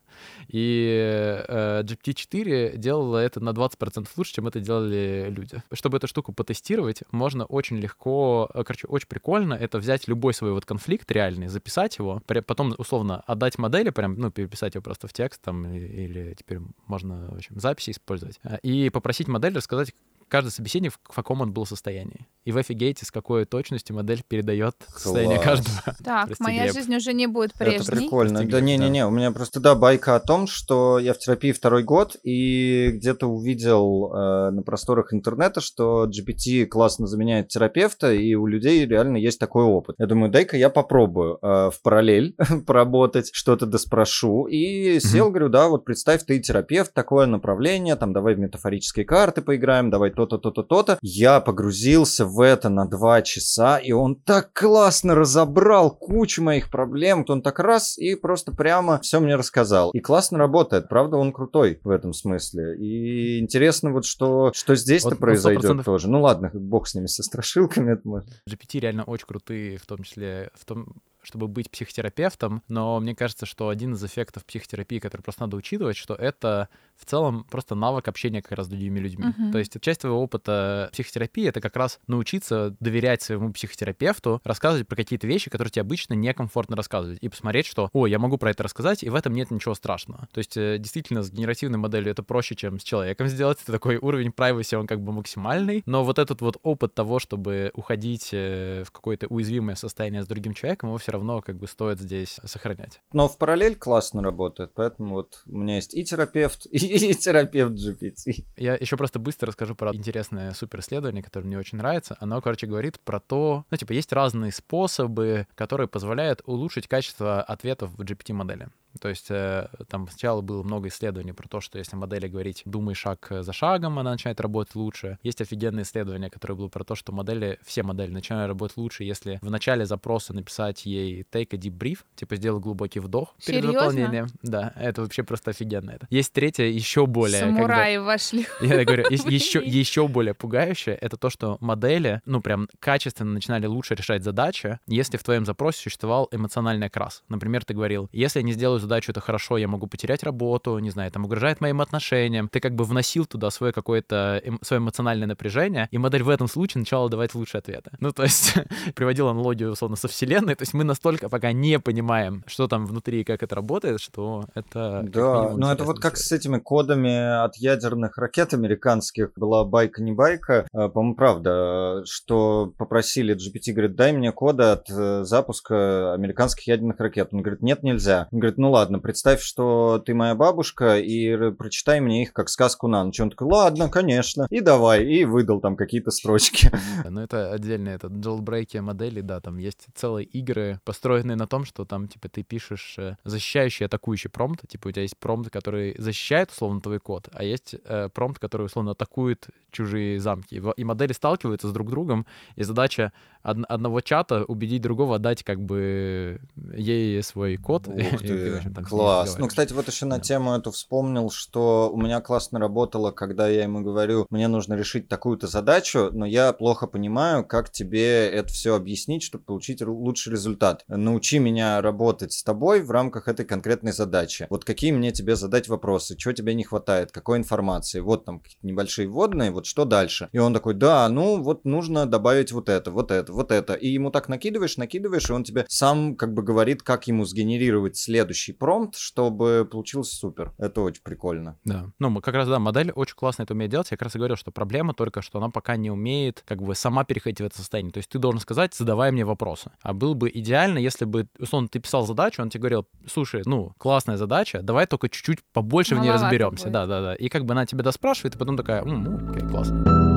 И 0.49 1.45
э, 1.49 1.83
GPT-4 1.83 2.77
делала 2.77 3.19
это 3.19 3.41
на 3.41 3.51
20% 3.51 4.09
лучше, 4.17 4.35
чем 4.35 4.47
это 4.47 4.61
делали 4.61 5.29
люди. 5.31 5.63
Чтобы 5.73 5.99
эту 5.99 6.07
штуку 6.07 6.33
потестировать, 6.33 7.03
можно 7.11 7.45
очень 7.45 7.77
легко, 7.79 8.49
э, 8.55 8.65
короче, 8.65 8.87
очень 8.87 9.09
прикольно 9.09 9.55
это 9.55 9.79
взять 9.79 10.09
любой 10.09 10.35
свой 10.35 10.53
вот 10.53 10.65
конфликт 10.65 11.11
реальный, 11.11 11.49
записать 11.49 11.99
его, 11.99 12.23
потом, 12.47 12.75
условно, 12.79 13.23
отдать 13.27 13.59
модели, 13.59 13.91
прям, 13.91 14.15
ну, 14.15 14.31
переписать 14.31 14.75
его 14.75 14.83
просто 14.83 15.09
в 15.09 15.13
текст, 15.13 15.41
там, 15.43 15.73
или 15.73 16.35
теперь 16.35 16.61
можно, 16.87 17.29
в 17.31 17.37
общем, 17.37 17.59
записи 17.61 17.91
использовать, 17.91 18.41
э, 18.45 18.59
и 18.63 18.91
попросить 18.91 19.29
модель 19.29 19.55
рассказать, 19.55 19.93
каждый 20.29 20.51
собеседник 20.51 20.95
в 20.95 21.15
каком 21.15 21.43
он 21.43 21.53
был 21.53 21.67
состоянии. 21.67 22.27
И 22.45 22.53
вы 22.53 22.61
офигеете, 22.61 23.05
с 23.07 23.11
какой 23.11 23.45
точностью 23.45 23.95
модель 23.95 24.23
передает 24.27 24.75
состояние 24.97 25.39
каждого. 25.39 25.77
Так, 26.03 26.27
Прости, 26.27 26.37
моя 26.43 26.65
Глеб. 26.65 26.75
жизнь 26.75 26.97
уже 26.97 27.13
не 27.13 27.27
будет 27.27 27.53
прежней. 27.53 27.79
Это 27.79 27.93
прикольно. 27.93 28.35
Прости, 28.41 28.51
да 28.51 28.61
не-не-не, 28.61 29.07
у 29.07 29.11
меня 29.11 29.31
просто, 29.31 29.61
да, 29.61 29.75
байка 29.75 30.17
о 30.17 30.21
том, 30.21 30.47
что 30.47 30.99
я 30.99 31.15
в 31.15 31.19
терапии 31.19 31.53
второй 31.53 31.85
год, 31.85 32.17
и 32.25 32.91
где-то 32.95 33.27
увидел 33.27 34.13
э, 34.13 34.51
на 34.51 34.63
просторах 34.63 35.15
интернета, 35.15 35.61
что 35.61 36.07
GPT 36.07 36.67
классно 36.67 37.07
заменяет 37.07 37.49
терапевта, 37.49 38.13
и 38.13 38.35
у 38.35 38.47
людей 38.47 38.87
реально 38.87 39.19
есть 39.19 39.39
такой 39.39 39.65
опыт. 39.65 39.97
Я 39.99 40.07
думаю, 40.07 40.31
дай-ка 40.33 40.57
я 40.57 40.71
попробую 40.71 41.39
э, 41.43 41.71
в 41.71 41.81
параллель 41.83 42.35
поработать, 42.67 43.31
что-то 43.33 43.67
доспрошу, 43.67 44.47
и 44.47 44.99
сел, 44.99 45.29
говорю, 45.31 45.49
да, 45.49 45.69
вот 45.69 45.85
представь, 45.85 46.25
ты 46.25 46.41
терапевт, 46.41 46.93
такое 46.93 47.27
направление, 47.27 47.95
там, 47.97 48.13
давай 48.13 48.35
в 48.35 48.39
метафорические 48.39 49.05
карты 49.05 49.43
поиграем, 49.43 49.91
давай 49.91 50.11
то 50.11 50.27
то-то, 50.27 50.51
то-то, 50.51 50.63
то-то. 50.63 50.99
Я 51.03 51.41
погрузился 51.41 52.25
в 52.33 52.41
это 52.41 52.69
на 52.69 52.87
два 52.87 53.23
часа, 53.23 53.79
и 53.79 53.93
он 53.93 54.17
так 54.17 54.53
классно 54.53 55.15
разобрал 55.15 55.95
кучу 55.95 56.43
моих 56.43 56.71
проблем. 56.71 57.25
Он 57.29 57.43
так 57.43 57.59
раз 57.59 57.99
и 57.99 58.15
просто 58.15 58.53
прямо 58.53 59.01
все 59.01 59.21
мне 59.21 59.37
рассказал. 59.37 59.91
И 59.91 60.01
классно 60.01 60.39
работает. 60.39 60.89
Правда, 60.89 61.17
он 61.17 61.33
крутой 61.33 61.81
в 61.85 61.91
этом 61.91 62.13
смысле. 62.13 62.77
И 62.79 63.39
интересно 63.39 63.93
вот, 63.93 64.05
что, 64.05 64.53
что 64.55 64.75
здесь-то 64.75 65.11
вот, 65.11 65.19
произойдет 65.19 65.81
100%... 65.81 65.85
тоже. 65.85 66.09
Ну 66.09 66.23
ладно, 66.23 66.51
бог 66.55 66.89
с 66.89 66.95
ними, 66.95 67.07
со 67.07 67.23
страшилками. 67.23 67.93
Это 67.93 68.09
может. 68.09 68.29
GPT 68.49 68.81
реально 68.81 69.05
очень 69.05 69.27
крутые, 69.27 69.79
в 69.79 69.87
том 69.87 70.03
числе 70.03 70.51
в 70.55 70.65
том, 70.65 71.03
чтобы 71.23 71.49
быть 71.49 71.71
психотерапевтом, 71.71 72.63
но 72.69 72.99
мне 73.01 73.15
кажется, 73.15 73.47
что 73.47 73.69
один 73.69 73.95
из 73.95 74.05
эффектов 74.05 74.45
психотерапии, 74.45 74.99
который 74.99 75.23
просто 75.23 75.43
надо 75.43 75.57
учитывать, 75.57 75.97
что 75.97 76.15
это 76.15 76.69
в 76.97 77.05
целом 77.05 77.45
просто 77.51 77.75
навык 77.75 78.09
общения 78.09 78.43
как 78.43 78.53
раз 78.53 78.67
с 78.67 78.69
другими 78.69 78.99
людьми. 78.99 79.25
Uh-huh. 79.25 79.53
То 79.53 79.59
есть 79.59 79.81
часть 79.81 80.03
твоего 80.03 80.23
опыта 80.23 80.89
психотерапии— 80.93 81.47
это 81.49 81.61
как 81.61 81.77
раз 81.77 82.01
научиться 82.07 82.77
доверять 82.81 83.23
своему 83.23 83.53
психотерапевту, 83.53 84.41
рассказывать 84.45 84.87
про 84.87 84.97
какие-то 84.97 85.27
вещи, 85.27 85.51
которые 85.51 85.71
тебе 85.71 85.83
обычно 85.83 86.15
некомфортно 86.15 86.77
рассказывать, 86.77 87.19
и 87.21 87.29
посмотреть, 87.29 87.67
что, 87.67 87.89
о, 87.93 88.07
я 88.07 88.19
могу 88.19 88.39
про 88.39 88.51
это 88.51 88.63
рассказать, 88.63 89.03
и 89.03 89.11
в 89.11 89.15
этом 89.15 89.35
нет 89.35 89.51
ничего 89.51 89.75
страшного. 89.75 90.29
То 90.33 90.39
есть 90.39 90.57
э, 90.57 90.79
действительно 90.79 91.23
с 91.23 91.31
генеративной 91.31 91.79
моделью 91.79 92.11
это 92.13 92.23
проще, 92.23 92.55
чем 92.55 92.79
с 92.79 92.83
человеком 92.83 93.29
сделать. 93.29 93.59
Это 93.63 93.73
такой 93.73 93.97
уровень 93.97 94.31
privacy, 94.31 94.77
он 94.77 94.87
как 94.87 95.01
бы 95.01 95.13
максимальный, 95.13 95.83
но 95.87 96.05
вот 96.05 96.19
этот 96.19 96.41
вот 96.41 96.59
опыт 96.63 96.95
того, 96.95 97.19
чтобы 97.19 97.71
уходить 97.75 98.31
э, 98.33 98.85
в 98.87 98.91
какое-то 98.91 99.27
уязвимое 99.29 99.77
состояние 99.77 100.23
с 100.23 100.27
другим 100.27 100.55
человеком, 100.55 100.91
его 100.91 100.99
все 100.99 101.12
равно 101.13 101.41
как 101.41 101.57
бы 101.57 101.67
стоит 101.67 102.01
здесь 102.01 102.41
сохранять. 102.45 103.01
Но 103.13 103.29
в 103.29 103.39
параллель 103.39 103.77
классно 103.77 104.23
работает, 104.23 104.73
поэтому 104.75 105.15
вот 105.15 105.43
у 105.47 105.59
меня 105.59 105.77
есть 105.77 105.95
и 105.95 106.05
терапевт, 106.05 106.67
и, 106.71 107.11
и 107.11 107.15
терапевт 107.15 107.75
GPT. 107.75 108.45
Я 108.57 108.75
еще 108.75 108.97
просто 108.97 109.19
быстро 109.19 109.49
расскажу 109.49 109.75
про 109.75 109.95
интересное 109.95 110.53
супер 110.53 110.81
исследование, 110.81 111.23
которое 111.23 111.47
мне 111.47 111.59
очень 111.59 111.79
нравится. 111.79 112.17
Оно, 112.21 112.41
короче, 112.41 112.67
говорит 112.67 113.01
про 113.01 113.21
то, 113.21 113.65
ну, 113.71 113.77
типа, 113.77 113.93
есть 113.93 114.13
разные 114.13 114.53
способы, 114.53 115.47
которые 115.55 115.89
позволяют 115.89 116.43
улучшить 116.45 116.89
качество 116.89 117.43
ответов 117.43 117.91
в 117.93 118.03
GPT-модели. 118.03 118.69
То 119.01 119.09
есть 119.09 119.31
э, 119.31 119.69
там 119.89 120.09
сначала 120.09 120.41
было 120.41 120.63
много 120.63 120.89
исследований 120.89 121.33
про 121.33 121.49
то, 121.49 121.61
что 121.61 121.79
если 121.79 121.97
модели 121.97 122.29
говорить 122.29 122.63
«думай 122.65 122.95
шаг 122.95 123.27
за 123.31 123.53
шагом», 123.53 123.99
она 123.99 124.13
начинает 124.13 124.41
работать 124.41 124.75
лучше. 124.75 125.19
Есть 125.23 125.41
офигенное 125.41 125.85
исследование, 125.85 126.31
которое 126.31 126.55
было 126.55 126.69
про 126.69 126.85
то, 126.85 126.95
что 126.95 127.13
модели, 127.13 127.59
все 127.65 127.83
модели 127.83 128.11
начинают 128.11 128.49
работать 128.49 128.77
лучше, 128.77 129.05
если 129.05 129.39
в 129.43 129.51
начале 129.51 129.87
запроса 129.87 130.35
написать 130.35 130.85
ей 130.87 131.23
«take 131.31 131.49
a 131.53 131.57
deep 131.57 131.79
brief», 131.79 131.99
типа 132.15 132.37
«сделай 132.37 132.61
глубокий 132.61 133.01
вдох» 133.01 133.35
перед 133.45 133.63
Серьезно? 133.63 133.81
выполнением. 133.81 134.27
Да, 134.43 134.73
это 134.77 135.03
вообще 135.03 135.23
просто 135.23 135.51
офигенно. 135.51 135.91
Это. 135.91 136.07
Есть 136.11 136.33
третье, 136.33 136.65
еще 136.65 137.07
более... 137.07 137.41
Самураи 137.41 137.95
когда... 137.95 138.07
вошли. 138.07 138.47
Я 138.61 138.85
говорю, 138.85 139.05
еще, 139.11 139.63
еще 139.65 140.09
более 140.09 140.35
пугающее, 140.35 140.97
это 140.97 141.17
то, 141.17 141.31
что 141.31 141.57
модели, 141.61 142.21
ну, 142.27 142.41
прям 142.41 142.69
качественно 142.79 143.33
начинали 143.33 143.67
лучше 143.67 143.95
решать 143.95 144.23
задачи, 144.23 144.79
если 144.87 145.17
в 145.17 145.25
твоем 145.25 145.45
запросе 145.45 145.83
существовал 145.83 146.29
эмоциональный 146.31 146.89
окрас. 146.89 147.23
Например, 147.29 147.65
ты 147.65 147.75
говорил, 147.75 148.09
если 148.13 148.41
я 148.41 148.45
не 148.45 148.53
сделаю 148.53 148.81
задачу, 148.83 149.13
это 149.13 149.21
хорошо, 149.21 149.57
я 149.57 149.69
могу 149.69 149.87
потерять 149.87 150.23
работу, 150.23 150.79
не 150.79 150.91
знаю, 150.91 151.11
там 151.11 151.25
угрожает 151.25 151.61
моим 151.61 151.81
отношениям. 151.81 152.49
Ты 152.49 152.61
как 152.61 152.75
бы 152.75 152.85
вносил 152.85 153.27
туда 153.27 153.51
свое 153.51 153.73
какое-то 153.73 154.41
эм, 154.45 154.59
свое 154.63 154.81
эмоциональное 154.81 155.27
напряжение, 155.27 155.89
и 155.91 155.99
модель 155.99 156.23
в 156.23 156.29
этом 156.29 156.49
случае 156.49 156.81
начала 156.81 157.09
давать 157.09 157.35
лучшие 157.35 157.61
ответы. 157.61 157.91
Ну, 158.01 158.13
то 158.13 158.23
есть, 158.23 158.55
приводил 158.95 159.29
аналогию, 159.29 159.73
условно, 159.73 159.97
со 159.97 160.09
Вселенной, 160.09 160.55
то 160.55 160.63
есть 160.63 160.75
мы 160.75 160.85
настолько 160.85 161.29
пока 161.29 161.53
не 161.53 161.79
понимаем, 161.79 162.45
что 162.47 162.69
там 162.69 162.87
внутри 162.87 163.21
и 163.21 163.25
как 163.25 163.43
это 163.43 163.55
работает, 163.55 164.01
что 164.01 164.45
это... 164.55 165.03
Да, 165.05 165.51
ну 165.57 165.71
это 165.71 165.85
вот 165.85 166.01
как 166.01 166.17
с 166.17 166.33
этими 166.33 166.59
кодами 166.59 167.45
от 167.45 167.57
ядерных 167.57 168.19
ракет 168.19 168.55
американских 168.55 169.33
была 169.37 169.65
байка 169.65 170.03
не 170.03 170.13
байка, 170.13 170.67
а, 170.73 170.89
по-моему, 170.89 171.15
правда, 171.15 172.03
что 172.05 172.73
попросили 172.77 173.35
GPT, 173.35 173.73
говорит, 173.73 173.97
дай 173.97 174.13
мне 174.13 174.33
коды 174.33 174.65
от 174.65 174.91
э, 174.91 175.25
запуска 175.25 176.15
американских 176.15 176.67
ядерных 176.67 176.99
ракет. 176.99 177.29
Он 177.33 177.43
говорит, 177.43 177.63
нет, 177.63 177.83
нельзя. 177.83 178.29
Он 178.33 178.41
говорит, 178.41 178.59
ну 178.59 178.71
ладно, 178.73 178.99
представь, 178.99 179.43
что 179.43 180.03
ты 180.05 180.15
моя 180.15 180.35
бабушка, 180.35 180.99
и 180.99 181.51
прочитай 181.53 182.01
мне 182.01 182.23
их 182.23 182.33
как 182.33 182.49
сказку 182.49 182.89
на 182.89 183.05
ночь. 183.05 183.21
Он 183.21 183.31
такой, 183.31 183.49
ладно, 183.49 183.89
конечно, 183.89 184.47
и 184.51 184.61
давай, 184.61 185.05
и 185.05 185.25
выдал 185.25 185.61
там 185.61 185.77
какие-то 185.77 186.11
строчки. 186.11 186.71
Ну, 187.13 187.21
это 187.21 187.53
отдельно, 187.53 187.91
это 187.91 188.07
jailbreak 188.07 188.81
модели, 188.81 189.21
да, 189.21 189.41
там 189.41 189.59
есть 189.59 189.87
целые 189.95 190.25
игры, 190.25 190.81
построенные 190.85 191.37
на 191.37 191.47
том, 191.47 191.65
что 191.65 191.85
там, 191.85 192.09
типа, 192.09 192.29
ты 192.29 192.43
пишешь 192.43 192.95
э, 192.97 193.17
защищающий, 193.25 193.85
атакующий 193.85 194.31
промпт, 194.31 194.67
типа, 194.67 194.89
у 194.89 194.91
тебя 194.91 195.03
есть 195.03 195.19
промпт, 195.19 195.51
который 195.51 195.95
защищает, 195.99 196.51
условно, 196.51 196.81
твой 196.81 197.01
код, 197.01 197.29
а 197.33 197.45
есть 197.45 197.75
э, 197.85 198.09
промпт, 198.09 198.39
который, 198.39 198.67
условно, 198.67 198.93
атакует 198.93 199.49
чужие 199.71 200.21
замки. 200.21 200.63
И 200.77 200.85
модели 200.85 201.13
сталкиваются 201.13 201.69
с 201.69 201.73
друг 201.73 201.91
другом, 201.91 202.27
и 202.57 202.63
задача 202.63 203.13
од- 203.45 203.65
одного 203.69 204.01
чата 204.01 204.45
убедить 204.45 204.83
другого 204.83 205.17
отдать, 205.17 205.43
как 205.43 205.61
бы, 205.61 206.41
ей 206.75 207.23
свой 207.23 207.57
код. 207.57 207.89
Ух 207.89 207.95
ты, 208.21 208.63
класс. 208.89 209.37
Ну, 209.39 209.49
кстати, 209.49 209.73
вот 209.73 209.89
еще 209.89 210.07
на 210.07 210.21
тему 210.21 210.55
эту 210.55 210.71
вспомнил, 210.71 211.31
что 211.31 211.91
у 211.93 212.01
меня 212.01 212.21
классно 212.21 212.59
работало, 212.59 213.11
когда 213.11 213.49
я 213.49 213.63
ему 213.63 213.81
говорю, 213.81 214.27
мне 214.31 214.49
нужно 214.49 214.75
решить 214.75 215.09
такую-то 215.09 215.47
задачу, 215.47 216.11
но 216.13 216.27
я 216.27 216.53
плохо 216.53 216.87
понимаю, 216.87 217.45
как 217.45 217.71
тебе 217.71 218.29
это 218.29 218.53
все 218.53 218.75
объяснить, 218.75 219.23
чтобы 219.23 219.45
получить 219.45 219.83
лучший 219.83 220.33
результат. 220.33 220.85
Научи 220.89 221.39
меня 221.39 221.81
работать 221.81 222.33
с 222.33 222.43
тобой 222.43 222.83
в 222.83 222.91
рамках 222.91 223.29
этой 223.29 223.45
конкретной 223.45 223.93
задачи. 223.93 224.47
Вот 224.51 224.65
какие 224.65 224.93
мне 224.93 225.13
тебе 225.13 225.37
задать 225.37 225.69
вопросы, 225.69 226.17
чего 226.17 226.33
тебе 226.33 226.55
не 226.55 226.65
хватает, 226.65 227.13
какой 227.13 227.39
информации. 227.39 228.01
Вот 228.01 228.25
там 228.25 228.41
какие-то 228.41 228.67
небольшие 228.67 229.09
вводные, 229.09 229.51
вот 229.51 229.67
что 229.67 229.85
дальше. 229.85 230.29
И 230.33 230.39
он 230.39 230.55
такой, 230.55 230.75
да, 230.75 231.09
ну 231.09 231.43
вот 231.43 231.65
нужно 231.65 232.07
добавить 232.07 232.53
вот 232.53 232.69
это, 232.69 232.91
вот 232.91 233.11
это, 233.11 233.32
вот 233.33 233.53
это. 233.53 233.75
И 233.75 233.89
ему 233.89 234.11
так 234.11 234.29
накидываешь, 234.29 234.77
накидываешь, 234.77 235.29
и 235.29 235.33
он 235.33 235.45
тебе 235.45 235.65
сам 235.69 236.17
как 236.17 236.35
бы 236.35 236.43
говорит, 236.43 236.83
как 236.83 237.07
ему 237.07 237.25
сгенерировать 237.25 237.97
следующий 237.97 238.53
промпт, 238.53 238.97
чтобы 238.97 239.69
получился 239.71 240.17
супер. 240.17 240.53
Это 240.59 240.81
очень 240.81 241.03
прикольно. 241.03 241.59
Да. 241.65 241.91
Ну, 241.99 242.11
мы 242.11 242.21
как 242.21 242.35
раз, 242.35 242.49
да, 242.49 242.59
модель 242.59 242.93
очень 242.93 243.17
классно 243.17 243.43
это 243.43 243.55
умеет 243.55 243.71
делать. 243.71 243.91
Я 243.91 243.97
как 243.97 244.07
раз 244.07 244.15
и 244.15 244.19
говорил, 244.19 244.37
что 244.37 244.51
проблема 244.51 244.95
только, 244.95 245.23
что 245.23 245.39
она 245.39 245.51
пока 245.51 245.77
не 245.77 245.91
умеет 245.91 246.43
как 246.47 246.63
бы 246.63 246.75
сама 246.75 247.05
переходить 247.05 247.41
в 247.41 247.45
это 247.45 247.57
состояние. 247.57 247.93
То 247.93 247.99
есть 247.99 248.09
ты 248.11 248.19
должен 248.19 248.41
сказать, 248.41 248.75
задавай 248.75 249.11
мне 249.11 249.25
вопросы. 249.25 249.71
А 249.83 249.93
было 249.93 250.15
бы 250.15 250.31
идеально, 250.33 250.79
если 250.79 251.05
бы, 251.05 251.29
условно, 251.39 251.69
ты 251.69 251.81
писал 251.81 252.07
задачу, 252.07 252.43
он 252.43 252.51
тебе 252.51 252.61
говорил, 252.61 252.87
слушай, 253.07 253.43
ну, 253.45 253.73
классная 253.79 254.17
задача, 254.17 254.63
давай 254.63 254.87
только 254.87 255.09
чуть-чуть 255.09 255.39
побольше 255.53 255.95
Маловато 255.95 256.19
в 256.19 256.21
ней 256.21 256.25
разберемся. 256.25 256.71
Да, 256.71 256.87
да, 256.87 257.01
да. 257.01 257.15
И 257.15 257.29
как 257.29 257.45
бы 257.45 257.53
она 257.53 257.67
тебя 257.67 257.83
доспрашивает, 257.83 258.35
и 258.35 258.39
потом 258.39 258.57
такая, 258.57 258.85
ну, 258.85 259.31
окей, 259.31 259.49
классно. 259.49 260.12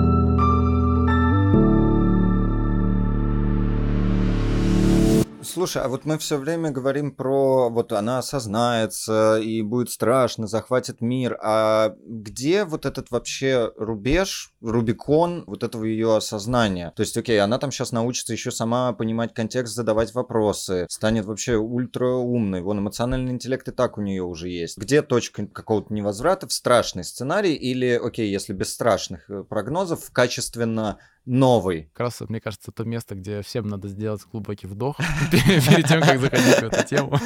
Слушай, 5.46 5.84
а 5.84 5.88
вот 5.88 6.06
мы 6.06 6.18
все 6.18 6.38
время 6.38 6.72
говорим 6.72 7.12
про 7.12 7.70
вот 7.70 7.94
она 7.94 8.18
осознается 8.18 9.38
и 9.38 9.62
будет 9.62 9.92
страшно, 9.92 10.48
захватит 10.48 11.02
мир. 11.02 11.38
А 11.42 11.96
где 12.06 12.66
вот 12.66 12.86
этот 12.86 13.12
вообще 13.12 13.72
рубеж, 13.78 14.54
Рубикон 14.62 15.44
вот 15.46 15.64
этого 15.64 15.84
ее 15.84 16.18
осознания? 16.18 16.92
То 16.96 17.02
есть, 17.02 17.16
окей, 17.16 17.40
она 17.40 17.60
там 17.60 17.72
сейчас 17.72 17.92
научится 17.92 18.34
еще 18.34 18.50
сама 18.50 18.92
понимать 18.94 19.34
контекст, 19.34 19.76
задавать 19.76 20.14
вопросы, 20.16 20.88
станет 20.89 21.26
вообще 21.26 21.56
ультра 21.56 22.08
умной. 22.08 22.62
Вон 22.62 22.80
эмоциональный 22.80 23.32
интеллект 23.32 23.68
и 23.68 23.72
так 23.72 23.98
у 23.98 24.02
нее 24.02 24.24
уже 24.24 24.50
есть. 24.50 24.78
Где 24.78 25.02
точка 25.02 25.46
какого-то 25.46 25.93
невозврата 25.93 26.48
в 26.48 26.54
страшный 26.54 27.04
сценарий 27.04 27.54
или, 27.54 28.00
окей, 28.04 28.32
если 28.32 28.54
без 28.54 28.74
страшных 28.74 29.30
э, 29.30 29.43
прогнозов, 29.43 30.10
качественно 30.12 30.98
новый. 31.26 31.89
Как 31.93 32.01
раз, 32.01 32.21
мне 32.21 32.39
кажется, 32.39 32.71
то 32.71 32.84
место, 32.84 33.15
где 33.15 33.41
всем 33.41 33.67
надо 33.67 33.88
сделать 33.88 34.21
глубокий 34.32 34.67
вдох 34.67 34.97
перед 35.32 35.88
тем, 35.88 36.01
как 36.01 36.19
заходить 36.19 36.55
в 36.55 36.63
эту 36.63 36.88
тему. 36.88 37.19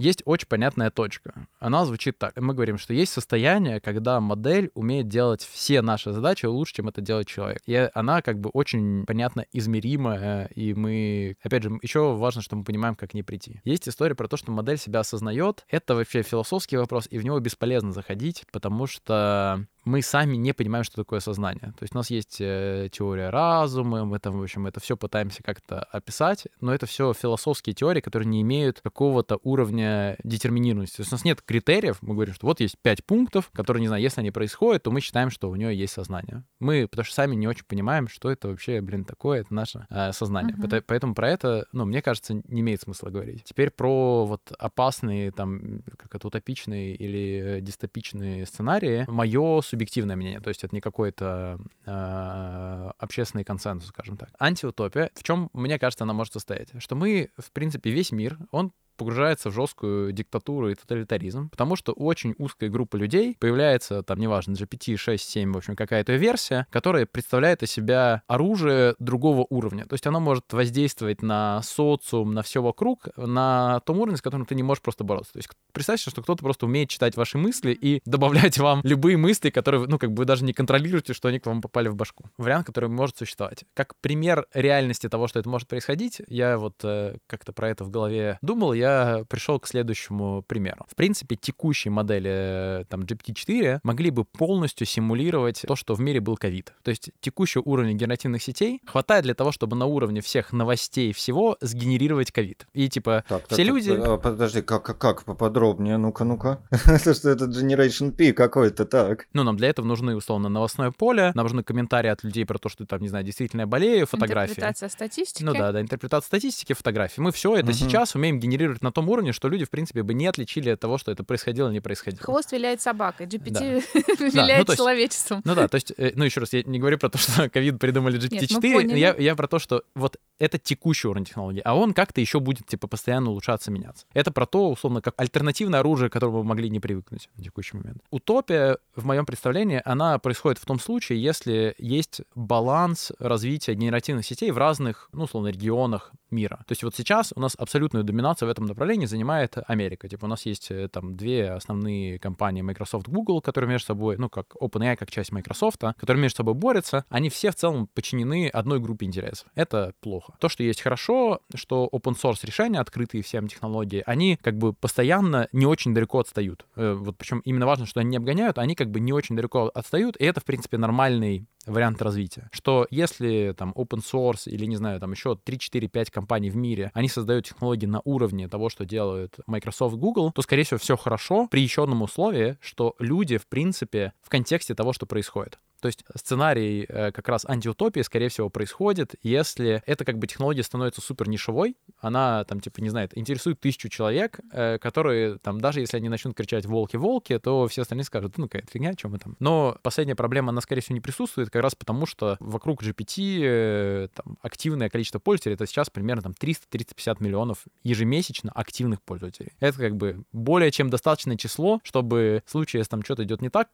Есть 0.00 0.22
очень 0.24 0.48
понятная 0.48 0.90
точка. 0.90 1.46
Она 1.58 1.84
звучит 1.84 2.16
так. 2.16 2.34
Мы 2.40 2.54
говорим, 2.54 2.78
что 2.78 2.94
есть 2.94 3.12
состояние, 3.12 3.80
когда 3.80 4.18
модель 4.18 4.70
умеет 4.72 5.08
делать 5.08 5.42
все 5.42 5.82
наши 5.82 6.10
задачи 6.10 6.46
лучше, 6.46 6.72
чем 6.76 6.88
это 6.88 7.02
делает 7.02 7.26
человек. 7.26 7.60
И 7.66 7.90
она 7.92 8.22
как 8.22 8.40
бы 8.40 8.48
очень 8.54 9.04
понятно 9.04 9.44
измеримая, 9.52 10.46
и 10.54 10.72
мы... 10.72 11.36
Опять 11.42 11.64
же, 11.64 11.78
еще 11.82 12.14
важно, 12.14 12.40
что 12.40 12.56
мы 12.56 12.64
понимаем, 12.64 12.94
как 12.94 13.12
не 13.12 13.22
прийти. 13.22 13.60
Есть 13.64 13.90
история 13.90 14.14
про 14.14 14.26
то, 14.26 14.38
что 14.38 14.50
модель 14.50 14.78
себя 14.78 15.00
осознает. 15.00 15.66
Это 15.68 15.94
вообще 15.94 16.22
философский 16.22 16.78
вопрос, 16.78 17.06
и 17.10 17.18
в 17.18 17.24
него 17.26 17.38
бесполезно 17.38 17.92
заходить, 17.92 18.44
потому 18.52 18.86
что 18.86 19.66
мы 19.84 20.02
сами 20.02 20.36
не 20.36 20.52
понимаем, 20.52 20.84
что 20.84 20.96
такое 20.96 21.20
сознание. 21.20 21.72
То 21.78 21.82
есть 21.82 21.94
у 21.94 21.98
нас 21.98 22.10
есть 22.10 22.36
э, 22.40 22.88
теория 22.92 23.30
разума, 23.30 24.04
мы 24.04 24.18
там, 24.18 24.38
в 24.38 24.42
общем, 24.42 24.66
это 24.66 24.80
все 24.80 24.96
пытаемся 24.96 25.42
как-то 25.42 25.80
описать, 25.84 26.46
но 26.60 26.74
это 26.74 26.86
все 26.86 27.12
философские 27.12 27.74
теории, 27.74 28.00
которые 28.00 28.28
не 28.28 28.42
имеют 28.42 28.80
какого-то 28.80 29.38
уровня 29.42 30.16
детерминированности. 30.24 30.96
То 30.96 31.02
есть 31.02 31.12
у 31.12 31.14
нас 31.14 31.24
нет 31.24 31.42
критериев, 31.42 31.98
мы 32.02 32.14
говорим, 32.14 32.34
что 32.34 32.46
вот 32.46 32.60
есть 32.60 32.76
пять 32.82 33.04
пунктов, 33.04 33.50
которые, 33.52 33.80
не 33.80 33.88
знаю, 33.88 34.02
если 34.02 34.20
они 34.20 34.30
происходят, 34.30 34.82
то 34.82 34.90
мы 34.90 35.00
считаем, 35.00 35.30
что 35.30 35.50
у 35.50 35.56
нее 35.56 35.76
есть 35.76 35.92
сознание. 35.92 36.44
Мы, 36.58 36.86
потому 36.88 37.04
что 37.04 37.14
сами 37.14 37.34
не 37.34 37.48
очень 37.48 37.64
понимаем, 37.64 38.08
что 38.08 38.30
это 38.30 38.48
вообще, 38.48 38.80
блин, 38.80 39.04
такое, 39.04 39.40
это 39.40 39.54
наше 39.54 39.86
э, 39.90 40.12
сознание. 40.12 40.56
Uh-huh. 40.56 40.82
Поэтому 40.86 41.14
про 41.14 41.28
это, 41.30 41.66
ну, 41.72 41.84
мне 41.84 42.02
кажется, 42.02 42.34
не 42.34 42.60
имеет 42.60 42.82
смысла 42.82 43.10
говорить. 43.10 43.44
Теперь 43.44 43.70
про 43.70 44.26
вот 44.26 44.52
опасные, 44.58 45.32
там, 45.32 45.82
как 45.96 46.14
это, 46.14 46.28
утопичные 46.28 46.94
или 46.94 47.60
дистопичные 47.60 48.46
сценарии. 48.46 49.04
Мое 49.08 49.60
субъективное 49.70 50.16
мнение, 50.16 50.40
то 50.40 50.48
есть 50.48 50.64
это 50.64 50.74
не 50.74 50.80
какой-то 50.80 51.58
э, 51.86 52.90
общественный 52.98 53.44
консенсус, 53.44 53.88
скажем 53.88 54.16
так. 54.16 54.30
Антиутопия, 54.38 55.10
в 55.14 55.22
чем, 55.22 55.48
мне 55.52 55.78
кажется, 55.78 56.04
она 56.04 56.12
может 56.12 56.32
состоять? 56.32 56.70
Что 56.78 56.96
мы, 56.96 57.30
в 57.38 57.52
принципе, 57.52 57.90
весь 57.90 58.12
мир, 58.12 58.38
он 58.50 58.72
погружается 59.00 59.48
в 59.48 59.54
жесткую 59.54 60.12
диктатуру 60.12 60.68
и 60.68 60.74
тоталитаризм, 60.74 61.48
потому 61.48 61.74
что 61.74 61.92
очень 61.92 62.34
узкой 62.36 62.68
группы 62.68 62.98
людей 62.98 63.34
появляется, 63.40 64.02
там, 64.02 64.18
неважно, 64.18 64.52
GPT 64.52 64.98
6, 64.98 65.26
7, 65.26 65.54
в 65.54 65.56
общем, 65.56 65.74
какая-то 65.74 66.12
версия, 66.12 66.66
которая 66.70 67.06
представляет 67.06 67.62
из 67.62 67.70
себя 67.70 68.20
оружие 68.26 68.94
другого 68.98 69.46
уровня. 69.48 69.86
То 69.86 69.94
есть 69.94 70.06
она 70.06 70.20
может 70.20 70.52
воздействовать 70.52 71.22
на 71.22 71.62
социум, 71.62 72.34
на 72.34 72.42
все 72.42 72.60
вокруг, 72.60 73.08
на 73.16 73.80
том 73.86 74.00
уровне, 74.00 74.18
с 74.18 74.20
которым 74.20 74.44
ты 74.44 74.54
не 74.54 74.62
можешь 74.62 74.82
просто 74.82 75.02
бороться. 75.02 75.32
То 75.32 75.38
есть 75.38 75.48
представьте, 75.72 76.10
что 76.10 76.20
кто-то 76.20 76.42
просто 76.42 76.66
умеет 76.66 76.90
читать 76.90 77.16
ваши 77.16 77.38
мысли 77.38 77.72
и 77.72 78.02
добавлять 78.04 78.58
вам 78.58 78.82
любые 78.84 79.16
мысли, 79.16 79.48
которые, 79.48 79.86
ну, 79.86 79.98
как 79.98 80.12
бы 80.12 80.18
вы 80.18 80.24
даже 80.26 80.44
не 80.44 80.52
контролируете, 80.52 81.14
что 81.14 81.28
они 81.28 81.38
к 81.38 81.46
вам 81.46 81.62
попали 81.62 81.88
в 81.88 81.96
башку. 81.96 82.26
Вариант, 82.36 82.66
который 82.66 82.90
может 82.90 83.16
существовать. 83.16 83.64
Как 83.72 83.94
пример 84.02 84.44
реальности 84.52 85.08
того, 85.08 85.26
что 85.26 85.38
это 85.38 85.48
может 85.48 85.68
происходить, 85.68 86.20
я 86.28 86.58
вот 86.58 86.74
э, 86.84 87.16
как-то 87.26 87.54
про 87.54 87.70
это 87.70 87.84
в 87.84 87.90
голове 87.90 88.38
думал, 88.42 88.74
я 88.74 88.89
пришел 89.28 89.58
к 89.60 89.66
следующему 89.66 90.42
примеру. 90.42 90.86
В 90.88 90.94
принципе, 90.94 91.36
текущие 91.36 91.90
модели 91.92 92.86
там 92.88 93.02
GPT-4 93.02 93.80
могли 93.82 94.10
бы 94.10 94.24
полностью 94.24 94.86
симулировать 94.86 95.62
то, 95.66 95.76
что 95.76 95.94
в 95.94 96.00
мире 96.00 96.20
был 96.20 96.36
ковид. 96.36 96.72
То 96.82 96.90
есть 96.90 97.10
текущий 97.20 97.60
уровень 97.64 97.96
генеративных 97.96 98.42
сетей 98.42 98.80
хватает 98.86 99.24
для 99.24 99.34
того, 99.34 99.52
чтобы 99.52 99.76
на 99.76 99.86
уровне 99.86 100.20
всех 100.20 100.52
новостей 100.52 101.12
всего 101.12 101.56
сгенерировать 101.60 102.32
ковид. 102.32 102.66
И 102.72 102.88
типа 102.88 103.24
так, 103.28 103.46
все 103.46 103.56
так, 103.56 103.66
люди... 103.66 103.96
Так, 103.96 104.08
а, 104.08 104.16
подожди, 104.18 104.62
как, 104.62 104.82
как, 104.84 104.98
как 104.98 105.24
поподробнее? 105.24 105.96
Ну-ка, 105.96 106.24
ну-ка. 106.24 106.62
Это 106.70 107.14
что, 107.14 107.30
это 107.30 107.44
Generation 107.46 108.12
P 108.12 108.32
какой-то, 108.32 108.84
так. 108.84 109.26
Ну, 109.32 109.44
нам 109.44 109.56
для 109.56 109.68
этого 109.68 109.86
нужны, 109.86 110.16
условно, 110.16 110.48
новостное 110.48 110.90
поле, 110.90 111.32
нам 111.34 111.44
нужны 111.44 111.62
комментарии 111.62 112.08
от 112.08 112.24
людей 112.24 112.44
про 112.44 112.58
то, 112.58 112.68
что 112.68 112.86
там, 112.86 113.00
не 113.00 113.08
знаю, 113.08 113.24
действительно 113.24 113.62
я 113.62 113.66
болею, 113.66 114.06
фотографии. 114.06 114.52
Интерпретация 114.52 114.88
статистики. 114.88 115.44
Ну 115.44 115.52
да, 115.52 115.72
да, 115.72 115.80
интерпретация 115.80 116.26
статистики, 116.26 116.72
фотографии. 116.72 117.20
Мы 117.20 117.32
все 117.32 117.56
это 117.56 117.72
сейчас 117.72 118.14
умеем 118.14 118.38
генерировать 118.38 118.79
на 118.80 118.92
том 118.92 119.08
уровне, 119.08 119.32
что 119.32 119.48
люди, 119.48 119.64
в 119.64 119.70
принципе, 119.70 120.02
бы 120.02 120.14
не 120.14 120.26
отличили 120.26 120.70
от 120.70 120.80
того, 120.80 120.98
что 120.98 121.12
это 121.12 121.24
происходило 121.24 121.68
или 121.68 121.74
не 121.74 121.80
происходило. 121.80 122.22
Хвост 122.22 122.52
виляет 122.52 122.80
собакой, 122.80 123.26
GPT 123.26 123.50
да. 123.50 124.24
виляет 124.24 124.66
да, 124.66 124.72
ну, 124.72 124.76
человечеством. 124.76 125.42
Ну 125.44 125.54
да, 125.54 125.68
то 125.68 125.76
есть, 125.76 125.92
э, 125.96 126.12
ну 126.14 126.24
еще 126.24 126.40
раз, 126.40 126.52
я 126.52 126.62
не 126.62 126.78
говорю 126.78 126.98
про 126.98 127.08
то, 127.08 127.18
что 127.18 127.48
ковид 127.50 127.78
придумали 127.78 128.18
GPT-4, 128.18 128.84
Нет, 128.84 128.96
я, 128.96 129.14
я 129.16 129.36
про 129.36 129.48
то, 129.48 129.58
что 129.58 129.82
вот 129.94 130.18
это 130.38 130.58
текущий 130.58 131.08
уровень 131.08 131.26
технологий, 131.26 131.60
а 131.64 131.76
он 131.76 131.92
как-то 131.92 132.20
еще 132.20 132.40
будет, 132.40 132.66
типа, 132.66 132.88
постоянно 132.88 133.30
улучшаться, 133.30 133.70
меняться. 133.70 134.06
Это 134.14 134.30
про 134.30 134.46
то, 134.46 134.70
условно, 134.70 135.02
как 135.02 135.14
альтернативное 135.16 135.80
оружие, 135.80 136.08
к 136.08 136.12
которому 136.12 136.38
мы 136.38 136.44
могли 136.44 136.70
не 136.70 136.80
привыкнуть 136.80 137.28
в 137.36 137.42
текущий 137.42 137.76
момент. 137.76 138.02
Утопия, 138.10 138.78
в 138.96 139.04
моем 139.04 139.26
представлении, 139.26 139.82
она 139.84 140.18
происходит 140.18 140.58
в 140.58 140.64
том 140.64 140.80
случае, 140.80 141.22
если 141.22 141.74
есть 141.78 142.22
баланс 142.34 143.12
развития 143.18 143.74
генеративных 143.74 144.24
сетей 144.24 144.50
в 144.50 144.58
разных, 144.58 145.08
ну, 145.12 145.24
условно, 145.24 145.48
регионах 145.48 146.12
мира. 146.30 146.56
То 146.66 146.72
есть 146.72 146.82
вот 146.82 146.94
сейчас 146.94 147.32
у 147.34 147.40
нас 147.40 147.54
абсолютную 147.58 148.04
доминацию 148.04 148.48
в 148.48 148.50
этом 148.50 148.66
направлении 148.70 149.06
занимает 149.06 149.56
Америка. 149.66 150.08
Типа 150.08 150.24
у 150.24 150.28
нас 150.28 150.46
есть 150.46 150.70
э, 150.70 150.88
там 150.88 151.16
две 151.16 151.50
основные 151.50 152.18
компании 152.18 152.62
Microsoft, 152.62 153.08
Google, 153.08 153.40
которые 153.40 153.68
между 153.68 153.86
собой, 153.86 154.16
ну, 154.16 154.28
как 154.28 154.54
OpenAI, 154.60 154.96
как 154.96 155.10
часть 155.10 155.32
Microsoft, 155.32 155.80
которые 155.96 156.22
между 156.22 156.38
собой 156.38 156.54
борются, 156.54 157.04
они 157.08 157.28
все 157.28 157.50
в 157.50 157.54
целом 157.54 157.86
подчинены 157.86 158.48
одной 158.48 158.80
группе 158.80 159.06
интересов. 159.06 159.48
Это 159.54 159.94
плохо. 160.00 160.34
То, 160.38 160.48
что 160.48 160.62
есть 160.62 160.80
хорошо, 160.80 161.40
что 161.54 161.88
open 161.92 162.16
source 162.20 162.44
решения, 162.44 162.80
открытые 162.80 163.22
всем 163.22 163.48
технологии, 163.48 164.02
они 164.06 164.38
как 164.40 164.56
бы 164.56 164.72
постоянно 164.72 165.48
не 165.52 165.66
очень 165.66 165.94
далеко 165.94 166.20
отстают. 166.20 166.66
Э, 166.76 166.94
вот 166.94 167.16
причем 167.18 167.40
именно 167.40 167.66
важно, 167.66 167.86
что 167.86 168.00
они 168.00 168.10
не 168.10 168.16
обгоняют, 168.16 168.58
они 168.58 168.74
как 168.74 168.90
бы 168.90 169.00
не 169.00 169.12
очень 169.12 169.36
далеко 169.36 169.70
отстают, 169.74 170.16
и 170.18 170.24
это, 170.24 170.40
в 170.40 170.44
принципе, 170.44 170.78
нормальный 170.78 171.46
вариант 171.70 172.02
развития. 172.02 172.48
Что 172.52 172.86
если 172.90 173.54
там 173.56 173.72
open 173.76 174.00
source 174.00 174.50
или, 174.50 174.64
не 174.66 174.76
знаю, 174.76 175.00
там 175.00 175.12
еще 175.12 175.38
3-4-5 175.44 176.10
компаний 176.10 176.50
в 176.50 176.56
мире, 176.56 176.90
они 176.94 177.08
создают 177.08 177.46
технологии 177.46 177.86
на 177.86 178.00
уровне 178.04 178.48
того, 178.48 178.68
что 178.68 178.84
делают 178.84 179.38
Microsoft, 179.46 179.96
Google, 179.96 180.32
то, 180.32 180.42
скорее 180.42 180.64
всего, 180.64 180.78
все 180.78 180.96
хорошо 180.96 181.46
при 181.50 181.62
еще 181.62 181.84
одном 181.84 182.02
условии, 182.02 182.58
что 182.60 182.94
люди, 182.98 183.38
в 183.38 183.46
принципе, 183.46 184.12
в 184.22 184.28
контексте 184.28 184.74
того, 184.74 184.92
что 184.92 185.06
происходит. 185.06 185.58
То 185.80 185.86
есть 185.86 186.04
сценарий 186.14 186.84
э, 186.88 187.12
как 187.12 187.28
раз 187.28 187.44
антиутопии, 187.44 188.00
скорее 188.00 188.28
всего, 188.28 188.48
происходит, 188.50 189.14
если 189.22 189.82
эта 189.86 190.04
как 190.04 190.18
бы 190.18 190.26
технология 190.26 190.62
становится 190.62 191.00
супер 191.00 191.28
нишевой, 191.28 191.76
она 191.98 192.44
там, 192.44 192.60
типа, 192.60 192.80
не 192.80 192.90
знаю, 192.90 193.08
интересует 193.14 193.60
тысячу 193.60 193.88
человек, 193.88 194.40
э, 194.52 194.78
которые 194.78 195.38
там, 195.38 195.60
даже 195.60 195.80
если 195.80 195.96
они 195.96 196.08
начнут 196.08 196.36
кричать 196.36 196.66
«волки-волки», 196.66 197.38
то 197.38 197.66
все 197.68 197.82
остальные 197.82 198.04
скажут 198.04 198.38
«ну 198.38 198.48
какая-то 198.48 198.70
фигня, 198.70 198.94
чем 198.94 199.12
мы 199.12 199.18
там». 199.18 199.36
Но 199.40 199.78
последняя 199.82 200.14
проблема, 200.14 200.50
она, 200.50 200.60
скорее 200.60 200.82
всего, 200.82 200.94
не 200.94 201.00
присутствует, 201.00 201.50
как 201.50 201.62
раз 201.62 201.74
потому, 201.74 202.06
что 202.06 202.36
вокруг 202.40 202.82
GPT 202.82 203.40
э, 203.42 204.08
там, 204.14 204.38
активное 204.42 204.90
количество 204.90 205.18
пользователей, 205.18 205.54
это 205.54 205.66
сейчас 205.66 205.90
примерно 205.90 206.22
там 206.22 206.32
300-350 206.32 207.16
миллионов 207.20 207.64
ежемесячно 207.82 208.52
активных 208.52 209.02
пользователей. 209.02 209.52
Это 209.60 209.78
как 209.78 209.96
бы 209.96 210.24
более 210.32 210.70
чем 210.70 210.90
достаточное 210.90 211.36
число, 211.36 211.80
чтобы 211.82 212.42
в 212.46 212.50
случае, 212.50 212.80
если 212.80 212.90
там 212.90 213.02
что-то 213.02 213.24
идет 213.24 213.42
не 213.42 213.48
так, 213.48 213.68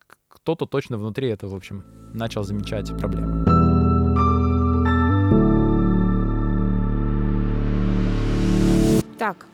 кто-то 0.46 0.64
точно 0.66 0.96
внутри 0.96 1.28
этого, 1.28 1.50
в 1.50 1.54
общем, 1.56 1.84
начал 2.14 2.44
замечать 2.44 2.96
проблемы. 2.96 3.44
Так, 9.18 9.46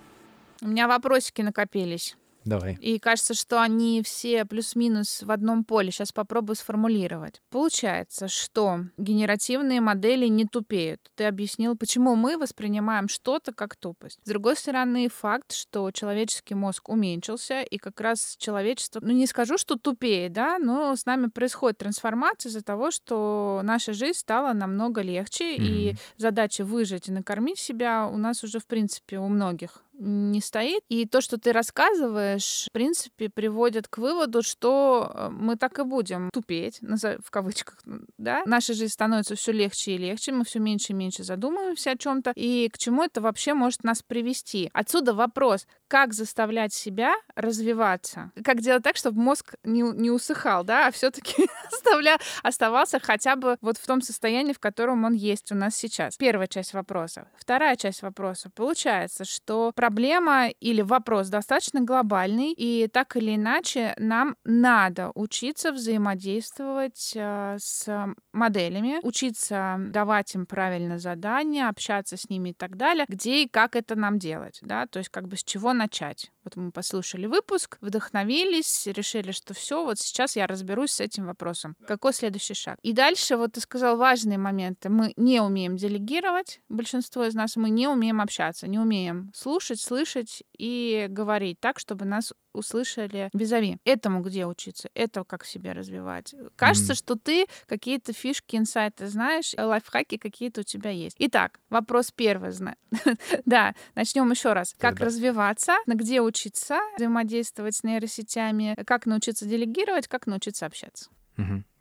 у 0.61 0.69
меня 0.69 0.87
вопросики 0.89 1.41
накопились. 1.41 2.15
Давай. 2.45 2.77
И 2.81 2.99
кажется, 2.99 3.35
что 3.35 3.61
они 3.61 4.03
все 4.03 4.45
плюс-минус 4.45 5.23
в 5.23 5.31
одном 5.31 5.65
поле. 5.65 5.91
Сейчас 5.91 6.13
попробую 6.13 6.57
сформулировать. 6.57 7.41
Получается, 7.51 8.29
что 8.29 8.81
генеративные 8.97 9.81
модели 9.81 10.27
не 10.27 10.45
тупеют. 10.45 11.11
Ты 11.15 11.25
объяснил, 11.25 11.77
почему 11.77 12.17
мы 12.17 12.37
воспринимаем 12.37 13.09
что-то 13.09 13.53
как 13.53 13.77
тупость. 13.77 14.19
С 14.25 14.29
другой 14.29 14.57
стороны, 14.57 15.09
факт, 15.09 15.53
что 15.53 15.91
человеческий 15.91 16.55
мозг 16.55 16.89
уменьшился, 16.89 17.63
и 17.63 17.79
как 17.79 18.01
раз 18.01 18.37
человечество, 18.39 19.01
ну 19.03 19.13
не 19.13 19.27
скажу, 19.27 19.59
что 19.59 19.77
тупее, 19.77 20.29
да, 20.29 20.59
но 20.59 20.97
с 20.97 21.07
нами 21.07 21.27
происходит 21.27 21.79
трансформация 21.79 22.51
из-за 22.51 22.63
того, 22.63 22.91
что 22.91 23.61
наша 23.63 23.93
жизнь 23.93 24.19
стала 24.19 24.53
намного 24.53 25.03
легче, 25.03 25.57
mm-hmm. 25.57 25.63
и 25.63 25.97
задача 26.17 26.65
выжить 26.65 27.09
и 27.09 27.13
накормить 27.13 27.59
себя 27.59 28.07
у 28.07 28.17
нас 28.17 28.45
уже, 28.45 28.59
в 28.59 28.67
принципе, 28.67 29.19
у 29.19 29.29
многих 29.29 29.83
не 30.03 30.41
стоит. 30.41 30.83
И 30.89 31.07
то, 31.07 31.21
что 31.21 31.39
ты 31.39 31.53
рассказываешь, 31.53 32.67
в 32.69 32.73
принципе, 32.73 33.29
приводит 33.29 33.89
к 33.89 33.99
выводу, 33.99 34.43
что 34.43 35.11
э, 35.15 35.29
мы 35.31 35.57
так 35.57 35.79
и 35.79 35.85
будем 35.85 36.31
тупеть, 36.33 36.81
в 36.81 37.31
кавычках, 37.31 37.79
да. 38.19 38.43
Наша 38.47 38.75
жизнь 38.75 38.93
становится 38.93 39.37
все 39.37 39.53
легче 39.53 39.93
и 39.93 39.99
легче, 39.99 40.33
мы 40.33 40.45
все 40.45 40.59
меньше 40.59 40.93
и 40.93 40.97
меньше 40.97 41.23
задумываемся 41.23 41.93
о 41.93 41.97
чем-то. 41.97 42.33
И 42.35 42.69
к 42.69 42.79
чему 42.79 43.05
это 43.05 43.21
вообще 43.21 43.55
может 43.55 43.85
нас 43.85 44.03
привести? 44.03 44.71
Отсюда 44.73 45.15
вопрос, 45.15 45.67
как 45.89 46.13
заставлять 46.15 46.73
себя 46.75 47.15
развиваться? 47.37 48.33
Как 48.45 48.61
делать 48.61 48.83
так, 48.83 48.97
чтобы 48.97 49.21
мозг 49.21 49.55
не, 49.63 49.83
не 49.83 50.11
усыхал, 50.11 50.65
да, 50.65 50.89
а 50.89 50.91
все-таки 50.91 51.49
оставался 52.43 52.99
хотя 53.01 53.37
бы 53.37 53.57
вот 53.61 53.79
в 53.79 53.87
том 53.87 54.03
состоянии, 54.03 54.53
в 54.53 54.59
котором 54.59 55.05
он 55.05 55.13
есть 55.13 55.53
у 55.53 55.55
нас 55.55 55.77
сейчас? 55.77 56.17
Первая 56.17 56.49
часть 56.49 56.75
вопроса. 56.75 57.29
Вторая 57.39 57.77
часть 57.77 58.03
вопроса. 58.03 58.51
Получается, 58.55 59.25
что 59.25 59.73
проблема 59.75 59.92
или 59.99 60.83
вопрос 60.83 61.29
достаточно 61.29 61.81
глобальный, 61.81 62.53
и 62.53 62.89
так 62.89 63.17
или 63.17 63.37
иначе 63.37 63.95
нам 63.99 64.37
надо 64.45 65.11
учиться 65.15 65.73
взаимодействовать 65.73 67.13
э, 67.15 67.57
с 67.59 68.15
моделями, 68.33 68.99
учиться 69.03 69.77
давать 69.79 70.35
им 70.35 70.47
правильно 70.47 70.99
задания, 70.99 71.69
общаться 71.69 72.17
с 72.17 72.29
ними 72.29 72.51
и 72.51 72.55
так 72.55 72.77
далее, 72.77 73.05
где 73.09 73.43
и 73.43 73.49
как 73.49 73.77
это 73.77 73.97
нам 73.97 74.19
делать, 74.19 74.59
да, 74.63 74.87
то 74.87 74.99
есть 74.99 75.11
как 75.11 75.29
бы 75.29 75.37
с 75.37 75.45
чего 75.45 75.73
начать. 75.73 76.31
Вот 76.45 76.57
мы 76.57 76.73
послушали 76.73 77.27
выпуск, 77.27 77.79
вдохновились, 77.81 78.87
решили, 78.87 79.33
что 79.33 79.55
все, 79.55 79.85
вот 79.85 79.99
сейчас 79.99 80.37
я 80.37 80.47
разберусь 80.47 80.93
с 80.93 81.01
этим 81.01 81.27
вопросом. 81.27 81.77
Какой 81.87 82.13
следующий 82.13 82.55
шаг? 82.55 82.79
И 82.83 82.93
дальше, 82.93 83.37
вот 83.37 83.53
ты 83.53 83.61
сказал 83.61 83.97
важные 83.97 84.39
моменты. 84.39 84.89
Мы 84.89 85.13
не 85.17 85.41
умеем 85.41 85.77
делегировать, 85.77 86.61
большинство 86.69 87.25
из 87.25 87.35
нас, 87.35 87.57
мы 87.57 87.71
не 87.71 87.89
умеем 87.89 88.21
общаться, 88.21 88.67
не 88.67 88.79
умеем 88.79 89.31
слушать, 89.35 89.81
слышать 89.81 90.43
и 90.57 91.07
говорить 91.09 91.61
так, 91.61 91.79
чтобы 91.79 92.05
нас 92.05 92.33
услышали 92.53 93.31
визави. 93.33 93.79
Этому 93.85 94.21
где 94.21 94.47
учиться? 94.47 94.91
Это 94.95 95.25
как 95.25 95.45
себе 95.45 95.73
развивать? 95.73 96.35
Кажется, 96.57 96.93
mm. 96.93 96.97
что 96.97 97.17
ты 97.17 97.47
какие-то 97.67 98.13
фишки, 98.13 98.57
инсайты 98.57 99.07
знаешь, 99.09 99.55
лайфхаки 99.57 100.17
какие-то 100.17 100.61
у 100.61 100.65
тебя 100.65 100.91
есть. 100.91 101.17
Итак, 101.19 101.61
вопрос 101.71 102.11
первый. 102.11 102.53
да, 103.47 103.75
начнем 103.95 104.31
еще 104.31 104.53
раз. 104.53 104.75
Как 104.79 105.01
развиваться? 105.01 105.75
На 105.87 105.95
где 105.95 106.21
учиться? 106.21 106.79
Взаимодействовать 106.97 107.77
с 107.77 107.83
нейросетями? 107.83 108.77
Как 108.85 109.07
научиться 109.07 109.47
делегировать? 109.47 110.09
Как 110.09 110.27
научиться 110.27 110.67
общаться? 110.67 111.11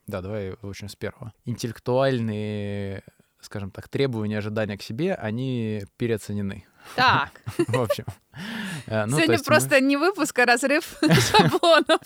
Да, 0.07 0.21
давай, 0.21 0.55
общем, 0.61 0.89
с 0.89 0.95
первого. 0.95 1.33
Интеллектуальные, 1.45 3.03
скажем 3.39 3.71
так, 3.71 3.87
требования, 3.87 4.39
ожидания 4.39 4.77
к 4.77 4.81
себе, 4.81 5.13
они 5.13 5.83
переоценены. 5.97 6.65
Так. 6.95 7.41
В 7.67 7.79
общем, 7.81 8.05
Э, 8.30 8.30
ну, 8.87 9.17
Сегодня 9.17 9.39
просто 9.43 9.75
мы... 9.75 9.81
не 9.81 9.97
выпуск, 9.97 10.37
а 10.39 10.45
разрыв 10.45 10.97
шаблонов. 11.01 12.01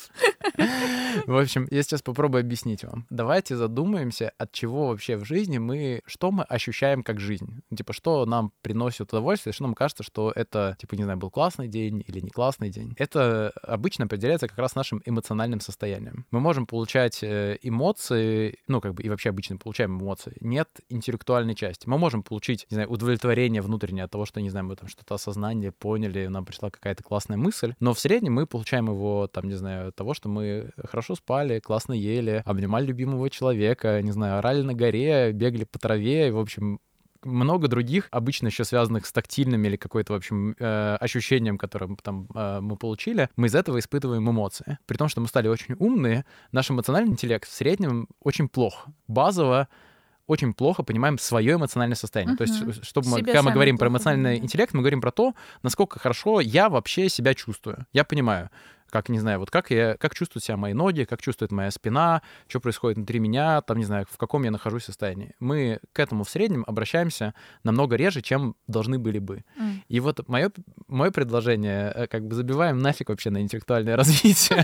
В 1.26 1.38
общем, 1.38 1.68
я 1.72 1.84
сейчас 1.84 2.02
попробую 2.02 2.42
объяснить 2.42 2.84
вам. 2.84 3.06
Давайте 3.10 3.56
задумаемся, 3.56 4.32
от 4.38 4.52
чего 4.52 4.88
вообще 4.88 5.18
в 5.18 5.26
жизни 5.26 5.58
мы, 5.58 6.02
что 6.06 6.32
мы 6.32 6.44
ощущаем 6.44 7.04
как 7.04 7.20
жизнь. 7.20 7.62
Типа, 7.76 7.94
что 7.94 8.26
нам 8.26 8.52
приносит 8.62 9.14
удовольствие, 9.14 9.54
что 9.54 9.64
нам 9.64 9.74
кажется, 9.74 10.04
что 10.04 10.32
это, 10.36 10.78
типа, 10.80 10.96
не 10.96 11.04
знаю, 11.04 11.18
был 11.18 11.30
классный 11.30 11.68
день 11.68 12.04
или 12.08 12.20
не 12.20 12.30
классный 12.30 12.70
день. 12.70 12.94
Это 12.98 13.52
обычно 13.64 14.06
определяется 14.06 14.48
как 14.48 14.58
раз 14.58 14.76
нашим 14.76 15.02
эмоциональным 15.06 15.60
состоянием. 15.60 16.26
Мы 16.32 16.40
можем 16.40 16.66
получать 16.66 17.24
э, 17.24 17.58
эмоции, 17.62 18.58
ну, 18.68 18.82
как 18.82 18.94
бы, 18.94 19.04
и 19.04 19.10
вообще 19.10 19.30
обычно 19.30 19.58
получаем 19.58 20.00
эмоции. 20.00 20.38
Нет 20.42 20.70
интеллектуальной 20.90 21.56
части. 21.56 21.88
Мы 21.88 21.98
можем 21.98 22.24
получить, 22.24 22.66
не 22.70 22.76
знаю, 22.76 22.90
удовлетворение 22.90 23.62
внутреннее 23.62 24.06
от 24.06 24.12
того, 24.12 24.26
что, 24.26 24.42
не 24.42 24.50
знаю, 24.50 24.66
мы 24.66 24.76
там 24.76 24.88
что-то 24.88 25.16
осознание 25.16 25.72
поняли, 25.72 26.15
нам 26.30 26.46
пришла 26.46 26.70
какая-то 26.70 27.04
классная 27.04 27.38
мысль, 27.38 27.74
но 27.80 27.94
в 27.94 28.00
среднем 28.00 28.34
мы 28.34 28.48
получаем 28.48 28.88
его, 28.88 29.28
там, 29.28 29.48
не 29.48 29.56
знаю, 29.56 29.92
того, 29.92 30.14
что 30.14 30.30
мы 30.30 30.72
хорошо 30.84 31.16
спали, 31.16 31.60
классно 31.60 31.94
ели, 31.94 32.42
обнимали 32.46 32.86
любимого 32.86 33.30
человека, 33.30 34.02
не 34.02 34.12
знаю, 34.12 34.40
орали 34.40 34.62
на 34.62 34.74
горе, 34.74 35.32
бегали 35.32 35.64
по 35.64 35.80
траве, 35.80 36.32
в 36.32 36.40
общем, 36.40 36.80
много 37.26 37.68
других, 37.68 38.08
обычно 38.12 38.48
еще 38.48 38.64
связанных 38.64 39.06
с 39.06 39.12
тактильными 39.12 39.68
или 39.68 39.76
какой-то, 39.76 40.14
в 40.14 40.16
общем, 40.16 40.56
э, 40.60 40.98
ощущением, 41.00 41.58
которое 41.58 41.96
там 42.02 42.28
э, 42.34 42.60
мы 42.62 42.78
получили, 42.78 43.30
мы 43.36 43.48
из 43.48 43.56
этого 43.56 43.80
испытываем 43.80 44.30
эмоции. 44.30 44.78
При 44.86 44.98
том, 44.98 45.10
что 45.10 45.22
мы 45.22 45.28
стали 45.28 45.48
очень 45.48 45.76
умные, 45.80 46.26
наш 46.52 46.70
эмоциональный 46.70 47.12
интеллект 47.12 47.50
в 47.50 47.54
среднем 47.54 48.08
очень 48.22 48.48
плох. 48.48 48.88
Базово 49.08 49.68
очень 50.28 50.54
плохо 50.54 50.84
понимаем 50.84 51.18
свое 51.18 51.56
эмоциональное 51.56 51.96
состояние. 51.96 52.36
Uh-huh. 52.36 52.38
То 52.38 52.44
есть, 52.44 52.86
чтобы 52.86 53.10
мы, 53.10 53.22
когда 53.22 53.44
мы 53.44 53.52
говорим 53.52 53.78
про 53.78 53.88
эмоциональный 53.88 54.38
интеллект, 54.38 54.74
мы 54.74 54.82
говорим 54.82 55.02
про 55.02 55.12
то, 55.12 55.34
насколько 55.64 56.00
хорошо 56.00 56.40
я 56.40 56.70
вообще 56.70 57.10
себя 57.10 57.34
чувствую. 57.34 57.86
Я 57.94 58.04
понимаю, 58.04 58.50
как, 58.96 59.10
не 59.10 59.20
знаю, 59.20 59.40
вот 59.40 59.52
как 59.52 59.72
я, 59.72 59.98
как 59.98 60.16
чувствуют 60.16 60.46
себя 60.46 60.56
мои 60.56 60.72
ноги, 60.72 61.04
как 61.04 61.22
чувствует 61.22 61.52
моя 61.52 61.70
спина, 61.70 62.22
что 62.48 62.62
происходит 62.62 62.96
внутри 62.96 63.20
меня, 63.20 63.62
там, 63.62 63.78
не 63.78 63.84
знаю, 63.84 64.06
в 64.10 64.18
каком 64.18 64.44
я 64.44 64.52
нахожусь 64.52 64.86
состоянии. 64.86 65.36
Мы 65.42 65.82
к 65.92 66.00
этому 66.00 66.24
в 66.24 66.30
среднем 66.30 66.64
обращаемся 66.66 67.34
намного 67.66 67.98
реже, 67.98 68.22
чем 68.22 68.56
должны 68.68 68.98
были 68.98 69.20
бы. 69.20 69.44
Mm. 69.60 69.80
И 69.90 70.00
вот 70.00 70.26
мое, 70.30 70.50
мое 70.88 71.12
предложение, 71.12 71.92
э, 71.94 72.08
как 72.08 72.26
бы 72.26 72.36
забиваем 72.36 72.78
нафиг 72.78 73.10
вообще 73.10 73.32
на 73.32 73.42
интеллектуальное 73.42 73.98
развитие 73.98 74.64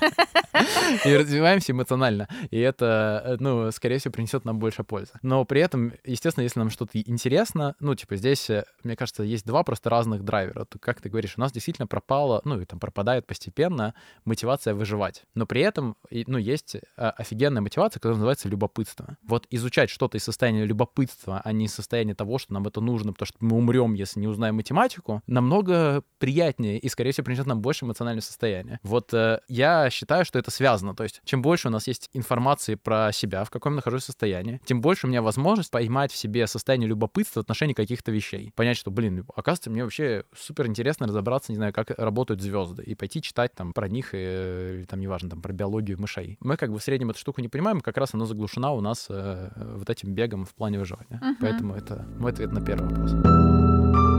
и 1.05 1.13
развиваемся 1.13 1.73
эмоционально. 1.73 2.29
И 2.51 2.59
это, 2.59 3.21
э, 3.25 3.36
ну, 3.39 3.69
скорее 3.71 3.97
всего, 3.97 4.13
принесет 4.13 4.45
нам 4.45 4.59
больше 4.59 4.86
пользы. 4.86 5.11
Но 5.21 5.43
при 5.43 5.59
этом, 5.59 5.91
естественно, 6.05 6.43
если 6.43 6.59
нам 6.59 6.69
что-то 6.69 6.97
интересно, 7.01 7.75
ну, 7.82 7.95
типа 7.95 8.15
здесь, 8.15 8.49
э, 8.49 8.63
мне 8.84 8.95
кажется, 8.95 9.23
есть 9.23 9.45
два 9.45 9.63
просто 9.63 9.89
разных 9.89 10.23
драйвера. 10.23 10.65
Как 10.79 11.01
ты 11.01 11.09
говоришь, 11.09 11.34
у 11.36 11.41
нас 11.41 11.51
действительно 11.51 11.88
пропало, 11.88 12.41
ну, 12.45 12.61
и 12.61 12.65
там 12.65 12.79
пропадает 12.79 13.27
постепенно 13.27 13.93
мотивация 14.26 14.74
выживать. 14.74 15.24
Но 15.36 15.45
при 15.45 15.61
этом, 15.61 15.95
ну, 16.09 16.38
есть 16.38 16.78
а, 16.97 17.11
офигенная 17.11 17.61
мотивация, 17.61 17.99
которая 17.99 18.17
называется 18.17 18.49
любопытство. 18.49 19.17
Вот 19.24 19.47
изучать 19.49 19.89
что-то 19.89 20.17
из 20.17 20.24
состояния 20.24 20.65
любопытства, 20.65 21.41
а 21.43 21.51
не 21.51 21.65
из 21.65 21.74
состояния 21.74 22.15
того, 22.15 22.38
что 22.38 22.53
нам 22.53 22.67
это 22.67 22.82
нужно, 22.82 23.13
потому 23.13 23.28
что 23.28 23.38
мы 23.41 23.57
умрем, 23.57 23.93
если 23.93 24.19
не 24.19 24.28
узнаем 24.28 24.55
математику, 24.55 25.22
намного 25.28 26.03
приятнее 26.19 26.80
и, 26.80 26.89
скорее 26.89 27.11
всего, 27.11 27.26
принесет 27.26 27.47
нам 27.47 27.61
больше 27.61 27.86
эмоциональное 27.86 28.22
состояние. 28.22 28.80
Вот 28.84 29.13
э, 29.13 29.39
я 29.47 29.89
считаю, 29.89 30.26
что 30.26 30.39
это 30.39 30.51
связано. 30.51 30.95
То 30.95 31.03
есть, 31.03 31.22
чем 31.26 31.41
больше 31.41 31.67
у 31.67 31.72
нас 31.72 31.88
есть 31.88 32.09
информации 32.13 32.76
про 32.76 33.11
себя, 33.11 33.43
в 33.43 33.49
каком 33.49 33.74
я 33.74 33.78
нахожусь 33.78 34.03
состоянии, 34.03 34.61
тем 34.65 34.82
больше 34.82 35.07
у 35.07 35.09
меня 35.09 35.22
возможность 35.22 35.72
поймать 35.72 36.11
в 36.11 36.15
себе 36.15 36.47
состояние 36.47 36.88
любопытства 36.89 37.39
в 37.39 37.43
отношении 37.43 37.74
каких-то 37.74 38.11
вещей. 38.11 38.51
Понять, 38.55 38.78
что, 38.78 38.91
блин, 38.91 39.26
оказывается, 39.36 39.69
мне 39.69 39.84
вообще 39.84 40.24
супер 40.36 40.67
интересно 40.67 41.07
разобраться, 41.07 41.51
не 41.51 41.57
знаю, 41.57 41.74
как 41.74 41.91
работают 41.91 42.41
звезды, 42.41 42.84
и 42.84 42.95
пойти 42.95 43.22
читать 43.22 43.53
там 43.53 43.74
про 43.74 43.88
них, 43.88 44.01
и, 44.14 44.18
или 44.18 44.86
там, 44.86 44.99
неважно, 44.99 45.30
там, 45.30 45.41
про 45.41 45.54
биологию 45.54 45.99
мышей. 45.99 46.38
Мы 46.39 46.58
как 46.58 46.72
бы 46.72 46.80
в 46.80 46.84
среднем 46.84 47.10
эту 47.10 47.20
штуку 47.20 47.41
не 47.41 47.47
понимаем, 47.47 47.82
как 47.82 47.97
раз 47.97 48.14
она 48.14 48.26
заглушена 48.26 48.72
у 48.72 48.82
нас 48.82 49.08
э, 49.10 49.49
вот 49.76 49.89
этим 49.89 50.14
бегом 50.14 50.45
в 50.45 50.54
плане 50.54 50.80
выживания. 50.80 51.20
Uh-huh. 51.22 51.36
Поэтому 51.39 51.76
это 51.76 52.06
мой 52.18 52.32
ответ 52.32 52.52
на 52.52 52.64
первый 52.64 52.89
вопрос. 52.89 54.11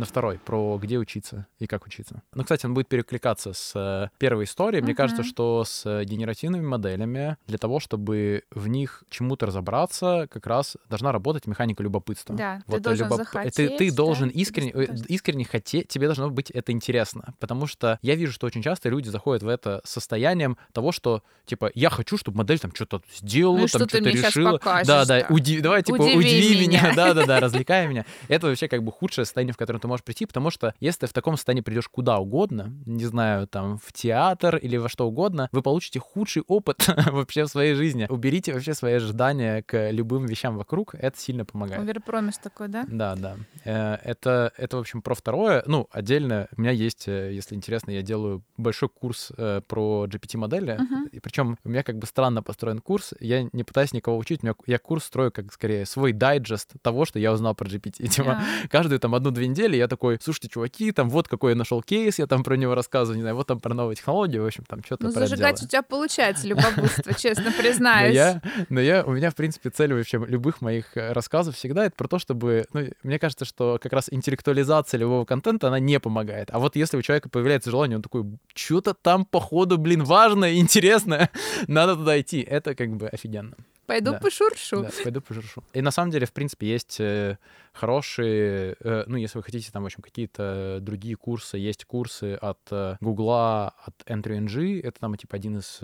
На 0.00 0.06
второй, 0.06 0.38
про 0.38 0.78
где 0.78 0.98
учиться 0.98 1.46
и 1.58 1.66
как 1.66 1.86
учиться. 1.86 2.22
Ну, 2.34 2.42
кстати, 2.42 2.66
он 2.66 2.74
будет 2.74 2.88
перекликаться 2.88 3.52
с 3.52 3.72
э, 3.74 4.08
первой 4.18 4.44
историей. 4.44 4.82
Мне 4.82 4.92
uh-huh. 4.92 4.96
кажется, 4.96 5.22
что 5.22 5.64
с 5.64 5.86
э, 5.86 6.04
генеративными 6.04 6.66
моделями 6.66 7.36
для 7.46 7.58
того, 7.58 7.78
чтобы 7.78 8.44
в 8.50 8.66
них 8.66 9.04
чему-то 9.10 9.46
разобраться, 9.46 10.26
как 10.30 10.46
раз 10.46 10.76
должна 10.88 11.12
работать 11.12 11.46
механика 11.46 11.82
любопытства. 11.82 12.34
Да, 12.34 12.62
вот 12.66 12.78
ты 12.78 12.82
должен 12.82 13.06
любоп... 13.06 13.18
захотеть, 13.18 13.54
ты, 13.54 13.68
ты 13.76 13.92
должен 13.92 14.28
да? 14.28 14.34
искренне, 14.34 14.72
э, 14.72 14.86
искренне 15.08 15.44
хотеть, 15.44 15.88
тебе 15.88 16.06
должно 16.06 16.30
быть 16.30 16.50
это 16.50 16.72
интересно, 16.72 17.34
потому 17.38 17.66
что 17.66 17.98
я 18.02 18.14
вижу, 18.14 18.32
что 18.32 18.46
очень 18.46 18.62
часто 18.62 18.88
люди 18.88 19.08
заходят 19.08 19.42
в 19.42 19.48
это 19.48 19.82
состоянием 19.84 20.56
того, 20.72 20.92
что, 20.92 21.22
типа, 21.44 21.70
я 21.74 21.90
хочу, 21.90 22.16
чтобы 22.16 22.38
модель 22.38 22.58
там 22.58 22.74
что-то 22.74 23.02
сделала, 23.14 23.58
ну, 23.58 23.66
там 23.66 23.88
что-то 23.88 23.98
решила. 23.98 24.52
Покажешь, 24.52 24.86
да, 24.86 25.04
да, 25.04 25.26
уди... 25.28 25.60
давай, 25.60 25.82
типа, 25.82 25.96
удиви, 25.96 26.16
удиви 26.16 26.66
меня, 26.66 26.92
да-да-да, 26.96 27.40
развлекай 27.40 27.86
меня. 27.86 28.06
Это 28.28 28.46
вообще 28.46 28.66
как 28.66 28.82
бы 28.82 28.90
худшее 28.90 29.26
состояние, 29.26 29.52
в 29.52 29.58
котором 29.58 29.80
ты 29.80 29.89
можешь 29.90 30.04
прийти, 30.04 30.26
потому 30.26 30.50
что 30.50 30.74
если 30.80 31.00
ты 31.00 31.06
в 31.06 31.12
таком 31.12 31.36
состоянии 31.36 31.62
придешь 31.62 31.88
куда 31.88 32.18
угодно, 32.18 32.72
не 32.86 33.04
знаю, 33.04 33.46
там, 33.46 33.78
в 33.78 33.92
театр 33.92 34.56
или 34.56 34.76
во 34.76 34.88
что 34.88 35.06
угодно, 35.06 35.48
вы 35.52 35.62
получите 35.62 36.00
худший 36.00 36.42
опыт 36.46 36.86
вообще 37.10 37.44
в 37.44 37.48
своей 37.48 37.74
жизни. 37.74 38.06
Уберите 38.08 38.52
вообще 38.52 38.74
свои 38.74 38.94
ожидания 38.94 39.62
к 39.62 39.90
любым 39.90 40.26
вещам 40.26 40.56
вокруг, 40.56 40.94
это 40.94 41.18
сильно 41.18 41.44
помогает. 41.44 41.80
Оверпромис 41.82 42.38
такой, 42.38 42.68
да? 42.68 42.84
Да, 42.88 43.14
да. 43.16 43.36
Э, 43.64 43.96
Это, 44.04 44.52
это, 44.56 44.76
в 44.76 44.80
общем, 44.80 45.02
про 45.02 45.14
второе. 45.14 45.62
Ну, 45.66 45.88
отдельно 45.90 46.48
у 46.56 46.60
меня 46.60 46.70
есть, 46.70 47.08
э, 47.08 47.32
если 47.34 47.54
интересно, 47.54 47.90
я 47.90 48.02
делаю 48.02 48.42
большой 48.56 48.88
курс 48.88 49.32
э, 49.36 49.60
про 49.66 50.06
GPT-модели. 50.06 50.76
Мгм. 50.78 51.06
И 51.12 51.20
причем 51.20 51.58
у 51.64 51.68
меня 51.68 51.82
как 51.82 51.98
бы 51.98 52.06
странно 52.06 52.42
построен 52.42 52.78
курс. 52.80 53.14
Я 53.20 53.48
не 53.52 53.64
пытаюсь 53.64 53.92
никого 53.92 54.16
учить, 54.18 54.42
у 54.42 54.46
меня, 54.46 54.54
я 54.66 54.78
курс 54.78 55.04
строю 55.04 55.32
как 55.32 55.52
скорее 55.52 55.86
свой 55.86 56.12
дайджест 56.12 56.72
того, 56.82 57.04
что 57.04 57.18
я 57.18 57.32
узнал 57.32 57.54
про 57.54 57.68
GPT. 57.68 58.06
Типа, 58.08 58.40
А. 58.40 58.68
каждую 58.68 59.00
там 59.00 59.14
одну-две 59.14 59.48
недели 59.48 59.76
я 59.80 59.88
такой, 59.88 60.18
слушайте, 60.22 60.48
чуваки, 60.48 60.92
там 60.92 61.10
вот 61.10 61.26
какой 61.26 61.52
я 61.52 61.56
нашел 61.56 61.82
кейс, 61.82 62.18
я 62.18 62.26
там 62.26 62.44
про 62.44 62.56
него 62.56 62.74
рассказываю, 62.74 63.16
не 63.16 63.22
знаю, 63.22 63.36
вот 63.36 63.46
там 63.46 63.60
про 63.60 63.74
новые 63.74 63.96
технологии, 63.96 64.38
в 64.38 64.46
общем, 64.46 64.64
там 64.68 64.84
что-то 64.84 65.04
Ну, 65.04 65.10
зажигать 65.10 65.62
у 65.62 65.66
тебя 65.66 65.82
получается 65.82 66.46
любопытство, 66.46 67.14
честно 67.14 67.44
Но 67.46 67.52
признаюсь. 67.52 68.14
я, 68.14 68.42
но 68.68 68.80
я, 68.80 69.04
у 69.04 69.12
меня, 69.12 69.30
в 69.30 69.34
принципе, 69.34 69.70
цель 69.70 69.94
вообще 69.94 70.18
любых 70.18 70.60
моих 70.60 70.96
э, 70.96 71.12
рассказов 71.12 71.56
всегда 71.56 71.86
это 71.86 71.96
про 71.96 72.08
то, 72.08 72.18
чтобы, 72.18 72.66
ну, 72.72 72.88
мне 73.02 73.18
кажется, 73.18 73.44
что 73.44 73.78
как 73.82 73.92
раз 73.92 74.08
интеллектуализация 74.10 74.98
любого 74.98 75.24
контента, 75.24 75.68
она 75.68 75.78
не 75.78 75.98
помогает. 75.98 76.50
А 76.52 76.58
вот 76.58 76.76
если 76.76 76.96
у 76.96 77.02
человека 77.02 77.28
появляется 77.28 77.70
желание, 77.70 77.96
он 77.96 78.02
такой, 78.02 78.24
что-то 78.54 78.94
там, 78.94 79.24
походу, 79.24 79.78
блин, 79.78 80.04
важное, 80.04 80.54
интересное, 80.54 81.30
надо 81.66 81.96
туда 81.96 82.20
идти. 82.20 82.40
Это 82.40 82.74
как 82.74 82.90
бы 82.96 83.08
офигенно. 83.08 83.56
Пойду 83.90 84.12
Да. 84.12 84.18
пошуршу. 84.20 84.82
Да, 84.82 84.90
пойду 85.02 85.20
пожуршу. 85.20 85.64
И 85.72 85.82
на 85.82 85.90
самом 85.90 86.12
деле, 86.12 86.24
в 86.24 86.32
принципе, 86.32 86.68
есть 86.68 87.00
э, 87.00 87.38
хорошие, 87.72 88.76
э, 88.78 89.02
ну, 89.08 89.16
если 89.16 89.36
вы 89.36 89.42
хотите 89.42 89.72
там, 89.72 89.82
в 89.82 89.86
общем, 89.86 90.00
какие-то 90.00 90.78
другие 90.80 91.16
курсы, 91.16 91.56
есть 91.58 91.84
курсы 91.86 92.34
от 92.40 92.60
э, 92.70 92.96
Гугла, 93.00 93.74
от 93.84 93.94
Entry 94.06 94.80
это 94.80 95.00
там, 95.00 95.16
типа, 95.16 95.34
один 95.34 95.58
из 95.58 95.80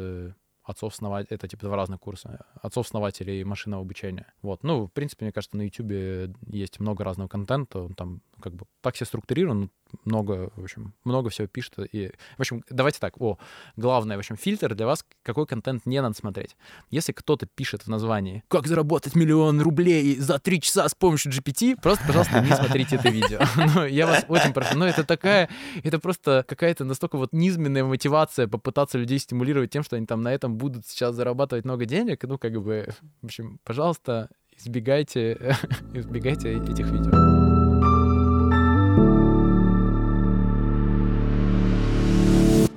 отцов-основателей, 0.66 1.36
это 1.36 1.48
типа 1.48 1.66
два 1.66 1.76
разных 1.76 2.00
курса, 2.00 2.44
отцов-основателей 2.60 3.44
машинного 3.44 3.82
обучения. 3.82 4.26
Вот, 4.42 4.64
ну, 4.64 4.86
в 4.86 4.92
принципе, 4.92 5.24
мне 5.24 5.32
кажется, 5.32 5.56
на 5.56 5.62
YouTube 5.62 6.36
есть 6.48 6.80
много 6.80 7.04
разного 7.04 7.28
контента, 7.28 7.80
он 7.80 7.94
там 7.94 8.20
как 8.40 8.54
бы 8.54 8.66
так 8.82 8.94
все 8.94 9.04
структурирован, 9.04 9.70
много, 10.04 10.50
в 10.56 10.64
общем, 10.64 10.94
много 11.04 11.30
всего 11.30 11.46
пишет. 11.46 11.74
И, 11.92 12.10
в 12.36 12.40
общем, 12.40 12.62
давайте 12.70 12.98
так, 12.98 13.20
о, 13.20 13.38
главное, 13.76 14.16
в 14.16 14.18
общем, 14.18 14.36
фильтр 14.36 14.74
для 14.74 14.86
вас, 14.86 15.04
какой 15.22 15.46
контент 15.46 15.86
не 15.86 16.00
надо 16.02 16.14
смотреть. 16.14 16.56
Если 16.90 17.12
кто-то 17.12 17.46
пишет 17.46 17.82
в 17.82 17.88
названии 17.88 18.42
«Как 18.48 18.66
заработать 18.66 19.14
миллион 19.14 19.60
рублей 19.60 20.16
за 20.16 20.38
три 20.38 20.60
часа 20.60 20.88
с 20.88 20.94
помощью 20.94 21.32
GPT», 21.32 21.80
просто, 21.80 22.04
пожалуйста, 22.06 22.40
не 22.40 22.54
смотрите 22.54 22.96
это 22.96 23.08
видео. 23.08 23.40
Ну, 23.76 23.84
я 23.84 24.06
вас 24.06 24.24
очень 24.28 24.52
прошу. 24.52 24.76
Но 24.78 24.86
это 24.86 25.04
такая, 25.04 25.48
это 25.82 25.98
просто 25.98 26.44
какая-то 26.46 26.84
настолько 26.84 27.16
вот 27.18 27.32
низменная 27.32 27.84
мотивация 27.84 28.46
попытаться 28.46 28.96
людей 28.96 29.18
стимулировать 29.18 29.70
тем, 29.70 29.82
что 29.82 29.96
они 29.96 30.06
там 30.06 30.22
на 30.22 30.32
этом 30.32 30.55
будут 30.56 30.86
сейчас 30.86 31.14
зарабатывать 31.14 31.64
много 31.64 31.84
денег. 31.84 32.22
Ну, 32.24 32.38
как 32.38 32.60
бы, 32.62 32.88
в 33.22 33.26
общем, 33.26 33.58
пожалуйста, 33.64 34.28
избегайте, 34.56 35.56
избегайте 35.94 36.52
этих 36.54 36.86
видео. 36.90 37.12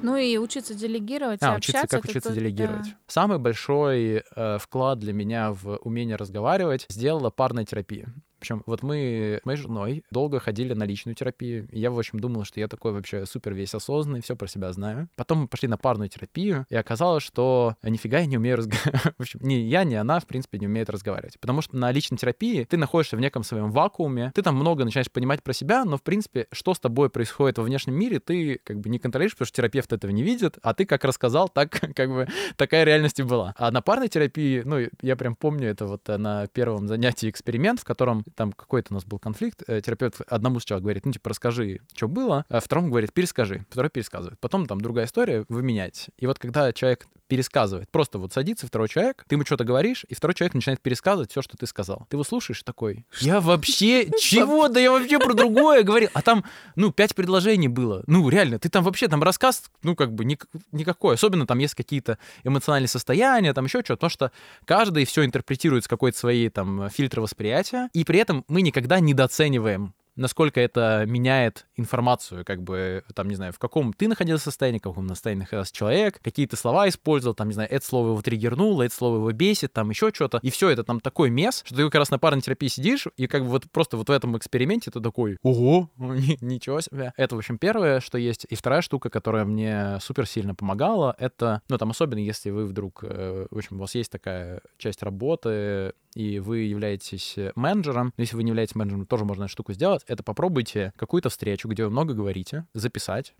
Ну 0.02 0.16
и 0.18 0.38
учиться 0.38 0.74
делегировать, 0.74 1.42
и 1.42 1.46
А, 1.46 1.56
учиться, 1.56 1.82
общаться. 1.82 1.98
как 1.98 2.06
это 2.06 2.10
учиться 2.12 2.30
тут, 2.30 2.38
делегировать. 2.38 2.84
да. 2.86 2.98
Самый 3.08 3.38
большой 3.38 4.24
э, 4.36 4.58
вклад 4.60 5.00
для 5.00 5.14
меня 5.14 5.52
в 5.52 5.78
умение 5.82 6.16
разговаривать 6.16 6.86
сделала 6.90 7.30
парная 7.30 7.66
терапия. 7.66 8.14
Причем 8.40 8.64
вот 8.66 8.84
мы 8.84 9.40
с 9.42 9.46
моей 9.46 9.58
женой 9.58 10.04
долго 10.12 10.40
ходили 10.40 10.74
на 10.74 10.84
личную 10.84 11.16
терапию. 11.16 11.68
И 11.72 11.80
я, 11.80 11.92
в 11.92 12.00
общем, 12.00 12.20
думал, 12.20 12.44
что 12.44 12.60
я 12.60 12.68
такой 12.68 12.92
вообще 12.92 13.26
супер 13.26 13.54
весь 13.54 13.74
осознанный, 13.74 14.22
все 14.22 14.36
про 14.36 14.48
себя 14.48 14.72
знаю. 14.72 15.10
Потом 15.16 15.40
мы 15.40 15.48
пошли 15.48 15.68
на 15.68 15.78
парную 15.78 16.10
терапию, 16.10 16.66
и 16.70 16.76
оказалось, 16.76 17.24
что 17.24 17.76
нифига 17.84 18.20
я 18.20 18.26
не 18.26 18.38
умею 18.38 18.58
разговаривать. 18.58 19.14
В 19.18 19.22
общем, 19.22 19.40
ни 19.44 19.54
я, 19.54 19.84
ни 19.84 19.96
она, 19.96 20.20
в 20.20 20.26
принципе, 20.26 20.60
не 20.60 20.68
умеет 20.68 20.90
разговаривать. 20.90 21.40
Потому 21.40 21.62
что 21.62 21.78
на 21.78 21.92
личной 21.92 22.18
терапии 22.18 22.64
ты 22.64 22.78
находишься 22.78 23.18
в 23.18 23.20
неком 23.20 23.44
своем 23.44 23.72
вакууме, 23.72 24.32
ты 24.34 24.42
там 24.42 24.56
много 24.56 24.86
начинаешь 24.86 25.12
понимать 25.12 25.44
про 25.44 25.54
себя, 25.54 25.86
но, 25.86 25.98
в 25.98 26.04
принципе, 26.04 26.48
что 26.52 26.74
с 26.74 26.80
тобой 26.80 27.10
происходит 27.10 27.58
во 27.58 27.64
внешнем 27.64 27.96
мире, 27.96 28.20
ты 28.20 28.60
как 28.64 28.80
бы 28.80 28.90
не 28.90 29.00
контролируешь, 29.00 29.34
потому 29.34 29.48
что 29.48 29.58
терапевт 29.58 29.94
этого 29.94 30.12
не 30.12 30.24
видит, 30.24 30.58
а 30.62 30.74
ты 30.74 30.86
как 30.86 31.04
рассказал, 31.04 31.50
так 31.50 31.72
как 31.96 32.10
бы 32.10 32.28
такая 32.56 32.84
реальность 32.84 33.20
и 33.20 33.24
была. 33.24 33.54
А 33.58 33.72
на 33.72 33.82
парной 33.82 34.08
терапии, 34.08 34.62
ну, 34.66 34.88
я 35.02 35.16
прям 35.16 35.36
помню 35.36 35.70
это 35.70 35.86
вот 35.86 36.08
на 36.08 36.48
первом 36.48 36.88
занятии 36.88 37.30
эксперимент, 37.30 37.80
в 37.80 37.84
котором 37.84 38.24
там 38.36 38.54
какой-то 38.54 38.88
у 38.92 38.96
нас 38.96 39.06
был 39.06 39.20
конфликт, 39.20 39.64
э, 39.68 39.82
терапевт 39.82 40.22
одному 40.28 40.60
сначала 40.60 40.80
говорит, 40.80 41.06
ну, 41.06 41.12
типа, 41.12 41.30
расскажи, 41.30 41.82
что 41.94 42.08
было, 42.08 42.46
а 42.50 42.60
второму 42.60 42.90
говорит, 42.90 43.14
перескажи, 43.14 43.66
второй 43.70 43.90
пересказывает. 43.90 44.40
Потом 44.40 44.66
там 44.66 44.82
другая 44.82 45.06
история, 45.06 45.46
вы 45.50 45.64
меняете. 45.64 46.12
И 46.18 46.28
вот 46.28 46.40
когда 46.40 46.72
человек 46.74 47.08
пересказывает, 47.30 47.90
просто 47.90 48.18
вот 48.18 48.34
садится 48.34 48.68
второй 48.68 48.90
человек, 48.90 49.24
ты 49.28 49.36
ему 49.36 49.46
что-то 49.46 49.64
говоришь, 49.64 50.06
и 50.10 50.16
второй 50.16 50.34
человек 50.34 50.56
начинает 50.56 50.82
пересказывать 50.82 51.32
все, 51.32 51.42
что 51.42 51.56
ты 51.56 51.68
сказал. 51.68 52.08
Ты 52.10 52.16
его 52.16 52.24
слушаешь 52.24 52.64
такой, 52.64 53.06
я 53.22 53.40
вообще, 53.40 54.10
чего? 54.20 54.68
Да 54.68 54.80
я 54.80 54.92
вообще 54.92 55.20
про 55.20 55.34
другое 55.34 55.84
говорил. 55.84 56.10
А 56.14 56.22
там, 56.22 56.44
ну, 56.76 56.92
пять 56.92 57.16
предложений 57.16 57.70
было. 57.70 58.04
Ну, 58.08 58.28
реально, 58.30 58.58
ты 58.60 58.68
там 58.68 58.84
вообще, 58.84 59.08
там 59.08 59.22
рассказ, 59.24 59.70
ну, 59.84 59.96
как 59.96 60.12
бы 60.14 60.26
ник- 60.26 60.48
никакой. 60.72 61.16
Особенно 61.16 61.46
там 61.46 61.60
есть 61.60 61.76
какие-то 61.76 62.18
эмоциональные 62.44 62.90
состояния, 62.90 63.54
там 63.54 63.66
еще 63.66 63.80
что-то. 63.80 63.96
Потому 63.98 64.10
что 64.10 64.32
каждый 64.66 65.06
все 65.06 65.24
интерпретирует 65.24 65.84
с 65.84 65.88
какой-то 65.88 66.18
своей 66.18 66.50
там 66.50 66.90
фильтра 66.90 67.22
восприятия. 67.22 67.90
И 67.94 68.04
при 68.04 68.20
этом 68.20 68.44
мы 68.48 68.62
никогда 68.64 69.00
недооцениваем 69.00 69.94
насколько 70.20 70.60
это 70.60 71.06
меняет 71.08 71.66
информацию, 71.76 72.46
как 72.46 72.62
бы, 72.62 73.04
там, 73.16 73.30
не 73.30 73.36
знаю, 73.36 73.54
в 73.54 73.60
каком 73.60 73.94
ты 73.94 74.08
находился 74.08 74.46
состоянии, 74.46 74.80
в 74.80 74.84
каком 74.84 75.08
состоянии 75.10 75.42
находился 75.42 75.74
человек, 75.74 76.20
какие 76.22 76.46
ты 76.46 76.58
слова 76.58 76.88
использовал, 76.90 77.34
там, 77.34 77.48
не 77.48 77.54
знаю, 77.54 77.70
это 77.72 77.86
слово 77.86 78.10
его 78.10 78.22
триггернуло, 78.22 78.84
это 78.84 78.94
слово 78.94 79.16
его 79.16 79.32
бесит, 79.32 79.74
там, 79.74 79.90
еще 79.90 80.12
что-то. 80.14 80.40
И 80.42 80.50
все 80.50 80.70
это 80.70 80.84
там 80.84 81.00
такой 81.00 81.30
мес, 81.30 81.64
что 81.66 81.76
ты 81.76 81.84
как 81.86 81.96
раз 81.96 82.12
на 82.12 82.20
парной 82.20 82.42
терапии 82.42 82.68
сидишь, 82.68 83.08
и 83.18 83.28
как 83.28 83.44
бы 83.44 83.50
вот 83.50 83.72
просто 83.72 83.98
вот 83.98 84.10
в 84.10 84.12
этом 84.12 84.38
эксперименте 84.38 84.92
ты 84.92 85.00
такой, 85.00 85.38
ого, 85.42 85.90
ни- 85.98 86.44
ничего 86.44 86.82
себе. 86.82 87.14
Это, 87.16 87.36
в 87.36 87.40
общем, 87.40 87.58
первое, 87.58 88.02
что 88.02 88.18
есть. 88.18 88.46
И 88.50 88.56
вторая 88.56 88.82
штука, 88.82 89.10
которая 89.10 89.46
мне 89.46 90.00
супер 90.02 90.28
сильно 90.28 90.54
помогала, 90.54 91.16
это, 91.18 91.62
ну, 91.70 91.78
там, 91.78 91.92
особенно 91.92 92.20
если 92.20 92.50
вы 92.50 92.66
вдруг, 92.66 93.04
э, 93.04 93.48
в 93.50 93.58
общем, 93.58 93.78
у 93.78 93.80
вас 93.80 93.96
есть 93.96 94.12
такая 94.12 94.62
часть 94.78 95.02
работы, 95.02 95.94
и 96.16 96.40
вы 96.40 96.60
являетесь 96.60 97.36
менеджером, 97.56 98.14
но 98.18 98.22
если 98.22 98.36
вы 98.36 98.44
не 98.44 98.50
являетесь 98.50 98.76
менеджером, 98.76 99.06
тоже 99.06 99.26
можно 99.26 99.44
эту 99.44 99.52
штуку 99.52 99.74
сделать, 99.74 100.04
это 100.10 100.24
попробуйте 100.24 100.92
какую-то 100.98 101.30
встречу, 101.30 101.68
где 101.68 101.84
вы 101.84 101.92
много 101.92 102.14
говорите, 102.14 102.66
записать 102.74 103.36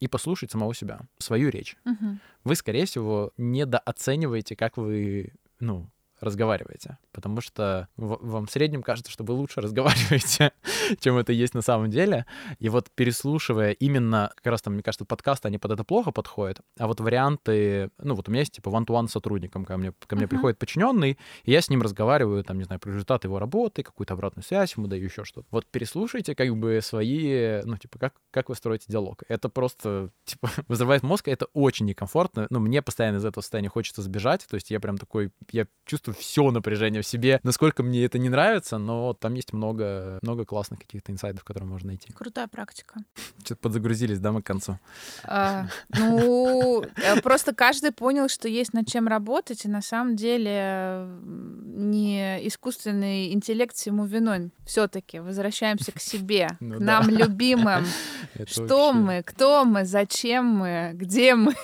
и 0.00 0.08
послушать 0.08 0.50
самого 0.50 0.74
себя, 0.74 1.00
свою 1.18 1.48
речь. 1.48 1.76
Мгм. 1.84 2.20
Вы, 2.44 2.54
скорее 2.56 2.84
всего, 2.86 3.32
недооцениваете, 3.36 4.56
как 4.56 4.76
вы, 4.76 5.32
ну, 5.60 5.88
разговариваете, 6.20 6.98
потому 7.12 7.40
что 7.40 7.88
вам 7.96 8.46
в 8.46 8.50
среднем 8.50 8.82
кажется, 8.82 9.10
что 9.10 9.24
вы 9.24 9.34
лучше 9.34 9.60
разговариваете, 9.60 10.52
чем 11.00 11.16
это 11.16 11.32
есть 11.32 11.54
на 11.54 11.62
самом 11.62 11.90
деле. 11.90 12.26
И 12.58 12.68
вот 12.68 12.90
переслушивая 12.94 13.72
именно, 13.72 14.30
как 14.36 14.46
раз 14.46 14.62
там, 14.62 14.74
мне 14.74 14.82
кажется, 14.82 15.04
подкасты, 15.04 15.48
они 15.48 15.58
под 15.58 15.72
это 15.72 15.84
плохо 15.84 16.10
подходят, 16.10 16.60
а 16.78 16.86
вот 16.86 17.00
варианты, 17.00 17.90
ну 17.98 18.14
вот 18.14 18.28
у 18.28 18.32
меня 18.32 18.40
есть 18.40 18.52
типа 18.52 18.68
one-to-one 18.68 19.08
с 19.08 19.12
сотрудником, 19.12 19.64
ко 19.64 19.76
мне, 19.76 19.92
ко 20.06 20.16
мне 20.16 20.24
Мгм. 20.26 20.30
приходит 20.30 20.58
подчиненный, 20.58 21.18
и 21.44 21.50
я 21.52 21.60
с 21.60 21.68
ним 21.70 21.82
разговариваю, 21.82 22.44
там, 22.44 22.58
не 22.58 22.64
знаю, 22.64 22.80
про 22.80 22.90
результат 22.90 23.24
его 23.24 23.38
работы, 23.38 23.82
какую-то 23.82 24.14
обратную 24.14 24.44
связь 24.44 24.74
ему 24.76 24.86
даю, 24.86 25.04
еще 25.04 25.24
что-то. 25.24 25.46
Вот 25.50 25.66
переслушайте 25.66 26.34
как 26.34 26.54
бы 26.56 26.80
свои, 26.82 27.62
ну, 27.64 27.76
типа, 27.76 27.98
как, 27.98 28.14
как 28.30 28.48
вы 28.48 28.54
строите 28.54 28.86
диалог. 28.88 29.22
Это 29.28 29.48
просто, 29.48 30.10
типа, 30.24 30.50
вызывает 30.68 31.02
мозг, 31.02 31.28
это 31.28 31.46
очень 31.52 31.86
некомфортно. 31.86 32.46
Ну, 32.50 32.60
мне 32.60 32.82
постоянно 32.82 33.18
из 33.18 33.24
этого 33.24 33.42
состояния 33.42 33.68
хочется 33.68 34.02
сбежать, 34.02 34.46
то 34.48 34.54
есть 34.54 34.70
я 34.70 34.80
прям 34.80 34.98
такой, 34.98 35.30
я 35.52 35.66
чувствую 35.84 36.07
все 36.12 36.50
напряжение 36.50 37.02
в 37.02 37.06
себе, 37.06 37.40
насколько 37.42 37.82
мне 37.82 38.04
это 38.04 38.18
не 38.18 38.28
нравится, 38.28 38.78
но 38.78 39.14
там 39.14 39.34
есть 39.34 39.52
много, 39.52 40.18
много 40.22 40.44
классных 40.44 40.80
каких-то 40.80 41.12
инсайдов, 41.12 41.44
которые 41.44 41.68
можно 41.68 41.88
найти. 41.88 42.12
Крутая 42.12 42.48
практика. 42.48 43.00
Что-то 43.44 43.56
подзагрузились, 43.62 44.18
да, 44.18 44.32
мы 44.32 44.42
к 44.42 44.46
концу? 44.46 44.78
А, 45.24 45.66
ну, 45.96 46.84
просто 47.22 47.54
каждый 47.54 47.92
понял, 47.92 48.28
что 48.28 48.48
есть 48.48 48.72
над 48.72 48.86
чем 48.88 49.08
работать, 49.08 49.64
и 49.64 49.68
на 49.68 49.82
самом 49.82 50.16
деле 50.16 51.06
не 51.24 52.46
искусственный 52.46 53.32
интеллект 53.32 53.74
всему 53.74 54.04
виной. 54.04 54.50
Все-таки 54.66 55.18
возвращаемся 55.20 55.92
к 55.92 56.00
себе, 56.00 56.48
Ну 56.60 56.76
к 56.76 56.78
да. 56.78 56.84
нам 56.84 57.08
любимым. 57.10 57.84
Это 58.34 58.50
Что 58.50 58.66
вообще- 58.92 58.98
мы, 59.00 59.22
кто 59.22 59.64
мы, 59.64 59.84
зачем 59.84 60.44
мы, 60.46 60.90
где 60.94 61.34
мы. 61.34 61.54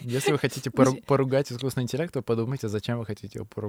Если 0.00 0.32
вы 0.32 0.38
хотите 0.38 0.70
пору- 0.70 0.96
поругать 1.06 1.50
искусственный 1.52 1.84
интеллект, 1.84 2.12
то 2.12 2.22
подумайте, 2.22 2.68
зачем 2.68 2.98
вы 2.98 3.06
хотите 3.06 3.38
его 3.38 3.46
поругать. 3.46 3.63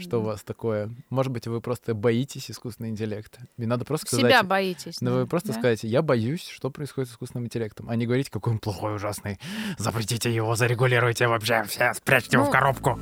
Что 0.00 0.18
у 0.18 0.22
вас 0.22 0.42
такое? 0.42 0.90
Может 1.08 1.32
быть, 1.32 1.46
вы 1.46 1.60
просто 1.60 1.94
боитесь 1.94 2.50
искусственного 2.50 2.90
интеллекта. 2.90 3.40
И 3.56 3.66
надо 3.66 3.84
просто 3.84 4.06
сказать... 4.06 4.26
Себя 4.26 4.42
боитесь. 4.42 5.00
Ну, 5.00 5.10
да, 5.10 5.16
вы 5.18 5.26
просто 5.26 5.48
да? 5.48 5.54
сказать, 5.54 5.84
я 5.84 6.02
боюсь, 6.02 6.46
что 6.48 6.70
происходит 6.70 7.10
с 7.10 7.12
искусственным 7.12 7.46
интеллектом, 7.46 7.88
а 7.88 7.96
не 7.96 8.06
говорить, 8.06 8.28
какой 8.30 8.54
он 8.54 8.58
плохой, 8.58 8.96
ужасный. 8.96 9.38
Запретите 9.78 10.34
его, 10.34 10.54
зарегулируйте 10.56 11.28
вообще, 11.28 11.64
все, 11.64 11.94
спрячьте 11.94 12.36
его 12.36 12.44
в 12.44 12.46
Ну, 12.46 12.52
коробку. 12.52 12.98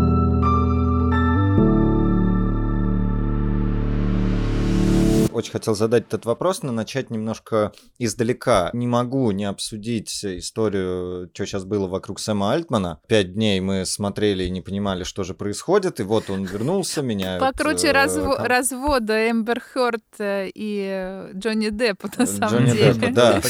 очень 5.34 5.52
хотел 5.52 5.74
задать 5.74 6.04
этот 6.06 6.24
вопрос, 6.24 6.62
но 6.62 6.72
начать 6.72 7.10
немножко 7.10 7.72
издалека. 7.98 8.70
Не 8.72 8.86
могу 8.86 9.30
не 9.32 9.44
обсудить 9.44 10.24
историю, 10.24 11.30
что 11.34 11.44
сейчас 11.44 11.64
было 11.64 11.86
вокруг 11.88 12.20
Сэма 12.20 12.52
Альтмана. 12.52 13.00
Пять 13.08 13.34
дней 13.34 13.60
мы 13.60 13.84
смотрели 13.84 14.44
и 14.44 14.50
не 14.50 14.60
понимали, 14.60 15.04
что 15.04 15.24
же 15.24 15.34
происходит, 15.34 16.00
и 16.00 16.02
вот 16.02 16.30
он 16.30 16.44
вернулся, 16.44 17.02
меня... 17.02 17.38
Покруче 17.38 17.90
разво- 17.90 18.46
развода 18.46 19.30
Эмбер 19.30 19.60
Хёрд 19.60 20.04
э, 20.18 20.50
и 20.54 21.30
Джонни 21.34 21.70
Деппа, 21.70 22.08
на 22.16 22.26
самом 22.26 22.66
Джонни 22.66 22.72
деле. 22.72 22.94
Деппа, 22.94 23.10
да. 23.12 23.42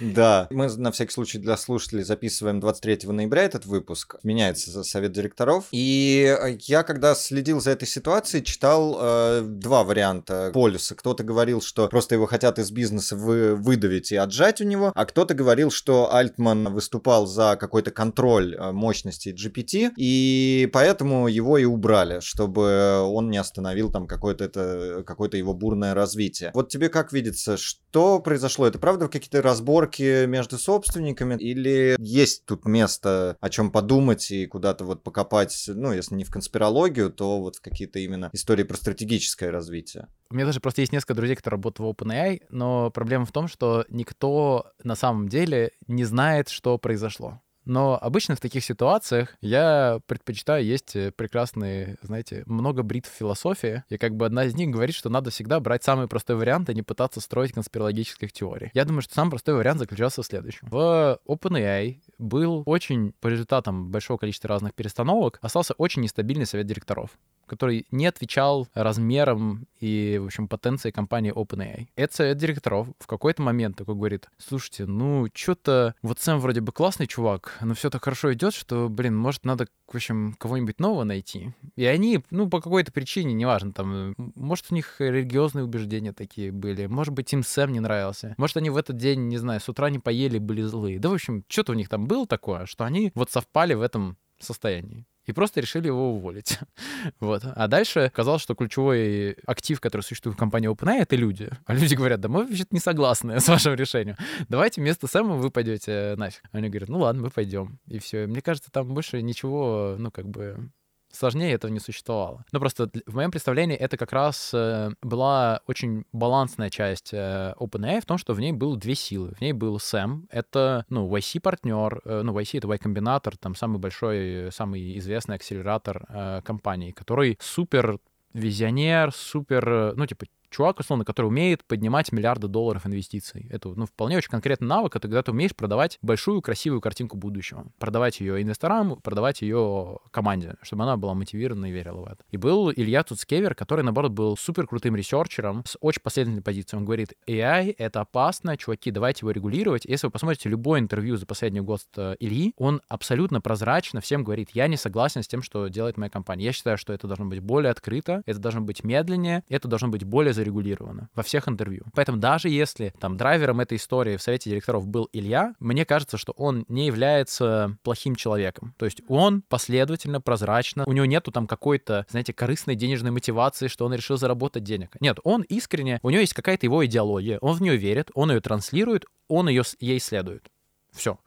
Да, 0.00 0.48
мы 0.50 0.68
на 0.76 0.90
всякий 0.90 1.12
случай 1.12 1.38
для 1.38 1.56
слушателей 1.56 2.02
записываем 2.04 2.60
23 2.60 3.08
ноября 3.08 3.42
этот 3.42 3.66
выпуск. 3.66 4.16
Меняется 4.22 4.82
совет 4.82 5.12
директоров. 5.12 5.66
И 5.70 6.36
я, 6.60 6.82
когда 6.82 7.14
следил 7.14 7.60
за 7.60 7.70
этой 7.70 7.86
ситуацией, 7.86 8.44
читал 8.44 8.98
э, 9.00 9.42
два 9.42 9.84
варианта 9.84 10.50
полюса. 10.52 10.91
Кто-то 10.94 11.24
говорил, 11.24 11.60
что 11.60 11.88
просто 11.88 12.14
его 12.14 12.26
хотят 12.26 12.58
из 12.58 12.70
бизнеса 12.70 13.16
вы, 13.16 13.54
выдавить 13.54 14.12
и 14.12 14.16
отжать 14.16 14.60
у 14.60 14.64
него, 14.64 14.92
а 14.94 15.04
кто-то 15.04 15.34
говорил, 15.34 15.70
что 15.70 16.14
Альтман 16.14 16.72
выступал 16.72 17.26
за 17.26 17.56
какой-то 17.58 17.90
контроль 17.90 18.54
э, 18.54 18.72
мощности 18.72 19.34
GPT, 19.34 19.92
и 19.96 20.68
поэтому 20.72 21.28
его 21.28 21.58
и 21.58 21.64
убрали, 21.64 22.20
чтобы 22.20 23.00
он 23.00 23.30
не 23.30 23.38
остановил 23.38 23.90
там 23.90 24.06
какое-то 24.06 24.44
это 24.44 25.04
какое-то 25.06 25.36
его 25.36 25.54
бурное 25.54 25.94
развитие. 25.94 26.50
Вот 26.54 26.68
тебе 26.68 26.88
как 26.88 27.12
видится, 27.12 27.56
что 27.56 28.20
произошло? 28.20 28.66
Это 28.66 28.78
правда 28.78 29.08
какие-то 29.08 29.42
разборки 29.42 30.26
между 30.26 30.58
собственниками 30.58 31.36
или 31.36 31.96
есть 31.98 32.44
тут 32.46 32.64
место 32.66 33.36
о 33.40 33.50
чем 33.50 33.70
подумать 33.70 34.30
и 34.30 34.46
куда-то 34.46 34.84
вот 34.84 35.02
покопать, 35.02 35.64
ну, 35.68 35.92
если 35.92 36.14
не 36.14 36.24
в 36.24 36.30
конспирологию, 36.30 37.10
то 37.10 37.40
вот 37.40 37.56
в 37.56 37.60
какие-то 37.60 37.98
именно 37.98 38.30
истории 38.32 38.62
про 38.62 38.76
стратегическое 38.76 39.50
развитие? 39.50 40.08
У 40.32 40.34
меня 40.34 40.46
даже 40.46 40.60
просто 40.60 40.80
есть 40.80 40.92
несколько 40.92 41.12
друзей, 41.12 41.36
которые 41.36 41.58
работают 41.58 41.86
в 41.98 42.02
OpenAI, 42.02 42.44
но 42.48 42.90
проблема 42.90 43.26
в 43.26 43.32
том, 43.32 43.48
что 43.48 43.84
никто 43.90 44.64
на 44.82 44.94
самом 44.94 45.28
деле 45.28 45.72
не 45.88 46.04
знает, 46.04 46.48
что 46.48 46.78
произошло. 46.78 47.42
Но 47.66 47.98
обычно 48.00 48.34
в 48.34 48.40
таких 48.40 48.64
ситуациях 48.64 49.36
я 49.42 50.00
предпочитаю 50.06 50.64
есть 50.64 50.96
э, 50.96 51.12
прекрасные, 51.12 51.96
знаете, 52.02 52.42
много 52.46 52.82
бритв 52.82 53.10
философии. 53.10 53.84
И 53.88 53.98
как 53.98 54.16
бы 54.16 54.26
одна 54.26 54.46
из 54.46 54.54
них 54.54 54.70
говорит, 54.70 54.96
что 54.96 55.10
надо 55.10 55.30
всегда 55.30 55.60
брать 55.60 55.84
самый 55.84 56.08
простой 56.08 56.36
вариант, 56.36 56.70
а 56.70 56.72
не 56.72 56.82
пытаться 56.82 57.20
строить 57.20 57.52
конспирологических 57.52 58.32
теорий. 58.32 58.70
Я 58.74 58.84
думаю, 58.84 59.02
что 59.02 59.14
самый 59.14 59.30
простой 59.30 59.54
вариант 59.54 59.78
заключался 59.80 60.22
в 60.22 60.26
следующем. 60.26 60.66
В 60.68 61.20
OpenAI 61.28 62.00
был 62.18 62.62
очень, 62.66 63.12
по 63.20 63.28
результатам 63.28 63.90
большого 63.90 64.18
количества 64.18 64.48
разных 64.48 64.74
перестановок, 64.74 65.38
остался 65.42 65.74
очень 65.74 66.02
нестабильный 66.02 66.46
совет 66.46 66.66
директоров 66.66 67.10
который 67.46 67.86
не 67.90 68.06
отвечал 68.06 68.68
размерам 68.74 69.66
и, 69.80 70.18
в 70.20 70.26
общем, 70.26 70.48
потенции 70.48 70.90
компании 70.90 71.32
OpenAI. 71.32 71.88
Этот 71.96 72.16
совет 72.16 72.36
директоров 72.38 72.88
в 72.98 73.06
какой-то 73.06 73.42
момент 73.42 73.76
такой 73.76 73.94
говорит, 73.94 74.28
слушайте, 74.38 74.86
ну, 74.86 75.26
что-то, 75.34 75.94
вот 76.02 76.20
Сэм 76.20 76.38
вроде 76.38 76.60
бы 76.60 76.72
классный 76.72 77.06
чувак, 77.06 77.58
но 77.60 77.74
все 77.74 77.90
так 77.90 78.04
хорошо 78.04 78.32
идет, 78.32 78.54
что, 78.54 78.88
блин, 78.88 79.16
может, 79.16 79.44
надо, 79.44 79.66
в 79.88 79.94
общем, 79.94 80.34
кого-нибудь 80.38 80.80
нового 80.80 81.04
найти. 81.04 81.52
И 81.76 81.84
они, 81.84 82.24
ну, 82.30 82.48
по 82.48 82.60
какой-то 82.60 82.92
причине, 82.92 83.34
неважно, 83.34 83.72
там, 83.72 84.14
может, 84.16 84.66
у 84.70 84.74
них 84.74 84.96
религиозные 85.00 85.64
убеждения 85.64 86.12
такие 86.12 86.52
были, 86.52 86.86
может 86.86 87.12
быть, 87.12 87.32
им 87.32 87.42
Сэм 87.42 87.72
не 87.72 87.80
нравился, 87.80 88.34
может, 88.38 88.56
они 88.56 88.70
в 88.70 88.76
этот 88.76 88.96
день, 88.96 89.28
не 89.28 89.38
знаю, 89.38 89.60
с 89.60 89.68
утра 89.68 89.90
не 89.90 89.98
поели, 89.98 90.38
были 90.38 90.62
злые. 90.62 90.98
Да, 90.98 91.08
в 91.08 91.14
общем, 91.14 91.44
что-то 91.48 91.72
у 91.72 91.74
них 91.74 91.88
там 91.88 92.06
было 92.06 92.26
такое, 92.26 92.66
что 92.66 92.84
они 92.84 93.12
вот 93.14 93.30
совпали 93.30 93.74
в 93.74 93.82
этом 93.82 94.16
состоянии 94.38 95.06
и 95.26 95.32
просто 95.32 95.60
решили 95.60 95.86
его 95.86 96.14
уволить. 96.14 96.58
вот. 97.20 97.42
А 97.44 97.68
дальше 97.68 98.10
казалось, 98.14 98.42
что 98.42 98.54
ключевой 98.54 99.32
актив, 99.46 99.80
который 99.80 100.02
существует 100.02 100.36
в 100.36 100.38
компании 100.38 100.70
OpenAI, 100.70 101.02
это 101.02 101.16
люди. 101.16 101.50
А 101.66 101.74
люди 101.74 101.94
говорят, 101.94 102.20
да 102.20 102.28
мы 102.28 102.44
вообще 102.44 102.64
не 102.70 102.80
согласны 102.80 103.40
с 103.40 103.48
вашим 103.48 103.74
решением. 103.74 104.16
Давайте 104.48 104.80
вместо 104.80 105.06
Сэма 105.06 105.34
вы 105.34 105.50
пойдете 105.50 106.14
нафиг. 106.16 106.42
Они 106.52 106.68
говорят, 106.68 106.88
ну 106.88 106.98
ладно, 106.98 107.22
мы 107.22 107.30
пойдем. 107.30 107.78
И 107.86 107.98
все. 107.98 108.26
Мне 108.26 108.40
кажется, 108.40 108.70
там 108.70 108.94
больше 108.94 109.22
ничего, 109.22 109.96
ну 109.98 110.10
как 110.10 110.28
бы 110.28 110.70
сложнее 111.12 111.52
этого 111.52 111.70
не 111.70 111.80
существовало. 111.80 112.44
Но 112.52 112.58
просто 112.58 112.90
в 113.06 113.14
моем 113.14 113.30
представлении 113.30 113.76
это 113.76 113.96
как 113.96 114.12
раз 114.12 114.50
э, 114.52 114.90
была 115.02 115.60
очень 115.66 116.04
балансная 116.12 116.70
часть 116.70 117.10
э, 117.12 117.54
OpenAI 117.58 118.00
в 118.00 118.06
том, 118.06 118.18
что 118.18 118.34
в 118.34 118.40
ней 118.40 118.52
было 118.52 118.76
две 118.76 118.94
силы. 118.94 119.34
В 119.36 119.40
ней 119.40 119.52
был 119.52 119.78
Сэм, 119.78 120.26
это, 120.30 120.84
ну, 120.88 121.08
YC-партнер, 121.08 122.00
э, 122.04 122.22
ну, 122.22 122.38
YC— 122.38 122.58
это 122.58 122.68
Y-комбинатор, 122.68 123.36
там 123.36 123.54
самый 123.54 123.78
большой, 123.78 124.50
самый 124.52 124.98
известный 124.98 125.36
акселератор 125.36 126.42
компании, 126.44 126.92
который 126.92 127.38
супер 127.40 127.98
визионер, 128.32 129.12
супер, 129.12 129.94
ну, 129.96 130.06
типа, 130.06 130.26
чувак, 130.52 130.80
условно, 130.80 131.04
который 131.04 131.26
умеет 131.26 131.64
поднимать 131.64 132.12
миллиарды 132.12 132.48
долларов 132.48 132.86
инвестиций. 132.86 133.46
Это, 133.50 133.70
ну, 133.70 133.86
вполне 133.86 134.16
очень 134.16 134.30
конкретный 134.30 134.68
навык, 134.68 134.96
это 134.96 135.08
когда 135.08 135.22
ты 135.22 135.32
умеешь 135.32 135.54
продавать 135.56 135.98
большую 136.02 136.42
красивую 136.42 136.80
картинку 136.80 137.16
будущего. 137.16 137.66
Продавать 137.78 138.20
ее 138.20 138.42
инвесторам, 138.42 139.00
продавать 139.00 139.42
ее 139.42 139.98
команде, 140.10 140.56
чтобы 140.62 140.84
она 140.84 140.96
была 140.96 141.14
мотивирована 141.14 141.66
и 141.66 141.72
верила 141.72 142.02
в 142.02 142.06
это. 142.06 142.18
И 142.30 142.36
был 142.36 142.70
Илья 142.70 143.02
Суцкевер, 143.02 143.54
который, 143.54 143.82
наоборот, 143.82 144.12
был 144.12 144.36
супер 144.36 144.66
крутым 144.66 144.96
researcher 144.96 145.53
ом 145.53 145.64
с 145.66 145.76
очень 145.80 146.02
последовательной 146.02 146.42
позицией. 146.42 146.78
Он 146.78 146.84
говорит, 146.84 147.14
AI— 147.26 147.74
это 147.78 148.00
опасно, 148.00 148.56
чуваки, 148.56 148.90
давайте 148.90 149.20
его 149.20 149.30
регулировать. 149.30 149.84
Если 149.84 150.06
вы 150.06 150.10
посмотрите 150.10 150.48
любое 150.48 150.80
интервью 150.80 151.16
за 151.16 151.26
последний 151.26 151.60
год 151.60 151.80
э, 151.96 152.16
Ильи, 152.20 152.54
он 152.56 152.82
абсолютно 152.88 153.40
прозрачно 153.40 154.00
всем 154.00 154.24
говорит, 154.24 154.50
я 154.52 154.68
не 154.68 154.76
согласен 154.76 155.22
с 155.22 155.28
тем, 155.28 155.42
что 155.42 155.68
делает 155.68 155.96
моя 155.96 156.10
компания. 156.10 156.44
Я 156.46 156.52
считаю, 156.52 156.76
что 156.78 156.92
это 156.92 157.06
должно 157.06 157.26
быть 157.26 157.40
более 157.40 157.70
открыто, 157.70 158.22
это 158.26 158.38
должно 158.38 158.60
быть 158.60 158.84
медленнее, 158.84 159.44
это 159.48 159.68
должно 159.68 159.88
быть 159.88 160.04
более 160.04 160.32
зарегулировано 160.42 161.08
во 161.14 161.22
всех 161.22 161.48
интервью. 161.48 161.84
Поэтому 161.94 162.18
даже 162.18 162.48
если 162.48 162.92
там 162.98 163.16
драйвером 163.16 163.60
этой 163.60 163.76
истории 163.76 164.16
в 164.16 164.22
совете 164.22 164.50
директоров 164.50 164.86
был 164.88 165.08
Илья, 165.12 165.54
мне 165.60 165.84
кажется, 165.84 166.18
что 166.18 166.32
он 166.32 166.64
не 166.68 166.86
является 166.86 167.78
плохим 167.82 168.16
человеком. 168.16 168.74
То 168.76 168.84
есть 168.84 169.02
он 169.08 169.42
последовательно, 169.42 170.20
прозрачно, 170.20 170.84
у 170.86 170.92
него 170.92 171.06
нету 171.06 171.30
там 171.30 171.46
какой-то, 171.46 172.06
знаете, 172.10 172.32
корыстной 172.32 172.74
денежной 172.74 173.12
мотивации, 173.12 173.68
что 173.68 173.86
он 173.86 173.94
решил 173.94 174.16
заработать 174.16 174.64
денег. 174.64 174.96
Нет, 175.00 175.18
он 175.24 175.42
искренне, 175.42 176.00
у 176.02 176.10
него 176.10 176.20
есть 176.20 176.34
какая-то 176.34 176.66
его 176.66 176.84
идеология, 176.84 177.38
он 177.40 177.56
в 177.56 177.62
нее 177.62 177.76
верит, 177.76 178.10
он 178.14 178.32
ее 178.32 178.40
транслирует, 178.40 179.04
он 179.28 179.48
ее, 179.48 179.62
ей 179.80 180.00
следует. 180.00 180.48
Все. 180.92 181.18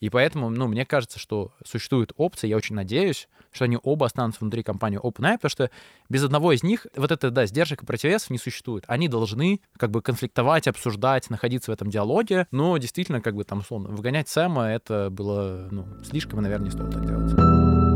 И 0.00 0.10
поэтому, 0.10 0.50
ну, 0.50 0.68
мне 0.68 0.84
кажется, 0.84 1.18
что 1.18 1.52
существует 1.64 2.12
опция, 2.16 2.48
я 2.48 2.56
очень 2.56 2.74
надеюсь, 2.74 3.28
что 3.52 3.64
они 3.64 3.78
оба 3.82 4.06
останутся 4.06 4.40
внутри 4.40 4.62
компании 4.62 5.00
OpenAI, 5.00 5.34
потому 5.34 5.50
что 5.50 5.70
без 6.08 6.24
одного 6.24 6.52
из 6.52 6.62
них 6.62 6.86
вот 6.96 7.10
это, 7.10 7.30
да, 7.30 7.46
сдержек 7.46 7.82
и 7.82 7.86
противовесов 7.86 8.30
не 8.30 8.38
существует. 8.38 8.84
Они 8.86 9.08
должны 9.08 9.60
как 9.76 9.90
бы 9.90 10.02
конфликтовать, 10.02 10.68
обсуждать, 10.68 11.30
находиться 11.30 11.70
в 11.70 11.74
этом 11.74 11.90
диалоге, 11.90 12.46
но 12.50 12.76
действительно, 12.78 13.20
как 13.20 13.34
бы 13.34 13.44
там, 13.44 13.60
условно, 13.60 13.88
выгонять 13.88 14.28
Сэма, 14.28 14.66
это 14.66 15.08
было, 15.10 15.68
ну, 15.70 15.86
слишком, 16.04 16.42
наверное, 16.42 16.66
не 16.66 16.70
стоит 16.70 16.92
так 16.92 17.06
делать. 17.06 17.87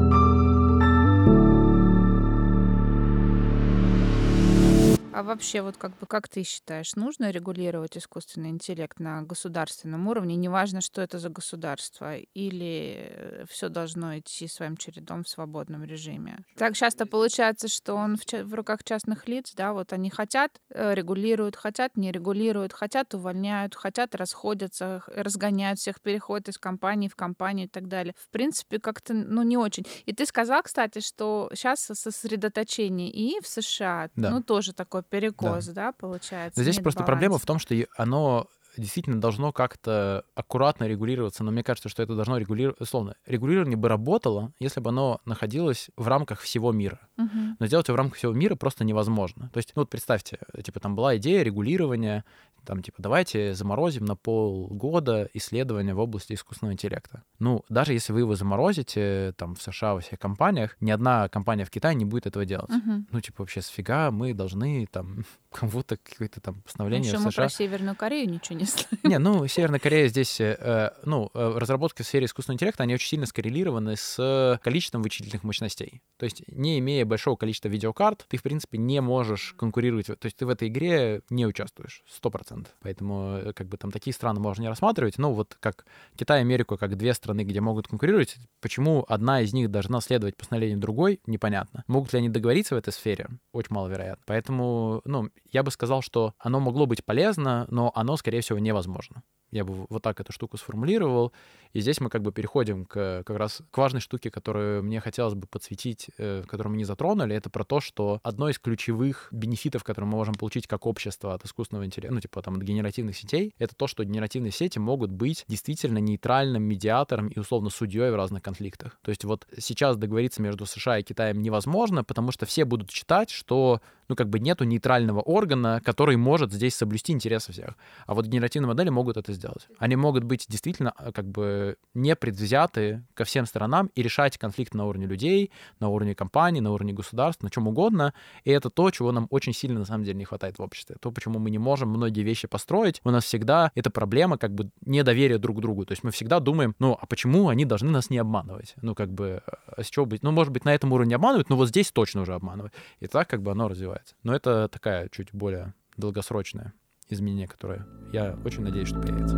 А 5.22 5.24
вообще, 5.24 5.62
вот 5.62 5.76
как 5.76 5.96
бы 5.98 6.06
как 6.08 6.28
ты 6.28 6.42
считаешь, 6.42 6.96
нужно 6.96 7.30
регулировать 7.30 7.96
искусственный 7.96 8.50
интеллект 8.50 8.98
на 8.98 9.22
государственном 9.22 10.08
уровне, 10.08 10.34
неважно, 10.34 10.80
что 10.80 11.00
это 11.00 11.20
за 11.20 11.28
государство, 11.28 12.16
или 12.16 13.44
все 13.48 13.68
должно 13.68 14.18
идти 14.18 14.48
своим 14.48 14.76
чередом 14.76 15.22
в 15.22 15.28
свободном 15.28 15.84
режиме? 15.84 16.40
Так 16.56 16.74
часто 16.74 17.06
получается, 17.06 17.68
что 17.68 17.94
он 17.94 18.16
в, 18.16 18.24
в 18.32 18.54
руках 18.54 18.82
частных 18.82 19.28
лиц, 19.28 19.52
да, 19.54 19.72
вот 19.72 19.92
они 19.92 20.10
хотят, 20.10 20.60
э, 20.70 20.92
регулируют, 20.92 21.54
хотят, 21.54 21.96
не 21.96 22.10
регулируют, 22.10 22.72
хотят, 22.72 23.14
увольняют, 23.14 23.76
хотят, 23.76 24.16
расходятся, 24.16 25.04
разгоняют 25.06 25.78
всех, 25.78 26.00
переходят 26.00 26.48
из 26.48 26.58
компании 26.58 27.06
в 27.06 27.14
компанию 27.14 27.66
и 27.66 27.70
так 27.70 27.86
далее. 27.86 28.12
В 28.18 28.28
принципе, 28.30 28.80
как-то, 28.80 29.14
ну, 29.14 29.42
не 29.42 29.56
очень. 29.56 29.86
И 30.04 30.12
ты 30.12 30.26
сказал, 30.26 30.64
кстати, 30.64 30.98
что 30.98 31.48
сейчас 31.54 31.82
сосредоточение 31.82 33.08
и 33.08 33.40
в 33.40 33.46
США, 33.46 34.10
Да. 34.16 34.30
ну, 34.30 34.42
тоже 34.42 34.72
такой 34.72 35.04
перекос, 35.12 35.66
да, 35.66 35.92
получается. 35.92 36.58
Но 36.58 36.62
здесь 36.62 36.76
нет 36.76 36.82
просто 36.82 37.04
проблема 37.04 37.38
в 37.38 37.44
том, 37.44 37.58
что 37.58 37.74
оно 37.96 38.48
действительно 38.76 39.20
должно 39.20 39.52
как-то 39.52 40.24
аккуратно 40.34 40.84
регулироваться, 40.84 41.44
но 41.44 41.50
мне 41.50 41.62
кажется, 41.62 41.88
что 41.88 42.02
это 42.02 42.14
должно 42.14 42.38
регулировать, 42.38 42.80
условно, 42.80 43.16
регулирование 43.26 43.76
бы 43.76 43.88
работало, 43.88 44.52
если 44.58 44.80
бы 44.80 44.90
оно 44.90 45.20
находилось 45.24 45.90
в 45.96 46.08
рамках 46.08 46.40
всего 46.40 46.72
мира. 46.72 47.00
Мгм. 47.16 47.56
Но 47.58 47.66
сделать 47.66 47.88
его 47.88 47.94
в 47.94 47.98
рамках 47.98 48.18
всего 48.18 48.32
мира 48.32 48.54
просто 48.54 48.84
невозможно. 48.84 49.50
То 49.52 49.58
есть, 49.58 49.72
ну 49.74 49.82
вот 49.82 49.90
представьте, 49.90 50.38
типа 50.62 50.80
там 50.80 50.94
была 50.94 51.16
идея 51.16 51.42
регулирования 51.42 52.24
там 52.64 52.82
типа 52.82 53.02
давайте 53.02 53.54
заморозим 53.54 54.04
на 54.04 54.16
полгода 54.16 55.28
исследования 55.34 55.94
в 55.94 55.98
области 55.98 56.34
искусственного 56.34 56.74
интеллекта. 56.74 57.24
Ну, 57.38 57.64
даже 57.68 57.92
если 57.92 58.12
вы 58.12 58.20
его 58.20 58.34
заморозите 58.34 59.34
там 59.36 59.54
в 59.54 59.62
США 59.62 59.94
во 59.94 60.00
всех 60.00 60.18
компаниях, 60.18 60.76
ни 60.80 60.90
одна 60.90 61.28
компания 61.28 61.64
в 61.64 61.70
Китае 61.70 61.94
не 61.94 62.04
будет 62.04 62.26
этого 62.26 62.44
делать. 62.44 62.70
Мгм. 62.70 63.08
Ну, 63.10 63.20
типа, 63.20 63.42
вообще, 63.42 63.62
сфига 63.62 64.10
мы 64.10 64.34
должны 64.34 64.86
там 64.90 65.24
кому-то 65.50 65.96
какое-то 65.96 66.40
там 66.40 66.62
постановление 66.62 67.08
Еще 67.10 67.18
в 67.18 67.24
мы 67.24 67.32
США. 67.32 67.44
про 67.44 67.48
Северную 67.50 67.96
Корею 67.96 68.30
ничего 68.30 68.58
не 68.58 68.61
слышали. 68.66 69.00
Не, 69.02 69.18
ну, 69.18 69.46
Северная 69.46 69.80
Корея 69.80 70.08
здесь, 70.08 70.40
э, 70.40 70.90
ну, 71.04 71.30
э, 71.34 71.54
разработки 71.56 72.02
в 72.02 72.06
сфере 72.06 72.26
искусственного 72.26 72.56
интеллекта, 72.56 72.82
они 72.82 72.94
очень 72.94 73.08
сильно 73.08 73.26
скоррелированы 73.26 73.96
с 73.96 74.60
количеством 74.62 75.02
вычислительных 75.02 75.44
мощностей. 75.44 76.02
То 76.18 76.24
есть, 76.24 76.42
не 76.46 76.78
имея 76.78 77.04
большого 77.04 77.36
количества 77.36 77.68
видеокарт, 77.68 78.26
ты, 78.28 78.36
в 78.36 78.42
принципе, 78.42 78.78
не 78.78 79.00
можешь 79.00 79.54
конкурировать. 79.58 80.06
То 80.06 80.16
есть, 80.22 80.36
ты 80.36 80.46
в 80.46 80.48
этой 80.48 80.68
игре 80.68 81.22
не 81.30 81.46
участвуешь, 81.46 82.02
100%. 82.06 82.68
Поэтому, 82.80 83.38
э, 83.38 83.52
как 83.52 83.68
бы, 83.68 83.76
там 83.76 83.90
такие 83.90 84.14
страны 84.14 84.40
можно 84.40 84.62
не 84.62 84.68
рассматривать. 84.68 85.18
Ну, 85.18 85.32
вот 85.32 85.56
как 85.60 85.84
Китай 86.16 86.38
и 86.38 86.42
Америку, 86.42 86.76
как 86.76 86.96
две 86.96 87.14
страны, 87.14 87.42
где 87.42 87.60
могут 87.60 87.88
конкурировать, 87.88 88.36
почему 88.60 89.04
одна 89.08 89.40
из 89.40 89.52
них 89.52 89.70
должна 89.70 90.00
следовать 90.00 90.36
постановлению 90.36 90.78
другой, 90.78 91.20
непонятно. 91.26 91.84
Могут 91.86 92.12
ли 92.12 92.18
они 92.18 92.28
договориться 92.28 92.74
в 92.74 92.78
этой 92.78 92.92
сфере? 92.92 93.28
Очень 93.52 93.74
маловероятно. 93.74 94.22
Поэтому, 94.26 95.02
ну, 95.04 95.28
я 95.50 95.62
бы 95.62 95.70
сказал, 95.70 96.02
что 96.02 96.34
оно 96.38 96.60
могло 96.60 96.86
быть 96.86 97.04
полезно, 97.04 97.66
но 97.68 97.92
оно, 97.94 98.16
скорее 98.16 98.40
всего, 98.40 98.51
невозможно. 98.58 99.22
Я 99.52 99.64
бы 99.64 99.86
вот 99.90 100.02
так 100.02 100.18
эту 100.18 100.32
штуку 100.32 100.56
сформулировал. 100.56 101.32
И 101.74 101.80
здесь 101.80 102.00
мы 102.00 102.08
как 102.08 102.22
бы 102.22 102.32
переходим 102.32 102.86
к 102.86 103.22
как 103.24 103.36
раз 103.36 103.62
к 103.70 103.78
важной 103.78 104.00
штуке, 104.00 104.30
которую 104.30 104.82
мне 104.82 104.98
хотелось 105.00 105.34
бы 105.34 105.46
подсветить, 105.46 106.08
э, 106.16 106.42
которую 106.46 106.72
мы 106.72 106.78
не 106.78 106.84
затронули. 106.84 107.36
Это 107.36 107.50
про 107.50 107.64
то, 107.64 107.80
что 107.80 108.18
одно 108.22 108.48
из 108.48 108.58
ключевых 108.58 109.28
бенефитов, 109.30 109.84
которые 109.84 110.10
мы 110.10 110.16
можем 110.16 110.34
получить 110.34 110.66
как 110.66 110.86
общество 110.86 111.34
от 111.34 111.44
искусственного 111.44 111.84
интеллекта, 111.84 112.14
ну, 112.14 112.20
типа 112.20 112.40
там 112.42 112.56
от 112.56 112.62
генеративных 112.62 113.14
сетей, 113.14 113.54
это 113.58 113.74
то, 113.76 113.86
что 113.86 114.04
генеративные 114.04 114.52
сети 114.52 114.78
могут 114.78 115.10
быть 115.10 115.44
действительно 115.48 115.98
нейтральным 115.98 116.62
медиатором 116.62 117.28
и 117.28 117.38
условно 117.38 117.68
судьей 117.68 118.10
в 118.10 118.16
разных 118.16 118.42
конфликтах. 118.42 118.98
То 119.02 119.10
есть 119.10 119.24
вот 119.24 119.46
сейчас 119.58 119.98
договориться 119.98 120.40
между 120.40 120.64
США 120.64 120.98
и 120.98 121.02
Китаем 121.02 121.42
невозможно, 121.42 122.04
потому 122.04 122.32
что 122.32 122.46
все 122.46 122.64
будут 122.64 122.90
считать, 122.90 123.28
что 123.28 123.82
ну, 124.12 124.16
как 124.16 124.28
бы 124.28 124.40
нету 124.40 124.64
нейтрального 124.64 125.22
органа, 125.22 125.80
который 125.82 126.16
может 126.16 126.52
здесь 126.52 126.74
соблюсти 126.74 127.14
интересы 127.14 127.50
всех. 127.50 127.78
А 128.06 128.12
вот 128.12 128.26
генеративные 128.26 128.68
модели 128.68 128.90
могут 128.90 129.16
это 129.16 129.32
сделать. 129.32 129.68
Они 129.78 129.96
могут 129.96 130.24
быть 130.24 130.44
действительно 130.50 130.90
а, 130.90 131.12
как 131.12 131.24
бы 131.26 131.76
непредвзяты 131.94 133.04
ко 133.14 133.24
всем 133.24 133.46
сторонам 133.46 133.90
и 133.94 134.02
решать 134.02 134.36
конфликт 134.36 134.74
на 134.74 134.84
уровне 134.84 135.06
людей, 135.06 135.50
на 135.80 135.88
уровне 135.88 136.14
компаний, 136.14 136.60
на 136.60 136.72
уровне 136.72 136.92
государств, 136.92 137.42
на 137.42 137.48
чем 137.48 137.68
угодно. 137.68 138.12
И 138.44 138.50
это 138.50 138.68
то, 138.68 138.90
чего 138.90 139.12
нам 139.12 139.28
очень 139.30 139.54
сильно 139.54 139.78
на 139.78 139.86
самом 139.86 140.04
деле 140.04 140.18
не 140.18 140.26
хватает 140.26 140.58
в 140.58 140.62
обществе. 140.62 140.96
То, 141.00 141.10
почему 141.10 141.38
мы 141.38 141.48
не 141.50 141.58
можем 141.58 141.88
многие 141.88 142.20
вещи 142.20 142.46
построить. 142.46 143.00
У 143.04 143.10
нас 143.10 143.24
всегда 143.24 143.72
эта 143.74 143.88
проблема 143.90 144.36
как 144.36 144.52
бы 144.52 144.70
недоверия 144.84 145.38
друг 145.38 145.56
к 145.56 145.60
другу. 145.60 145.86
То 145.86 145.92
есть 145.92 146.04
мы 146.04 146.10
всегда 146.10 146.38
думаем, 146.38 146.74
ну, 146.78 146.98
а 147.00 147.06
почему 147.06 147.48
они 147.48 147.64
должны 147.64 147.90
нас 147.90 148.10
не 148.10 148.18
обманывать? 148.18 148.74
Ну, 148.82 148.94
как 148.94 149.10
бы, 149.10 149.40
а 149.66 149.82
с 149.82 149.86
чего 149.88 150.04
быть? 150.04 150.22
Ну, 150.22 150.32
может 150.32 150.52
быть, 150.52 150.66
на 150.66 150.74
этом 150.74 150.92
уровне 150.92 151.14
обманывают, 151.14 151.48
но 151.48 151.56
вот 151.56 151.68
здесь 151.68 151.90
точно 151.90 152.20
уже 152.20 152.34
обманывают. 152.34 152.74
И 153.00 153.06
так 153.06 153.26
как 153.30 153.40
бы 153.40 153.52
оно 153.52 153.68
развивается. 153.68 154.01
Но 154.22 154.34
это 154.34 154.68
такая 154.68 155.08
чуть 155.08 155.32
более 155.32 155.74
долгосрочное 155.96 156.72
изменение, 157.08 157.48
которое 157.48 157.86
я 158.12 158.38
очень 158.44 158.62
надеюсь, 158.62 158.88
что 158.88 159.00
появится. 159.00 159.36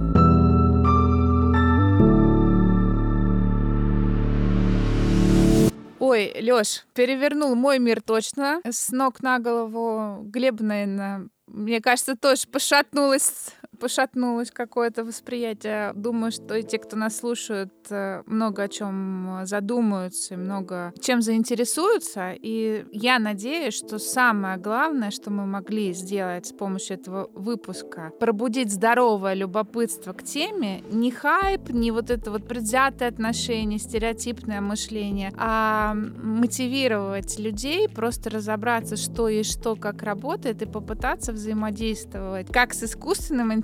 Ой, 5.98 6.32
Лёш, 6.38 6.84
перевернул 6.94 7.54
мой 7.54 7.78
мир 7.78 8.02
точно 8.02 8.60
с 8.64 8.90
ног 8.90 9.20
на 9.22 9.38
голову. 9.38 10.22
Глеб, 10.24 10.60
наверное, 10.60 11.28
мне 11.46 11.80
кажется, 11.80 12.14
тоже 12.16 12.46
пошатнулось, 12.46 13.52
пошатнулось 13.74 14.50
какое-то 14.50 15.04
восприятие. 15.04 15.92
Думаю, 15.94 16.32
что 16.32 16.54
и 16.54 16.62
те, 16.62 16.78
кто 16.78 16.96
нас 16.96 17.18
слушают, 17.18 17.72
э, 17.90 18.22
много 18.26 18.62
о 18.62 18.68
чем 18.68 19.40
задумаются, 19.44 20.34
и 20.34 20.36
много 20.36 20.92
чем 21.00 21.22
заинтересуются. 21.22 22.32
И 22.32 22.86
я 22.92 23.18
надеюсь, 23.18 23.74
что 23.74 23.98
самое 23.98 24.56
главное, 24.56 25.10
что 25.10 25.30
мы 25.30 25.46
могли 25.46 25.92
сделать 25.92 26.46
с 26.46 26.52
помощью 26.52 26.96
этого 26.96 27.30
выпуска, 27.34 28.12
пробудить 28.20 28.72
здоровое 28.72 29.34
любопытство 29.34 30.12
к 30.12 30.22
теме, 30.22 30.82
не 30.90 31.10
хайп, 31.10 31.70
не 31.70 31.90
вот 31.90 32.10
это 32.10 32.30
вот 32.30 32.46
предвзятое 32.46 33.08
отношение, 33.08 33.78
стереотипное 33.78 34.60
мышление, 34.60 35.32
а 35.36 35.94
мотивировать 35.94 37.38
людей, 37.38 37.88
просто 37.88 38.30
разобраться, 38.30 38.96
что 38.96 39.28
и 39.28 39.42
что, 39.42 39.76
как 39.76 40.02
работает, 40.02 40.62
и 40.62 40.66
попытаться 40.66 41.32
взаимодействовать 41.32 42.48
как 42.52 42.74
с 42.74 42.82
искусственным 42.82 43.52
интеллектом 43.52 43.63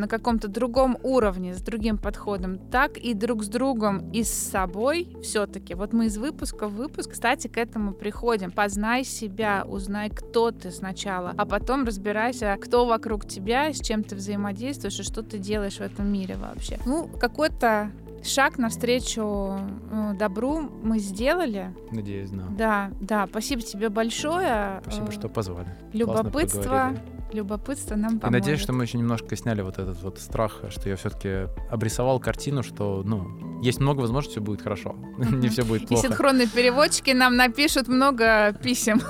на 0.00 0.08
каком-то 0.08 0.48
другом 0.48 0.98
уровне, 1.02 1.54
с 1.54 1.60
другим 1.60 1.98
подходом, 1.98 2.58
так 2.70 2.96
и 2.98 3.14
друг 3.14 3.42
с 3.44 3.48
другом 3.48 4.10
и 4.10 4.22
с 4.22 4.30
собой 4.32 5.08
все-таки. 5.22 5.74
Вот 5.74 5.92
мы 5.92 6.06
из 6.06 6.18
выпуска 6.18 6.68
в 6.68 6.74
выпуск, 6.74 7.12
кстати, 7.12 7.48
к 7.48 7.56
этому 7.58 7.92
приходим. 7.92 8.50
Познай 8.50 9.04
себя, 9.04 9.64
узнай, 9.66 10.10
кто 10.10 10.50
ты 10.50 10.70
сначала, 10.70 11.34
а 11.36 11.46
потом 11.46 11.84
разбирайся, 11.84 12.56
кто 12.60 12.86
вокруг 12.86 13.26
тебя, 13.26 13.72
с 13.72 13.80
чем 13.80 14.04
ты 14.04 14.16
взаимодействуешь 14.16 15.00
и 15.00 15.02
что 15.02 15.22
ты 15.22 15.38
делаешь 15.38 15.76
в 15.78 15.80
этом 15.82 16.12
мире 16.12 16.36
вообще. 16.36 16.78
Ну, 16.86 17.08
какой-то 17.08 17.90
шаг 18.24 18.58
навстречу 18.58 19.58
э, 19.90 20.12
добру 20.18 20.68
мы 20.82 20.98
сделали. 20.98 21.72
Надеюсь, 21.92 22.30
да. 22.30 22.44
Да, 22.58 22.90
да, 23.00 23.26
спасибо 23.28 23.62
тебе 23.62 23.88
большое. 23.88 24.80
Спасибо, 24.82 25.08
Э, 25.08 25.12
что 25.12 25.28
позвали. 25.28 25.68
Любопытство. 25.92 26.94
Любопытство 27.32 27.94
нам 27.96 28.16
И 28.16 28.20
поможет. 28.20 28.40
надеюсь, 28.40 28.60
что 28.60 28.72
мы 28.72 28.84
еще 28.84 28.98
немножко 28.98 29.36
сняли 29.36 29.62
вот 29.62 29.78
этот 29.78 30.02
вот 30.02 30.18
страх, 30.18 30.60
что 30.70 30.88
я 30.88 30.96
все-таки 30.96 31.48
обрисовал 31.70 32.20
картину, 32.20 32.62
что, 32.62 33.02
ну, 33.04 33.60
есть 33.62 33.80
много 33.80 34.00
возможностей, 34.00 34.32
все 34.34 34.40
будет 34.40 34.62
хорошо. 34.62 34.94
Не 35.18 35.48
все 35.48 35.64
будет 35.64 35.82
И 35.82 35.86
плохо. 35.86 36.08
синхронные 36.08 36.46
переводчики 36.48 37.10
нам 37.10 37.36
напишут 37.36 37.88
много 37.88 38.52
писем. 38.62 39.00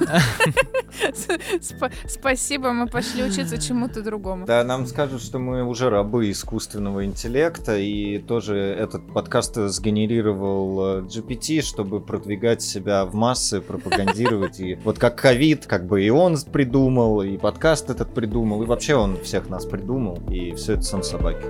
Спа- 1.61 1.93
Спасибо, 2.07 2.73
мы 2.73 2.87
пошли 2.87 3.23
учиться 3.25 3.59
чему-то 3.61 4.03
другому. 4.03 4.47
Да, 4.47 4.65
нам 4.65 4.87
скажут, 4.87 5.23
что 5.23 5.39
мы 5.39 5.65
уже 5.65 5.91
рабы 5.91 6.31
искусственного 6.31 7.05
интеллекта, 7.05 7.77
и 7.79 8.19
тоже 8.19 8.57
этот 8.57 9.13
подкаст 9.13 9.57
сгенерировал 9.57 10.99
э, 10.99 11.01
GPT, 11.03 11.61
чтобы 11.61 12.01
продвигать 12.01 12.63
себя 12.63 13.05
в 13.05 13.15
массы, 13.15 13.61
пропагандировать. 13.61 14.61
И 14.61 14.77
вот 14.85 14.99
как 14.99 15.17
ковид, 15.17 15.67
как 15.67 15.87
бы 15.87 16.03
и 16.03 16.11
он 16.11 16.37
придумал, 16.53 17.23
и 17.23 17.37
подкаст 17.37 17.91
этот 17.91 18.08
придумал, 18.15 18.63
и 18.63 18.67
вообще 18.67 18.95
он 18.95 19.17
всех 19.23 19.49
нас 19.49 19.65
придумал, 19.67 20.19
и 20.31 20.53
все 20.55 20.75
это 20.75 20.83
сон 20.83 21.03
собаки. 21.03 21.45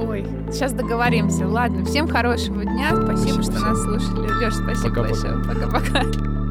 Ой, 0.00 0.26
сейчас 0.50 0.72
договоримся. 0.72 1.46
Ладно, 1.48 1.84
всем 1.84 2.06
хорошего 2.08 2.64
дня. 2.64 2.90
Спасибо, 2.94 3.42
Спасибо 3.42 3.42
что 3.42 3.52
всем. 3.52 3.62
нас 3.68 3.82
слушали. 3.82 4.44
Леш, 4.44 4.54
спасибо 4.54 4.94
Пока-пока. 4.94 5.08
большое. 5.08 5.44
Пока-пока. 5.44 6.47